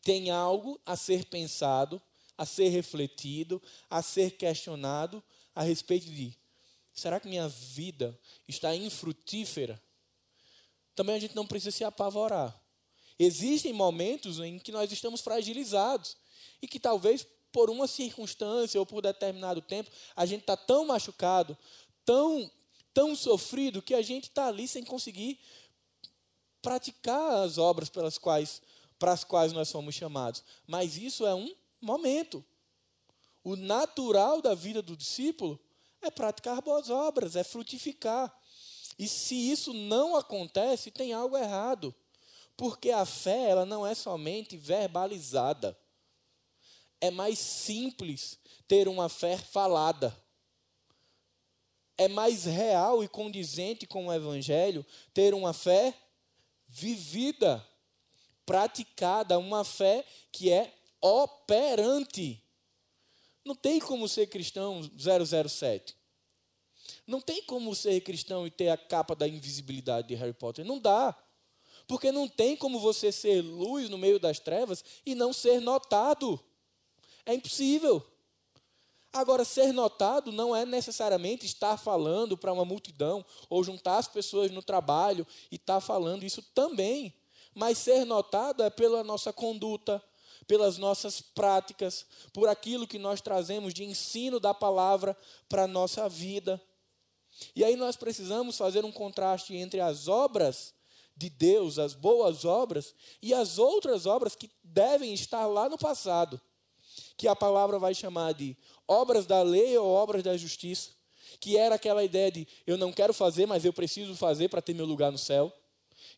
Tem 0.00 0.30
algo 0.30 0.80
a 0.86 0.94
ser 0.94 1.24
pensado, 1.24 2.00
a 2.38 2.46
ser 2.46 2.68
refletido, 2.68 3.60
a 3.90 4.00
ser 4.00 4.36
questionado 4.36 5.20
a 5.56 5.62
respeito 5.62 6.06
de: 6.06 6.32
será 6.92 7.18
que 7.18 7.28
minha 7.28 7.48
vida 7.48 8.16
está 8.46 8.76
infrutífera? 8.76 9.82
Também 10.94 11.16
a 11.16 11.18
gente 11.18 11.34
não 11.34 11.46
precisa 11.46 11.72
se 11.72 11.82
apavorar. 11.82 12.58
Existem 13.18 13.72
momentos 13.72 14.38
em 14.38 14.58
que 14.58 14.70
nós 14.70 14.92
estamos 14.92 15.20
fragilizados 15.20 16.16
e 16.60 16.68
que 16.68 16.80
talvez 16.80 17.26
por 17.52 17.70
uma 17.70 17.86
circunstância 17.86 18.78
ou 18.78 18.84
por 18.84 19.00
determinado 19.00 19.62
tempo 19.62 19.90
a 20.14 20.26
gente 20.26 20.42
está 20.42 20.56
tão 20.56 20.86
machucado, 20.86 21.56
tão, 22.04 22.50
tão 22.92 23.16
sofrido 23.16 23.80
que 23.80 23.94
a 23.94 24.02
gente 24.02 24.24
está 24.24 24.48
ali 24.48 24.68
sem 24.68 24.84
conseguir 24.84 25.38
praticar 26.60 27.44
as 27.44 27.58
obras 27.58 27.88
pelas 27.88 28.18
quais, 28.18 28.60
para 28.98 29.12
as 29.12 29.24
quais 29.24 29.52
nós 29.52 29.68
somos 29.68 29.94
chamados. 29.94 30.42
Mas 30.66 30.96
isso 30.96 31.24
é 31.24 31.34
um 31.34 31.54
momento. 31.80 32.44
O 33.42 33.54
natural 33.54 34.42
da 34.42 34.54
vida 34.54 34.82
do 34.82 34.96
discípulo 34.96 35.58
é 36.02 36.10
praticar 36.10 36.60
boas 36.60 36.90
obras, 36.90 37.36
é 37.36 37.44
frutificar. 37.44 38.34
E 38.98 39.06
se 39.06 39.34
isso 39.34 39.72
não 39.72 40.16
acontece, 40.16 40.90
tem 40.90 41.12
algo 41.12 41.36
errado. 41.36 41.94
Porque 42.56 42.90
a 42.90 43.04
fé, 43.04 43.50
ela 43.50 43.64
não 43.64 43.86
é 43.86 43.94
somente 43.94 44.56
verbalizada 44.56 45.76
é 47.00 47.10
mais 47.10 47.38
simples 47.38 48.38
ter 48.66 48.88
uma 48.88 49.08
fé 49.08 49.36
falada. 49.36 50.16
É 51.98 52.08
mais 52.08 52.44
real 52.44 53.02
e 53.02 53.08
condizente 53.08 53.86
com 53.86 54.06
o 54.06 54.12
Evangelho 54.12 54.84
ter 55.14 55.32
uma 55.32 55.52
fé 55.52 55.94
vivida, 56.68 57.66
praticada, 58.44 59.38
uma 59.38 59.64
fé 59.64 60.04
que 60.30 60.50
é 60.50 60.72
operante. 61.00 62.42
Não 63.44 63.54
tem 63.54 63.78
como 63.78 64.08
ser 64.08 64.26
cristão 64.26 64.82
007. 64.82 65.96
Não 67.06 67.20
tem 67.20 67.42
como 67.42 67.74
ser 67.74 68.00
cristão 68.00 68.46
e 68.46 68.50
ter 68.50 68.68
a 68.68 68.76
capa 68.76 69.14
da 69.14 69.26
invisibilidade 69.26 70.08
de 70.08 70.14
Harry 70.14 70.32
Potter. 70.32 70.64
Não 70.64 70.78
dá. 70.78 71.16
Porque 71.86 72.10
não 72.10 72.28
tem 72.28 72.56
como 72.56 72.80
você 72.80 73.12
ser 73.12 73.40
luz 73.40 73.88
no 73.88 73.96
meio 73.96 74.18
das 74.18 74.40
trevas 74.40 74.84
e 75.04 75.14
não 75.14 75.32
ser 75.32 75.60
notado. 75.60 76.42
É 77.26 77.34
impossível. 77.34 78.02
Agora, 79.12 79.44
ser 79.44 79.72
notado 79.72 80.30
não 80.30 80.54
é 80.54 80.64
necessariamente 80.64 81.44
estar 81.44 81.76
falando 81.76 82.36
para 82.36 82.52
uma 82.52 82.64
multidão 82.64 83.24
ou 83.48 83.64
juntar 83.64 83.98
as 83.98 84.06
pessoas 84.06 84.50
no 84.50 84.62
trabalho 84.62 85.26
e 85.50 85.56
estar 85.56 85.80
falando 85.80 86.22
isso 86.22 86.42
também. 86.54 87.12
Mas 87.54 87.78
ser 87.78 88.04
notado 88.04 88.62
é 88.62 88.70
pela 88.70 89.02
nossa 89.02 89.32
conduta, 89.32 90.02
pelas 90.46 90.78
nossas 90.78 91.20
práticas, 91.20 92.06
por 92.32 92.48
aquilo 92.48 92.86
que 92.86 92.98
nós 92.98 93.20
trazemos 93.20 93.72
de 93.74 93.84
ensino 93.84 94.38
da 94.38 94.54
palavra 94.54 95.16
para 95.48 95.64
a 95.64 95.68
nossa 95.68 96.08
vida. 96.08 96.62
E 97.54 97.64
aí 97.64 97.74
nós 97.74 97.96
precisamos 97.96 98.56
fazer 98.56 98.84
um 98.84 98.92
contraste 98.92 99.54
entre 99.56 99.80
as 99.80 100.08
obras 100.08 100.74
de 101.16 101.30
Deus, 101.30 101.78
as 101.78 101.94
boas 101.94 102.44
obras, 102.44 102.94
e 103.22 103.32
as 103.32 103.58
outras 103.58 104.04
obras 104.04 104.36
que 104.36 104.50
devem 104.62 105.14
estar 105.14 105.46
lá 105.46 105.68
no 105.68 105.78
passado, 105.78 106.38
que 107.16 107.26
a 107.26 107.34
palavra 107.34 107.78
vai 107.78 107.94
chamar 107.94 108.34
de 108.34 108.56
obras 108.86 109.26
da 109.26 109.42
lei 109.42 109.76
ou 109.78 109.86
obras 109.86 110.22
da 110.22 110.36
justiça, 110.36 110.90
que 111.40 111.56
era 111.56 111.74
aquela 111.74 112.04
ideia 112.04 112.30
de 112.30 112.46
eu 112.66 112.76
não 112.76 112.92
quero 112.92 113.12
fazer, 113.12 113.46
mas 113.46 113.64
eu 113.64 113.72
preciso 113.72 114.14
fazer 114.14 114.48
para 114.48 114.62
ter 114.62 114.74
meu 114.74 114.86
lugar 114.86 115.10
no 115.10 115.18
céu. 115.18 115.52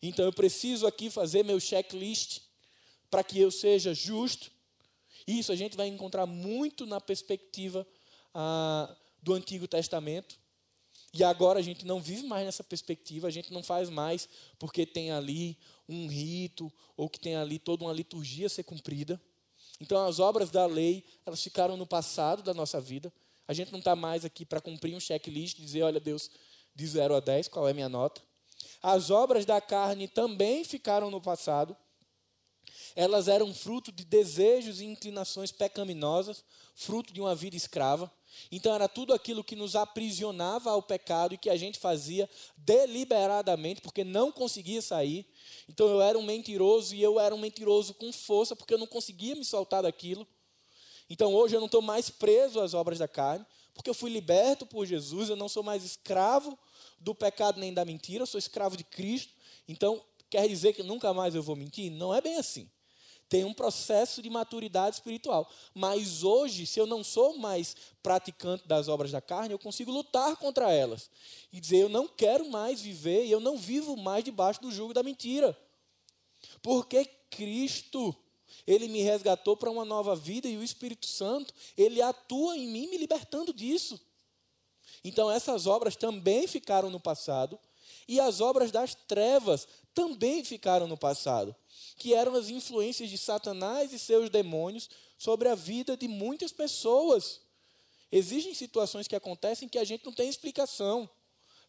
Então 0.01 0.25
eu 0.25 0.33
preciso 0.33 0.85
aqui 0.85 1.09
fazer 1.09 1.43
meu 1.43 1.59
checklist 1.59 2.41
para 3.09 3.23
que 3.23 3.39
eu 3.39 3.51
seja 3.51 3.93
justo. 3.93 4.51
Isso 5.27 5.51
a 5.51 5.55
gente 5.55 5.75
vai 5.75 5.87
encontrar 5.87 6.25
muito 6.25 6.85
na 6.85 7.01
perspectiva 7.01 7.85
ah, 8.33 8.95
do 9.21 9.33
Antigo 9.33 9.67
Testamento. 9.67 10.37
E 11.13 11.23
agora 11.23 11.59
a 11.59 11.61
gente 11.61 11.85
não 11.85 11.99
vive 11.99 12.23
mais 12.23 12.45
nessa 12.45 12.63
perspectiva, 12.63 13.27
a 13.27 13.31
gente 13.31 13.51
não 13.51 13.63
faz 13.63 13.89
mais 13.89 14.29
porque 14.59 14.85
tem 14.85 15.11
ali 15.11 15.57
um 15.87 16.07
rito 16.07 16.71
ou 16.95 17.09
que 17.09 17.19
tem 17.19 17.35
ali 17.35 17.57
toda 17.57 17.83
uma 17.83 17.93
liturgia 17.93 18.45
a 18.45 18.49
ser 18.49 18.63
cumprida. 18.63 19.19
Então 19.79 20.05
as 20.05 20.19
obras 20.19 20.49
da 20.49 20.65
lei, 20.65 21.03
elas 21.25 21.41
ficaram 21.41 21.77
no 21.77 21.87
passado 21.87 22.43
da 22.43 22.53
nossa 22.53 22.81
vida. 22.81 23.11
A 23.47 23.53
gente 23.53 23.71
não 23.71 23.79
está 23.79 23.95
mais 23.95 24.25
aqui 24.25 24.45
para 24.45 24.61
cumprir 24.61 24.95
um 24.95 24.99
checklist, 24.99 25.57
dizer, 25.57 25.83
olha 25.83 25.99
Deus, 25.99 26.29
de 26.75 26.85
0 26.85 27.15
a 27.15 27.19
10, 27.19 27.47
qual 27.47 27.67
é 27.67 27.71
a 27.71 27.73
minha 27.73 27.89
nota. 27.89 28.21
As 28.81 29.09
obras 29.09 29.45
da 29.45 29.59
carne 29.59 30.07
também 30.07 30.63
ficaram 30.63 31.09
no 31.09 31.21
passado. 31.21 31.75
Elas 32.95 33.27
eram 33.27 33.53
fruto 33.53 33.91
de 33.91 34.03
desejos 34.03 34.81
e 34.81 34.85
inclinações 34.85 35.51
pecaminosas, 35.51 36.43
fruto 36.75 37.13
de 37.13 37.21
uma 37.21 37.35
vida 37.35 37.55
escrava. 37.55 38.11
Então 38.51 38.73
era 38.73 38.87
tudo 38.87 39.13
aquilo 39.13 39.43
que 39.43 39.55
nos 39.55 39.75
aprisionava 39.75 40.71
ao 40.71 40.81
pecado 40.81 41.33
e 41.33 41.37
que 41.37 41.49
a 41.49 41.57
gente 41.57 41.77
fazia 41.79 42.29
deliberadamente, 42.57 43.81
porque 43.81 44.03
não 44.03 44.31
conseguia 44.31 44.81
sair. 44.81 45.25
Então 45.67 45.87
eu 45.87 46.01
era 46.01 46.17
um 46.17 46.23
mentiroso 46.23 46.95
e 46.95 47.01
eu 47.01 47.19
era 47.19 47.33
um 47.33 47.37
mentiroso 47.37 47.93
com 47.93 48.11
força, 48.11 48.55
porque 48.55 48.73
eu 48.73 48.77
não 48.77 48.87
conseguia 48.87 49.35
me 49.35 49.45
soltar 49.45 49.83
daquilo. 49.83 50.27
Então 51.09 51.33
hoje 51.33 51.55
eu 51.55 51.59
não 51.59 51.67
estou 51.67 51.81
mais 51.81 52.09
preso 52.09 52.59
às 52.59 52.73
obras 52.73 52.99
da 52.99 53.07
carne, 53.07 53.45
porque 53.73 53.89
eu 53.89 53.93
fui 53.93 54.09
liberto 54.09 54.65
por 54.65 54.85
Jesus, 54.85 55.29
eu 55.29 55.35
não 55.35 55.49
sou 55.49 55.63
mais 55.63 55.83
escravo 55.83 56.57
do 56.99 57.15
pecado 57.15 57.59
nem 57.59 57.73
da 57.73 57.85
mentira, 57.85 58.23
eu 58.23 58.27
sou 58.27 58.37
escravo 58.37 58.75
de 58.75 58.83
Cristo. 58.83 59.33
Então 59.67 60.03
quer 60.29 60.47
dizer 60.47 60.73
que 60.73 60.83
nunca 60.83 61.13
mais 61.13 61.35
eu 61.35 61.43
vou 61.43 61.55
mentir? 61.55 61.91
Não 61.91 62.13
é 62.13 62.21
bem 62.21 62.37
assim 62.37 62.69
tem 63.29 63.45
um 63.45 63.53
processo 63.53 64.21
de 64.21 64.29
maturidade 64.29 64.95
espiritual. 64.95 65.49
Mas 65.73 66.23
hoje, 66.23 66.65
se 66.65 66.79
eu 66.79 66.87
não 66.87 67.03
sou 67.03 67.37
mais 67.37 67.75
praticante 68.01 68.67
das 68.67 68.87
obras 68.87 69.11
da 69.11 69.21
carne, 69.21 69.53
eu 69.53 69.59
consigo 69.59 69.91
lutar 69.91 70.35
contra 70.37 70.71
elas 70.71 71.09
e 71.53 71.59
dizer: 71.59 71.77
eu 71.77 71.89
não 71.89 72.07
quero 72.07 72.49
mais 72.49 72.81
viver 72.81 73.25
e 73.25 73.31
eu 73.31 73.39
não 73.39 73.57
vivo 73.57 73.95
mais 73.95 74.23
debaixo 74.23 74.59
do 74.61 74.71
jugo 74.71 74.93
da 74.93 75.03
mentira. 75.03 75.55
Porque 76.63 77.05
Cristo, 77.29 78.15
Ele 78.65 78.87
me 78.87 79.01
resgatou 79.01 79.55
para 79.55 79.69
uma 79.69 79.85
nova 79.85 80.15
vida 80.15 80.47
e 80.47 80.57
o 80.57 80.63
Espírito 80.63 81.05
Santo, 81.05 81.53
Ele 81.77 82.01
atua 82.01 82.57
em 82.57 82.67
mim, 82.67 82.87
me 82.87 82.97
libertando 82.97 83.53
disso. 83.53 84.01
Então, 85.03 85.29
essas 85.29 85.67
obras 85.67 85.95
também 85.95 86.47
ficaram 86.47 86.89
no 86.89 86.99
passado 86.99 87.59
e 88.07 88.19
as 88.19 88.41
obras 88.41 88.71
das 88.71 88.95
trevas 88.95 89.67
também 89.93 90.43
ficaram 90.43 90.87
no 90.87 90.97
passado 90.97 91.55
que 91.99 92.13
eram 92.13 92.33
as 92.33 92.49
influências 92.49 93.09
de 93.09 93.17
Satanás 93.17 93.91
e 93.91 93.99
seus 93.99 94.29
demônios 94.29 94.89
sobre 95.17 95.49
a 95.49 95.53
vida 95.53 95.97
de 95.97 96.07
muitas 96.07 96.51
pessoas. 96.53 97.41
Existem 98.09 98.53
situações 98.53 99.07
que 99.07 99.17
acontecem 99.17 99.67
que 99.67 99.77
a 99.77 99.83
gente 99.83 100.05
não 100.05 100.13
tem 100.13 100.29
explicação. 100.29 101.07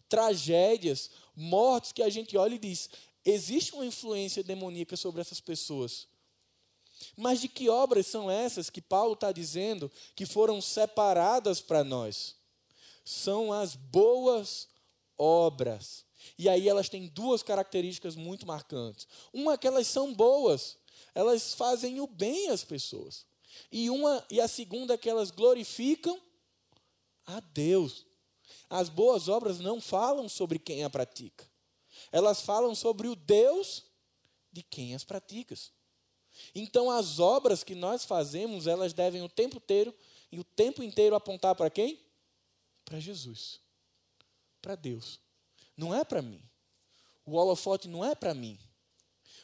Tragédias, 0.09 1.11
mortes 1.35 1.91
que 1.93 2.03
a 2.03 2.09
gente 2.09 2.37
olha 2.37 2.55
e 2.55 2.59
diz: 2.59 2.89
existe 3.25 3.75
uma 3.75 3.85
influência 3.85 4.43
demoníaca 4.43 4.97
sobre 4.97 5.21
essas 5.21 5.41
pessoas. 5.41 6.07
Mas 7.17 7.41
de 7.41 7.49
que 7.49 7.69
obras 7.69 8.07
são 8.07 8.31
essas 8.31 8.71
que 8.71 8.81
Paulo 8.81 9.15
está 9.15 9.33
dizendo 9.33 9.91
que 10.15 10.25
foram 10.25 10.61
separadas 10.61 11.61
para 11.61 11.83
nós? 11.83 12.37
São 13.05 13.53
as 13.53 13.75
boas 13.75 14.69
obras. 15.19 16.05
E 16.39 16.49
aí 16.49 16.69
elas 16.69 16.89
têm 16.89 17.09
duas 17.09 17.43
características 17.43 18.17
muito 18.17 18.47
marcantes. 18.47 19.07
Uma 19.33 19.55
é 19.55 19.59
que 19.59 19.67
elas 19.67 19.87
são 19.87 20.13
boas, 20.13 20.77
elas 21.15 21.55
fazem 21.55 22.01
o 22.01 22.07
bem 22.07 22.49
às 22.51 22.65
pessoas. 22.65 23.27
E 23.71 23.91
uma 23.91 24.25
e 24.31 24.41
a 24.41 24.49
segunda 24.49 24.95
é 24.95 24.99
que 24.99 25.11
elas 25.11 25.31
glorificam 25.31 26.21
a 27.27 27.41
Deus. 27.41 28.07
As 28.69 28.89
boas 28.89 29.29
obras 29.29 29.59
não 29.59 29.81
falam 29.81 30.29
sobre 30.29 30.59
quem 30.59 30.85
a 30.85 30.91
pratica. 30.91 31.49
Elas 32.13 32.41
falam 32.41 32.75
sobre 32.75 33.09
o 33.09 33.17
Deus 33.17 33.85
de 34.53 34.63
quem 34.63 34.95
as 34.95 35.05
pratica. 35.05 35.57
Então 36.55 36.91
as 36.91 37.19
obras 37.19 37.63
que 37.63 37.75
nós 37.75 38.05
fazemos, 38.05 38.67
elas 38.67 38.93
devem 38.93 39.23
o 39.23 39.29
tempo 39.29 39.57
inteiro 39.57 39.95
e 40.31 40.39
o 40.39 40.45
tempo 40.45 40.83
inteiro 40.83 41.15
apontar 41.15 41.55
para 41.55 41.71
quem? 41.71 42.01
Para 42.85 43.01
Jesus. 43.01 43.61
Para 44.63 44.75
Deus. 44.75 45.21
Não 45.81 45.95
é 45.95 46.05
para 46.05 46.21
mim. 46.21 46.43
O 47.25 47.37
holofote 47.37 47.89
não 47.89 48.05
é 48.05 48.15
para 48.15 48.35
mim. 48.35 48.59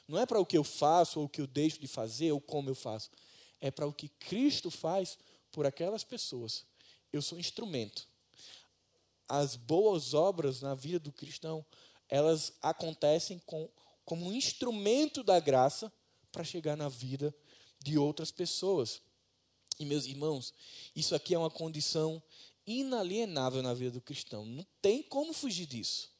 Não 0.06 0.18
é 0.18 0.26
para 0.26 0.38
o 0.38 0.44
que 0.44 0.58
eu 0.58 0.62
faço, 0.62 1.18
ou 1.18 1.24
o 1.24 1.28
que 1.30 1.40
eu 1.40 1.46
deixo 1.46 1.80
de 1.80 1.88
fazer, 1.88 2.30
ou 2.30 2.42
como 2.42 2.68
eu 2.68 2.74
faço. 2.74 3.10
É 3.58 3.70
para 3.70 3.86
o 3.86 3.92
que 3.92 4.10
Cristo 4.10 4.70
faz 4.70 5.16
por 5.50 5.64
aquelas 5.64 6.04
pessoas. 6.04 6.66
Eu 7.10 7.22
sou 7.22 7.38
instrumento. 7.38 8.06
As 9.26 9.56
boas 9.56 10.12
obras 10.12 10.60
na 10.60 10.74
vida 10.74 10.98
do 10.98 11.10
cristão, 11.10 11.64
elas 12.06 12.52
acontecem 12.60 13.38
com, 13.46 13.66
como 14.04 14.26
um 14.26 14.32
instrumento 14.34 15.22
da 15.22 15.40
graça 15.40 15.90
para 16.30 16.44
chegar 16.44 16.76
na 16.76 16.90
vida 16.90 17.34
de 17.82 17.96
outras 17.96 18.30
pessoas. 18.30 19.00
E, 19.80 19.86
meus 19.86 20.04
irmãos, 20.04 20.52
isso 20.94 21.14
aqui 21.14 21.34
é 21.34 21.38
uma 21.38 21.50
condição 21.50 22.22
inalienável 22.66 23.62
na 23.62 23.72
vida 23.72 23.92
do 23.92 24.02
cristão. 24.02 24.44
Não 24.44 24.66
tem 24.82 25.02
como 25.02 25.32
fugir 25.32 25.64
disso 25.64 26.14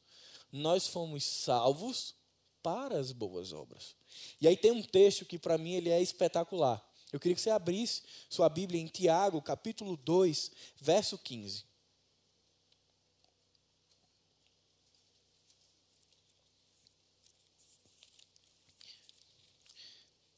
nós 0.51 0.87
fomos 0.87 1.23
salvos 1.23 2.15
para 2.61 2.97
as 2.97 3.11
boas 3.11 3.53
obras. 3.53 3.95
E 4.41 4.47
aí 4.47 4.57
tem 4.57 4.71
um 4.71 4.83
texto 4.83 5.25
que 5.25 5.39
para 5.39 5.57
mim 5.57 5.73
ele 5.73 5.89
é 5.89 6.01
espetacular. 6.01 6.83
Eu 7.11 7.19
queria 7.19 7.35
que 7.35 7.41
você 7.41 7.49
abrisse 7.49 8.03
sua 8.29 8.49
Bíblia 8.49 8.81
em 8.81 8.87
Tiago, 8.87 9.41
capítulo 9.41 9.95
2, 9.95 10.51
verso 10.77 11.17
15. 11.17 11.65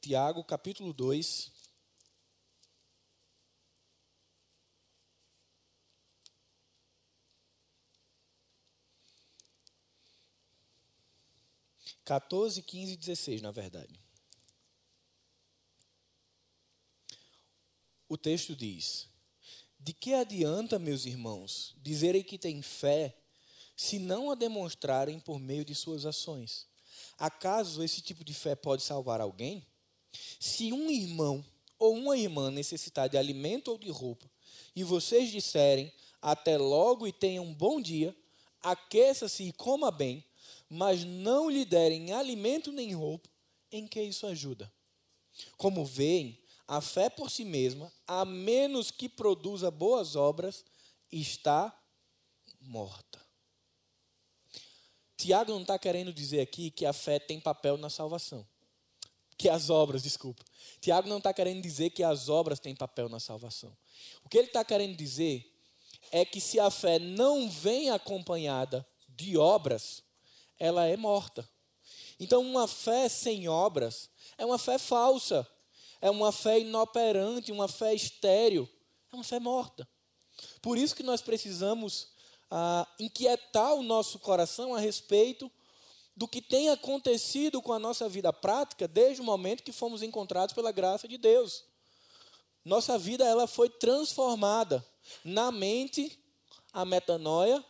Tiago, 0.02 0.44
capítulo 0.44 0.94
2, 0.94 1.52
14, 12.06 12.62
15 12.62 12.94
e 12.94 12.98
16, 12.98 13.42
na 13.42 13.52
verdade. 13.52 14.00
O 18.08 18.18
texto 18.18 18.56
diz: 18.56 19.08
De 19.80 19.94
que 19.94 20.14
adianta, 20.14 20.80
meus 20.80 21.06
irmãos, 21.06 21.76
dizerem 21.78 22.24
que 22.24 22.38
têm 22.38 22.62
fé, 22.62 23.16
se 23.76 24.00
não 24.00 24.32
a 24.32 24.36
demonstrarem 24.36 25.20
por 25.20 25.40
meio 25.40 25.64
de 25.64 25.76
suas 25.76 26.06
ações? 26.06 26.68
Acaso 27.18 27.84
esse 27.84 28.02
tipo 28.02 28.24
de 28.24 28.34
fé 28.34 28.56
pode 28.56 28.82
salvar 28.82 29.22
alguém? 29.22 29.66
Se 30.40 30.74
um 30.74 30.90
irmão 30.90 31.46
ou 31.78 31.96
uma 31.96 32.18
irmã 32.18 32.50
necessitar 32.50 33.08
de 33.08 33.18
alimento 33.18 33.70
ou 33.70 33.78
de 33.78 33.90
roupa, 33.90 34.30
e 34.76 34.84
vocês 34.84 35.30
disserem, 35.30 35.94
até 36.22 36.58
logo 36.58 37.08
e 37.08 37.14
tenha 37.14 37.42
um 37.42 37.54
bom 37.54 37.80
dia, 37.82 38.16
aqueça-se 38.62 39.44
e 39.44 39.54
coma 39.54 39.92
bem, 39.92 40.24
mas 40.70 41.04
não 41.04 41.50
lhe 41.50 41.66
derem 41.66 42.14
alimento 42.14 42.72
nem 42.72 42.94
roupa, 42.94 43.30
em 43.72 43.88
que 43.88 44.02
isso 44.02 44.28
ajuda? 44.28 44.72
Como 45.58 45.84
veem, 45.84 46.40
a 46.68 46.82
fé 46.82 47.10
por 47.10 47.32
si 47.32 47.44
mesma, 47.44 47.92
a 48.06 48.24
menos 48.24 48.92
que 48.92 49.10
produza 49.10 49.72
boas 49.72 50.16
obras, 50.16 50.64
está 51.12 51.76
morta. 52.62 53.20
Tiago 55.18 55.52
não 55.52 55.64
está 55.64 55.78
querendo 55.78 56.14
dizer 56.14 56.42
aqui 56.42 56.72
que 56.72 56.86
a 56.86 56.94
fé 56.94 57.20
tem 57.20 57.40
papel 57.40 57.76
na 57.78 57.90
salvação. 57.90 58.48
Que 59.38 59.50
as 59.50 59.70
obras, 59.70 60.04
desculpa. 60.04 60.46
Tiago 60.80 61.10
não 61.10 61.18
está 61.18 61.34
querendo 61.34 61.62
dizer 61.62 61.90
que 61.90 62.04
as 62.04 62.30
obras 62.30 62.60
têm 62.60 62.76
papel 62.76 63.10
na 63.10 63.20
salvação. 63.20 63.76
O 64.24 64.30
que 64.30 64.38
ele 64.38 64.48
está 64.48 64.64
querendo 64.64 64.96
dizer 64.96 65.52
é 66.12 66.24
que 66.24 66.40
se 66.40 66.60
a 66.60 66.70
fé 66.70 67.00
não 67.00 67.50
vem 67.50 67.90
acompanhada 67.90 68.88
de 69.10 69.38
obras, 69.38 70.04
ela 70.60 70.86
é 70.86 70.98
morta. 70.98 71.48
Então, 72.20 72.42
uma 72.42 72.68
fé 72.68 73.08
sem 73.08 73.48
obras 73.48 74.10
é 74.38 74.46
uma 74.46 74.58
fé 74.58 74.78
falsa, 74.78 75.48
é 76.02 76.10
uma 76.12 76.32
fé 76.32 76.60
inoperante, 76.60 77.52
uma 77.52 77.68
fé 77.68 77.94
estéril, 77.94 78.68
é 79.12 79.16
uma 79.16 79.24
fé 79.24 79.40
morta. 79.40 79.88
Por 80.62 80.78
isso 80.78 80.96
que 80.96 81.04
nós 81.04 81.22
precisamos 81.22 82.10
ah, 82.52 82.88
inquietar 83.00 83.74
o 83.74 83.84
nosso 83.84 84.20
coração 84.20 84.74
a 84.74 84.80
respeito 84.80 85.52
do 86.16 86.28
que 86.28 86.42
tem 86.42 86.70
acontecido 86.70 87.62
com 87.62 87.72
a 87.72 87.80
nossa 87.80 88.10
vida 88.10 88.34
prática 88.34 88.88
desde 88.88 89.22
o 89.22 89.26
momento 89.26 89.64
que 89.64 89.72
fomos 89.72 90.04
encontrados 90.04 90.54
pela 90.54 90.72
graça 90.72 91.08
de 91.08 91.18
Deus. 91.18 91.64
Nossa 92.66 92.98
vida 92.98 93.26
ela 93.26 93.48
foi 93.48 93.70
transformada 93.70 94.86
na 95.24 95.52
mente, 95.52 96.20
a 96.74 96.84
metanoia, 96.84 97.64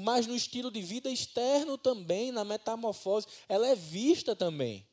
mas 0.00 0.28
no 0.28 0.36
estilo 0.36 0.70
de 0.70 0.80
vida 0.80 1.10
externo 1.10 1.76
também, 1.76 2.30
na 2.30 2.44
metamorfose, 2.44 3.26
ela 3.48 3.66
é 3.66 3.74
vista 3.74 4.36
também. 4.36 4.86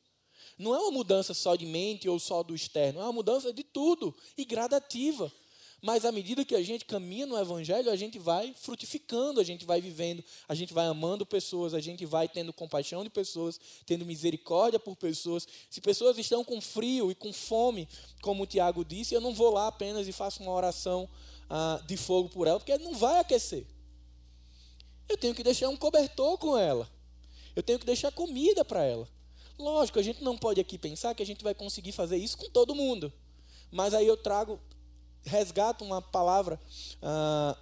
Não 0.58 0.74
é 0.74 0.80
uma 0.80 0.90
mudança 0.90 1.32
só 1.32 1.54
de 1.54 1.64
mente 1.64 2.08
ou 2.08 2.18
só 2.18 2.42
do 2.42 2.56
externo, 2.56 2.98
é 2.98 3.02
uma 3.04 3.12
mudança 3.12 3.52
de 3.52 3.62
tudo 3.62 4.12
e 4.36 4.44
gradativa. 4.44 5.32
Mas 5.80 6.04
à 6.04 6.10
medida 6.10 6.44
que 6.44 6.56
a 6.56 6.62
gente 6.62 6.84
caminha 6.84 7.24
no 7.24 7.38
Evangelho, 7.38 7.88
a 7.88 7.94
gente 7.94 8.18
vai 8.18 8.52
frutificando, 8.58 9.38
a 9.38 9.44
gente 9.44 9.64
vai 9.64 9.80
vivendo, 9.80 10.24
a 10.48 10.56
gente 10.56 10.74
vai 10.74 10.86
amando 10.86 11.24
pessoas, 11.24 11.72
a 11.72 11.80
gente 11.80 12.04
vai 12.04 12.26
tendo 12.26 12.52
compaixão 12.52 13.04
de 13.04 13.10
pessoas, 13.10 13.60
tendo 13.84 14.04
misericórdia 14.04 14.80
por 14.80 14.96
pessoas. 14.96 15.46
Se 15.70 15.80
pessoas 15.80 16.18
estão 16.18 16.42
com 16.42 16.60
frio 16.60 17.12
e 17.12 17.14
com 17.14 17.32
fome, 17.32 17.86
como 18.22 18.42
o 18.42 18.46
Tiago 18.46 18.84
disse, 18.84 19.14
eu 19.14 19.20
não 19.20 19.32
vou 19.32 19.52
lá 19.52 19.68
apenas 19.68 20.08
e 20.08 20.12
faço 20.12 20.42
uma 20.42 20.52
oração 20.52 21.08
ah, 21.48 21.80
de 21.86 21.96
fogo 21.96 22.28
por 22.28 22.48
ela, 22.48 22.58
porque 22.58 22.76
não 22.78 22.94
vai 22.94 23.20
aquecer. 23.20 23.75
Eu 25.08 25.16
tenho 25.16 25.34
que 25.34 25.42
deixar 25.42 25.68
um 25.68 25.76
cobertor 25.76 26.36
com 26.38 26.56
ela. 26.56 26.90
Eu 27.54 27.62
tenho 27.62 27.78
que 27.78 27.86
deixar 27.86 28.12
comida 28.12 28.64
para 28.64 28.84
ela. 28.84 29.08
Lógico, 29.58 29.98
a 29.98 30.02
gente 30.02 30.22
não 30.22 30.36
pode 30.36 30.60
aqui 30.60 30.76
pensar 30.76 31.14
que 31.14 31.22
a 31.22 31.26
gente 31.26 31.42
vai 31.42 31.54
conseguir 31.54 31.92
fazer 31.92 32.16
isso 32.16 32.36
com 32.36 32.50
todo 32.50 32.74
mundo. 32.74 33.12
Mas 33.70 33.94
aí 33.94 34.06
eu 34.06 34.16
trago 34.16 34.60
resgato 35.24 35.84
uma 35.84 36.00
palavra 36.00 36.60
ah, 37.02 37.56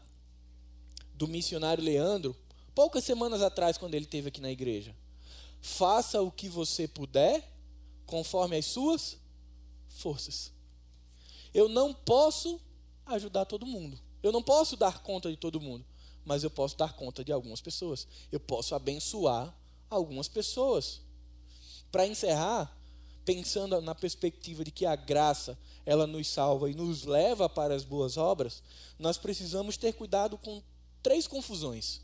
do 1.14 1.28
missionário 1.28 1.82
Leandro, 1.82 2.36
poucas 2.74 3.05
semanas 3.05 3.40
atrás, 3.40 3.78
quando 3.78 3.95
ele 3.95 4.05
esteve 4.05 4.28
aqui 4.28 4.40
na 4.40 4.51
igreja. 4.51 4.95
Faça 5.61 6.20
o 6.20 6.30
que 6.30 6.49
você 6.49 6.86
puder, 6.86 7.49
conforme 8.05 8.57
as 8.57 8.66
suas 8.66 9.16
forças. 9.88 10.53
Eu 11.55 11.68
não 11.68 11.95
posso 11.95 12.61
ajudar 13.07 13.45
todo 13.45 13.64
mundo. 13.64 13.99
Eu 14.22 14.32
não 14.32 14.42
posso 14.42 14.76
dar 14.76 15.03
conta 15.03 15.30
de 15.30 15.36
todo 15.36 15.61
mundo. 15.61 15.84
Mas 16.24 16.42
eu 16.42 16.50
posso 16.50 16.76
dar 16.76 16.94
conta 16.94 17.24
de 17.24 17.32
algumas 17.32 17.60
pessoas. 17.60 18.06
Eu 18.32 18.40
posso 18.40 18.74
abençoar 18.74 19.54
algumas 19.90 20.28
pessoas. 20.28 21.00
Para 21.90 22.06
encerrar, 22.06 22.74
pensando 23.24 23.80
na 23.80 23.94
perspectiva 23.94 24.64
de 24.64 24.70
que 24.70 24.86
a 24.86 24.96
graça 24.96 25.58
ela 25.86 26.06
nos 26.06 26.28
salva 26.28 26.70
e 26.70 26.74
nos 26.74 27.04
leva 27.04 27.48
para 27.48 27.74
as 27.74 27.84
boas 27.84 28.16
obras, 28.16 28.62
nós 28.98 29.18
precisamos 29.18 29.76
ter 29.76 29.92
cuidado 29.92 30.38
com 30.38 30.62
três 31.02 31.26
confusões. 31.26 32.00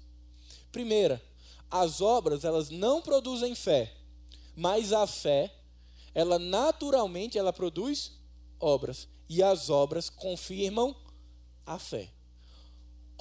Primeira, 0.71 1.23
as 1.71 2.01
obras 2.01 2.45
elas 2.45 2.71
não 2.71 3.01
produzem 3.01 3.55
fé, 3.55 3.93
mas 4.55 4.93
a 4.93 5.07
fé, 5.07 5.53
ela 6.15 6.39
naturalmente 6.39 7.39
ela 7.39 7.53
produz 7.53 8.13
obras 8.59 9.09
e 9.29 9.43
as 9.43 9.71
obras 9.71 10.11
confirmam 10.11 10.95
a 11.65 11.79
fé. 11.79 12.11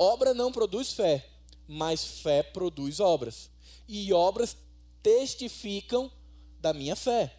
Obra 0.01 0.33
não 0.33 0.49
produz 0.49 0.93
fé, 0.93 1.27
mas 1.67 2.05
fé 2.05 2.41
produz 2.41 3.01
obras. 3.01 3.49
E 3.85 4.13
obras 4.13 4.55
testificam 5.03 6.09
da 6.61 6.73
minha 6.73 6.95
fé. 6.95 7.35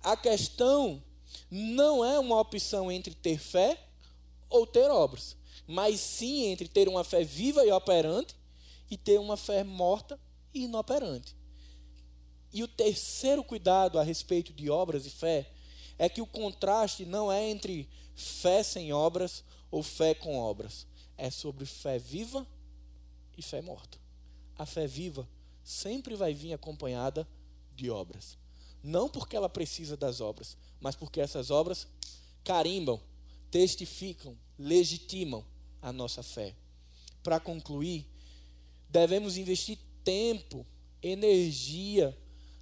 A 0.00 0.16
questão 0.16 1.02
não 1.50 2.04
é 2.04 2.16
uma 2.16 2.38
opção 2.38 2.92
entre 2.92 3.12
ter 3.12 3.40
fé 3.40 3.76
ou 4.48 4.64
ter 4.64 4.88
obras, 4.88 5.36
mas 5.66 5.98
sim 5.98 6.44
entre 6.44 6.68
ter 6.68 6.88
uma 6.88 7.02
fé 7.02 7.24
viva 7.24 7.66
e 7.66 7.72
operante 7.72 8.36
e 8.88 8.96
ter 8.96 9.18
uma 9.18 9.36
fé 9.36 9.64
morta 9.64 10.16
e 10.54 10.66
inoperante. 10.66 11.34
E 12.52 12.62
o 12.62 12.68
terceiro 12.68 13.42
cuidado 13.42 13.98
a 13.98 14.04
respeito 14.04 14.52
de 14.52 14.70
obras 14.70 15.06
e 15.06 15.10
fé 15.10 15.50
é 15.98 16.08
que 16.08 16.22
o 16.22 16.26
contraste 16.26 17.04
não 17.04 17.32
é 17.32 17.50
entre 17.50 17.88
fé 18.14 18.62
sem 18.62 18.92
obras 18.92 19.42
ou 19.72 19.82
fé 19.82 20.14
com 20.14 20.38
obras, 20.38 20.86
é 21.20 21.30
sobre 21.30 21.66
fé 21.66 21.98
viva 21.98 22.46
e 23.36 23.42
fé 23.42 23.60
morta. 23.60 23.98
A 24.56 24.64
fé 24.64 24.86
viva 24.86 25.28
sempre 25.62 26.16
vai 26.16 26.32
vir 26.32 26.54
acompanhada 26.54 27.28
de 27.76 27.90
obras. 27.90 28.38
Não 28.82 29.06
porque 29.06 29.36
ela 29.36 29.48
precisa 29.48 29.98
das 29.98 30.22
obras, 30.22 30.56
mas 30.80 30.96
porque 30.96 31.20
essas 31.20 31.50
obras 31.50 31.86
carimbam, 32.42 32.98
testificam, 33.50 34.36
legitimam 34.58 35.44
a 35.82 35.92
nossa 35.92 36.22
fé. 36.22 36.56
Para 37.22 37.38
concluir, 37.38 38.08
devemos 38.88 39.36
investir 39.36 39.78
tempo, 40.02 40.66
energia 41.02 42.16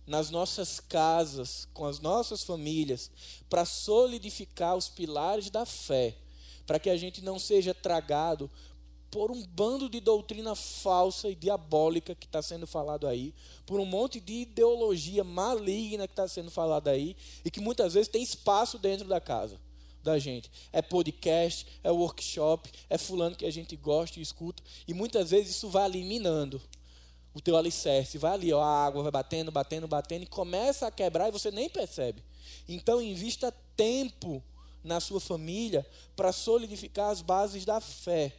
nas 0.04 0.30
nossas 0.30 0.80
casas, 0.80 1.68
com 1.72 1.84
as 1.84 2.00
nossas 2.00 2.42
famílias, 2.42 3.09
para 3.48 3.64
solidificar 3.64 4.74
os 4.74 4.88
pilares 4.88 5.48
da 5.48 5.64
fé, 5.64 6.16
para 6.68 6.78
que 6.78 6.90
a 6.90 6.98
gente 6.98 7.24
não 7.24 7.38
seja 7.38 7.72
tragado 7.72 8.50
por 9.10 9.30
um 9.30 9.42
bando 9.42 9.88
de 9.88 10.00
doutrina 10.00 10.54
falsa 10.54 11.30
e 11.30 11.34
diabólica 11.34 12.14
que 12.14 12.26
está 12.26 12.42
sendo 12.42 12.66
falado 12.66 13.06
aí, 13.06 13.34
por 13.64 13.80
um 13.80 13.86
monte 13.86 14.20
de 14.20 14.42
ideologia 14.42 15.24
maligna 15.24 16.06
que 16.06 16.12
está 16.12 16.28
sendo 16.28 16.50
falado 16.50 16.88
aí, 16.88 17.16
e 17.42 17.50
que 17.50 17.58
muitas 17.58 17.94
vezes 17.94 18.08
tem 18.08 18.22
espaço 18.22 18.78
dentro 18.78 19.08
da 19.08 19.18
casa 19.18 19.58
da 20.02 20.18
gente. 20.18 20.50
É 20.70 20.82
podcast, 20.82 21.66
é 21.82 21.90
workshop, 21.90 22.70
é 22.90 22.98
fulano 22.98 23.34
que 23.34 23.46
a 23.46 23.50
gente 23.50 23.74
gosta 23.74 24.18
e 24.18 24.22
escuta, 24.22 24.62
e 24.86 24.92
muitas 24.92 25.30
vezes 25.30 25.56
isso 25.56 25.70
vai 25.70 25.86
eliminando 25.88 26.60
o 27.32 27.40
teu 27.40 27.56
alicerce, 27.56 28.18
vai 28.18 28.32
ali, 28.32 28.52
ó, 28.52 28.60
a 28.60 28.84
água 28.84 29.04
vai 29.04 29.12
batendo, 29.12 29.50
batendo, 29.50 29.88
batendo, 29.88 30.24
e 30.24 30.26
começa 30.26 30.86
a 30.86 30.90
quebrar 30.90 31.28
e 31.28 31.32
você 31.32 31.50
nem 31.50 31.70
percebe. 31.70 32.22
Então, 32.68 33.00
invista 33.00 33.50
tempo 33.74 34.44
na 34.89 34.99
sua 34.99 35.20
família 35.20 35.86
para 36.16 36.32
solidificar 36.32 37.11
as 37.11 37.22
bases 37.22 37.64
da 37.64 37.80
fé 37.80 38.34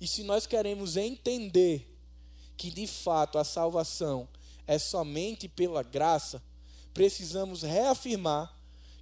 e 0.00 0.06
se 0.06 0.22
nós 0.22 0.46
queremos 0.46 0.96
entender 0.96 1.94
que 2.56 2.70
de 2.70 2.86
fato 2.86 3.38
a 3.38 3.44
salvação 3.44 4.28
é 4.66 4.78
somente 4.78 5.48
pela 5.48 5.82
graça, 5.82 6.42
precisamos 6.92 7.62
reafirmar 7.62 8.54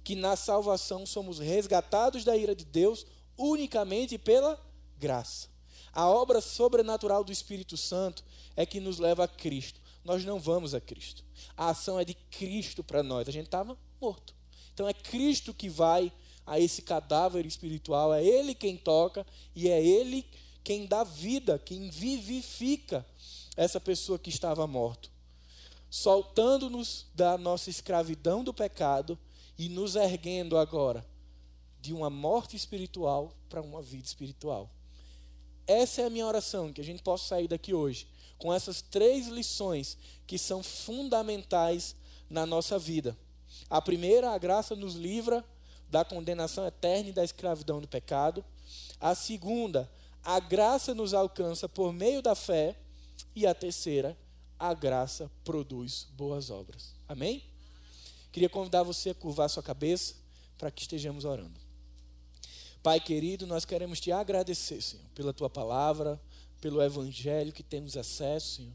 que 0.03 0.15
na 0.15 0.35
salvação 0.35 1.05
somos 1.05 1.39
resgatados 1.39 2.23
da 2.23 2.37
ira 2.37 2.55
de 2.55 2.63
Deus 2.63 3.05
unicamente 3.37 4.17
pela 4.17 4.59
graça. 4.97 5.49
A 5.91 6.07
obra 6.07 6.41
sobrenatural 6.41 7.23
do 7.23 7.31
Espírito 7.31 7.75
Santo 7.77 8.23
é 8.55 8.65
que 8.65 8.79
nos 8.79 8.99
leva 8.99 9.23
a 9.23 9.27
Cristo. 9.27 9.81
Nós 10.03 10.23
não 10.23 10.39
vamos 10.39 10.75
a 10.75 10.81
Cristo. 10.81 11.23
A 11.57 11.69
ação 11.69 11.99
é 11.99 12.05
de 12.05 12.13
Cristo 12.13 12.83
para 12.83 13.01
nós. 13.01 13.27
A 13.27 13.31
gente 13.31 13.45
estava 13.45 13.77
morto. 13.99 14.35
Então 14.73 14.87
é 14.87 14.93
Cristo 14.93 15.53
que 15.53 15.69
vai 15.69 16.11
a 16.45 16.59
esse 16.59 16.81
cadáver 16.81 17.45
espiritual, 17.45 18.13
é 18.13 18.23
Ele 18.23 18.53
quem 18.53 18.77
toca 18.77 19.25
e 19.55 19.69
é 19.69 19.83
Ele 19.83 20.25
quem 20.63 20.85
dá 20.85 21.03
vida, 21.03 21.59
quem 21.59 21.89
vivifica 21.89 23.05
essa 23.55 23.79
pessoa 23.79 24.19
que 24.19 24.29
estava 24.29 24.65
morta, 24.65 25.09
soltando-nos 25.89 27.05
da 27.13 27.37
nossa 27.37 27.69
escravidão 27.69 28.43
do 28.43 28.53
pecado 28.53 29.17
e 29.57 29.69
nos 29.69 29.95
erguendo 29.95 30.57
agora 30.57 31.05
de 31.79 31.93
uma 31.93 32.09
morte 32.09 32.55
espiritual 32.55 33.31
para 33.47 33.61
uma 33.61 33.81
vida 33.81 34.05
espiritual. 34.05 34.69
Essa 35.67 36.01
é 36.01 36.05
a 36.05 36.09
minha 36.09 36.25
oração, 36.25 36.73
que 36.73 36.81
a 36.81 36.83
gente 36.83 37.01
possa 37.01 37.27
sair 37.27 37.47
daqui 37.47 37.73
hoje 37.73 38.07
com 38.37 38.53
essas 38.53 38.81
três 38.81 39.27
lições 39.27 39.97
que 40.27 40.37
são 40.37 40.61
fundamentais 40.61 41.95
na 42.29 42.45
nossa 42.45 42.77
vida. 42.77 43.17
A 43.69 43.81
primeira, 43.81 44.31
a 44.31 44.37
graça 44.37 44.75
nos 44.75 44.95
livra 44.95 45.43
da 45.89 46.03
condenação 46.03 46.65
eterna 46.65 47.09
e 47.09 47.13
da 47.13 47.23
escravidão 47.23 47.79
do 47.79 47.87
pecado. 47.87 48.43
A 48.99 49.13
segunda, 49.15 49.89
a 50.23 50.39
graça 50.39 50.93
nos 50.93 51.13
alcança 51.13 51.69
por 51.69 51.93
meio 51.93 52.21
da 52.21 52.35
fé. 52.35 52.77
E 53.35 53.45
a 53.45 53.53
terceira, 53.53 54.17
a 54.57 54.73
graça 54.73 55.29
produz 55.43 56.07
boas 56.13 56.49
obras. 56.49 56.95
Amém? 57.07 57.43
Queria 58.31 58.49
convidar 58.49 58.83
você 58.83 59.11
a 59.11 59.15
curvar 59.15 59.49
sua 59.49 59.63
cabeça 59.63 60.15
para 60.57 60.71
que 60.71 60.81
estejamos 60.81 61.25
orando. 61.25 61.59
Pai 62.81 62.99
querido, 62.99 63.47
nós 63.47 63.65
queremos 63.65 63.99
te 63.99 64.11
agradecer, 64.11 64.81
Senhor, 64.81 65.05
pela 65.15 65.33
tua 65.33 65.49
palavra, 65.49 66.21
pelo 66.61 66.81
evangelho 66.81 67.51
que 67.51 67.63
temos 67.63 67.97
acesso, 67.97 68.57
Senhor. 68.57 68.73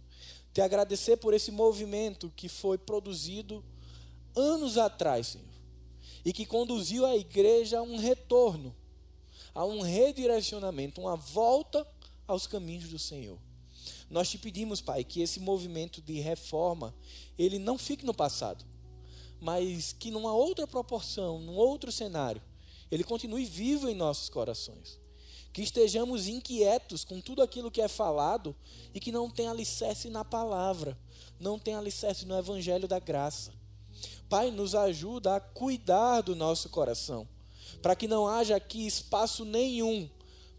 Te 0.52 0.60
agradecer 0.60 1.16
por 1.16 1.32
esse 1.32 1.50
movimento 1.50 2.32
que 2.34 2.48
foi 2.48 2.76
produzido 2.76 3.64
anos 4.34 4.78
atrás, 4.78 5.28
Senhor, 5.28 5.46
e 6.24 6.32
que 6.32 6.46
conduziu 6.46 7.06
a 7.06 7.16
igreja 7.16 7.78
a 7.78 7.82
um 7.82 7.96
retorno 7.96 8.74
a 9.54 9.64
um 9.64 9.80
redirecionamento, 9.80 11.00
uma 11.00 11.16
volta 11.16 11.86
aos 12.26 12.46
caminhos 12.46 12.88
do 12.88 12.98
Senhor. 12.98 13.38
Nós 14.08 14.28
te 14.28 14.38
pedimos, 14.38 14.80
Pai, 14.80 15.04
que 15.04 15.20
esse 15.20 15.40
movimento 15.40 16.00
de 16.00 16.20
reforma, 16.20 16.94
ele 17.38 17.58
não 17.58 17.78
fique 17.78 18.04
no 18.04 18.14
passado, 18.14 18.64
mas 19.40 19.92
que 19.92 20.10
numa 20.10 20.32
outra 20.32 20.66
proporção, 20.66 21.38
num 21.40 21.54
outro 21.54 21.90
cenário, 21.90 22.42
ele 22.90 23.04
continue 23.04 23.44
vivo 23.44 23.88
em 23.88 23.94
nossos 23.94 24.28
corações. 24.28 24.98
que 25.52 25.62
estejamos 25.62 26.28
inquietos 26.28 27.04
com 27.04 27.20
tudo 27.20 27.42
aquilo 27.42 27.72
que 27.72 27.80
é 27.80 27.88
falado 27.88 28.54
e 28.94 29.00
que 29.00 29.10
não 29.10 29.28
tem 29.28 29.48
alicerce 29.48 30.08
na 30.08 30.24
palavra, 30.24 30.96
não 31.40 31.58
tem 31.58 31.74
alicerce 31.74 32.24
no 32.24 32.38
evangelho 32.38 32.86
da 32.86 33.00
graça. 33.00 33.52
Pai, 34.30 34.50
nos 34.50 34.74
ajuda 34.74 35.36
a 35.36 35.40
cuidar 35.40 36.22
do 36.22 36.34
nosso 36.34 36.70
coração, 36.70 37.28
para 37.82 37.96
que 37.96 38.08
não 38.08 38.26
haja 38.26 38.56
aqui 38.56 38.86
espaço 38.86 39.44
nenhum 39.44 40.08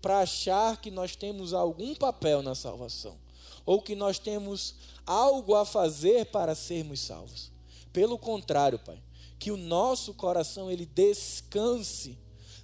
para 0.01 0.19
achar 0.19 0.81
que 0.81 0.91
nós 0.91 1.15
temos 1.15 1.53
algum 1.53 1.95
papel 1.95 2.41
na 2.43 2.53
salvação, 2.53 3.17
ou 3.65 3.81
que 3.81 3.95
nós 3.95 4.19
temos 4.19 4.75
algo 5.05 5.55
a 5.55 5.65
fazer 5.65 6.25
para 6.25 6.53
sermos 6.53 6.99
salvos. 6.99 7.49
Pelo 7.93 8.17
contrário, 8.17 8.77
Pai, 8.77 9.01
que 9.39 9.51
o 9.51 9.57
nosso 9.57 10.13
coração 10.13 10.69
ele 10.69 10.85
descanse 10.85 12.17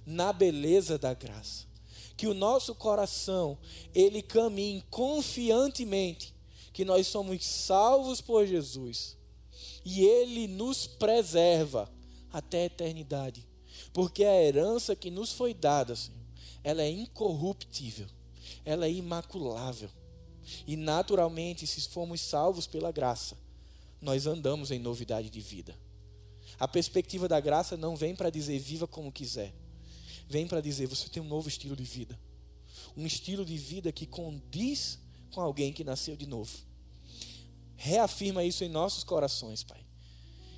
na 0.06 0.32
beleza 0.32 0.98
da 0.98 1.14
graça 1.14 1.68
que 2.18 2.26
o 2.26 2.34
nosso 2.34 2.74
coração 2.74 3.56
ele 3.94 4.20
caminhe 4.20 4.82
confiantemente 4.90 6.34
que 6.72 6.84
nós 6.84 7.06
somos 7.06 7.46
salvos 7.46 8.20
por 8.20 8.44
Jesus 8.44 9.17
e 9.90 10.04
ele 10.04 10.46
nos 10.46 10.86
preserva 10.86 11.90
até 12.32 12.62
a 12.62 12.66
eternidade, 12.66 13.46
porque 13.92 14.24
a 14.24 14.42
herança 14.42 14.94
que 14.94 15.10
nos 15.10 15.32
foi 15.32 15.54
dada, 15.54 15.94
Senhor, 15.96 16.18
ela 16.62 16.82
é 16.82 16.90
incorruptível, 16.90 18.06
ela 18.64 18.86
é 18.86 18.92
imaculável. 18.92 19.90
E 20.66 20.76
naturalmente, 20.76 21.66
se 21.66 21.88
formos 21.88 22.20
salvos 22.20 22.66
pela 22.66 22.90
graça, 22.90 23.36
nós 24.00 24.26
andamos 24.26 24.70
em 24.70 24.78
novidade 24.78 25.30
de 25.30 25.40
vida. 25.40 25.76
A 26.58 26.66
perspectiva 26.66 27.28
da 27.28 27.38
graça 27.38 27.76
não 27.76 27.94
vem 27.96 28.14
para 28.14 28.30
dizer 28.30 28.58
viva 28.58 28.86
como 28.86 29.12
quiser 29.12 29.52
vem 30.28 30.46
para 30.46 30.60
dizer: 30.60 30.86
você 30.86 31.08
tem 31.08 31.22
um 31.22 31.26
novo 31.26 31.48
estilo 31.48 31.74
de 31.74 31.84
vida. 31.84 32.18
Um 32.96 33.06
estilo 33.06 33.44
de 33.44 33.56
vida 33.56 33.90
que 33.90 34.06
condiz 34.06 34.98
com 35.30 35.40
alguém 35.40 35.72
que 35.72 35.82
nasceu 35.82 36.16
de 36.16 36.26
novo. 36.26 36.52
Reafirma 37.80 38.42
isso 38.42 38.64
em 38.64 38.68
nossos 38.68 39.04
corações, 39.04 39.62
Pai. 39.62 39.80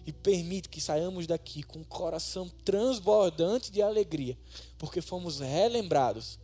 E 0.06 0.12
permite 0.12 0.70
que 0.70 0.80
saiamos 0.80 1.26
daqui 1.26 1.62
com 1.62 1.82
o 1.82 1.84
coração 1.84 2.48
transbordante 2.64 3.70
de 3.70 3.82
alegria, 3.82 4.38
porque 4.78 5.02
fomos 5.02 5.38
relembrados 5.38 6.38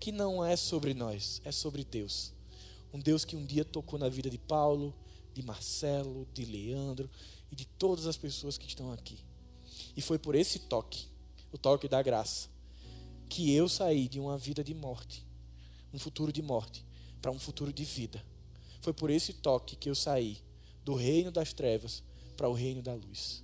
que 0.00 0.10
não 0.10 0.42
é 0.42 0.56
sobre 0.56 0.94
nós, 0.94 1.42
é 1.44 1.52
sobre 1.52 1.84
Deus. 1.84 2.32
Um 2.90 2.98
Deus 2.98 3.22
que 3.22 3.36
um 3.36 3.44
dia 3.44 3.66
tocou 3.66 3.98
na 3.98 4.08
vida 4.08 4.30
de 4.30 4.38
Paulo, 4.38 4.94
de 5.34 5.42
Marcelo, 5.42 6.26
de 6.32 6.46
Leandro 6.46 7.10
e 7.52 7.54
de 7.54 7.66
todas 7.66 8.06
as 8.06 8.16
pessoas 8.16 8.56
que 8.56 8.66
estão 8.66 8.90
aqui. 8.92 9.18
E 9.94 10.00
foi 10.00 10.18
por 10.18 10.34
esse 10.34 10.58
toque, 10.60 11.06
o 11.52 11.58
toque 11.58 11.86
da 11.86 12.00
graça, 12.00 12.48
que 13.28 13.52
eu 13.52 13.68
saí 13.68 14.08
de 14.08 14.18
uma 14.18 14.38
vida 14.38 14.64
de 14.64 14.72
morte, 14.72 15.26
um 15.92 15.98
futuro 15.98 16.32
de 16.32 16.40
morte, 16.40 16.82
para 17.20 17.30
um 17.30 17.38
futuro 17.38 17.74
de 17.74 17.84
vida. 17.84 18.24
Foi 18.84 18.92
por 18.92 19.08
esse 19.08 19.32
toque 19.32 19.76
que 19.76 19.88
eu 19.88 19.94
saí 19.94 20.42
do 20.84 20.94
reino 20.94 21.32
das 21.32 21.54
trevas 21.54 22.02
para 22.36 22.50
o 22.50 22.52
reino 22.52 22.82
da 22.82 22.92
luz. 22.92 23.42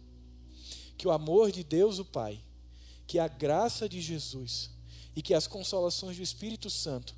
Que 0.99 1.09
o 1.09 1.11
amor 1.11 1.51
de 1.51 1.65
Deus, 1.65 1.99
o 1.99 2.05
Pai, 2.05 2.39
que 3.07 3.19
a 3.19 3.27
graça 3.27 3.89
de 3.89 4.03
Jesus 4.03 4.69
e 5.17 5.23
que 5.23 5.33
as 5.33 5.47
consolações 5.47 6.19
do 6.19 6.23
Espírito 6.23 6.69
Santo 6.69 7.15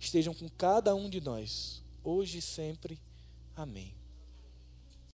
estejam 0.00 0.32
com 0.32 0.48
cada 0.48 0.94
um 0.94 1.10
de 1.10 1.20
nós, 1.20 1.82
hoje 2.02 2.38
e 2.38 2.42
sempre. 2.42 2.98
Amém. 3.54 3.94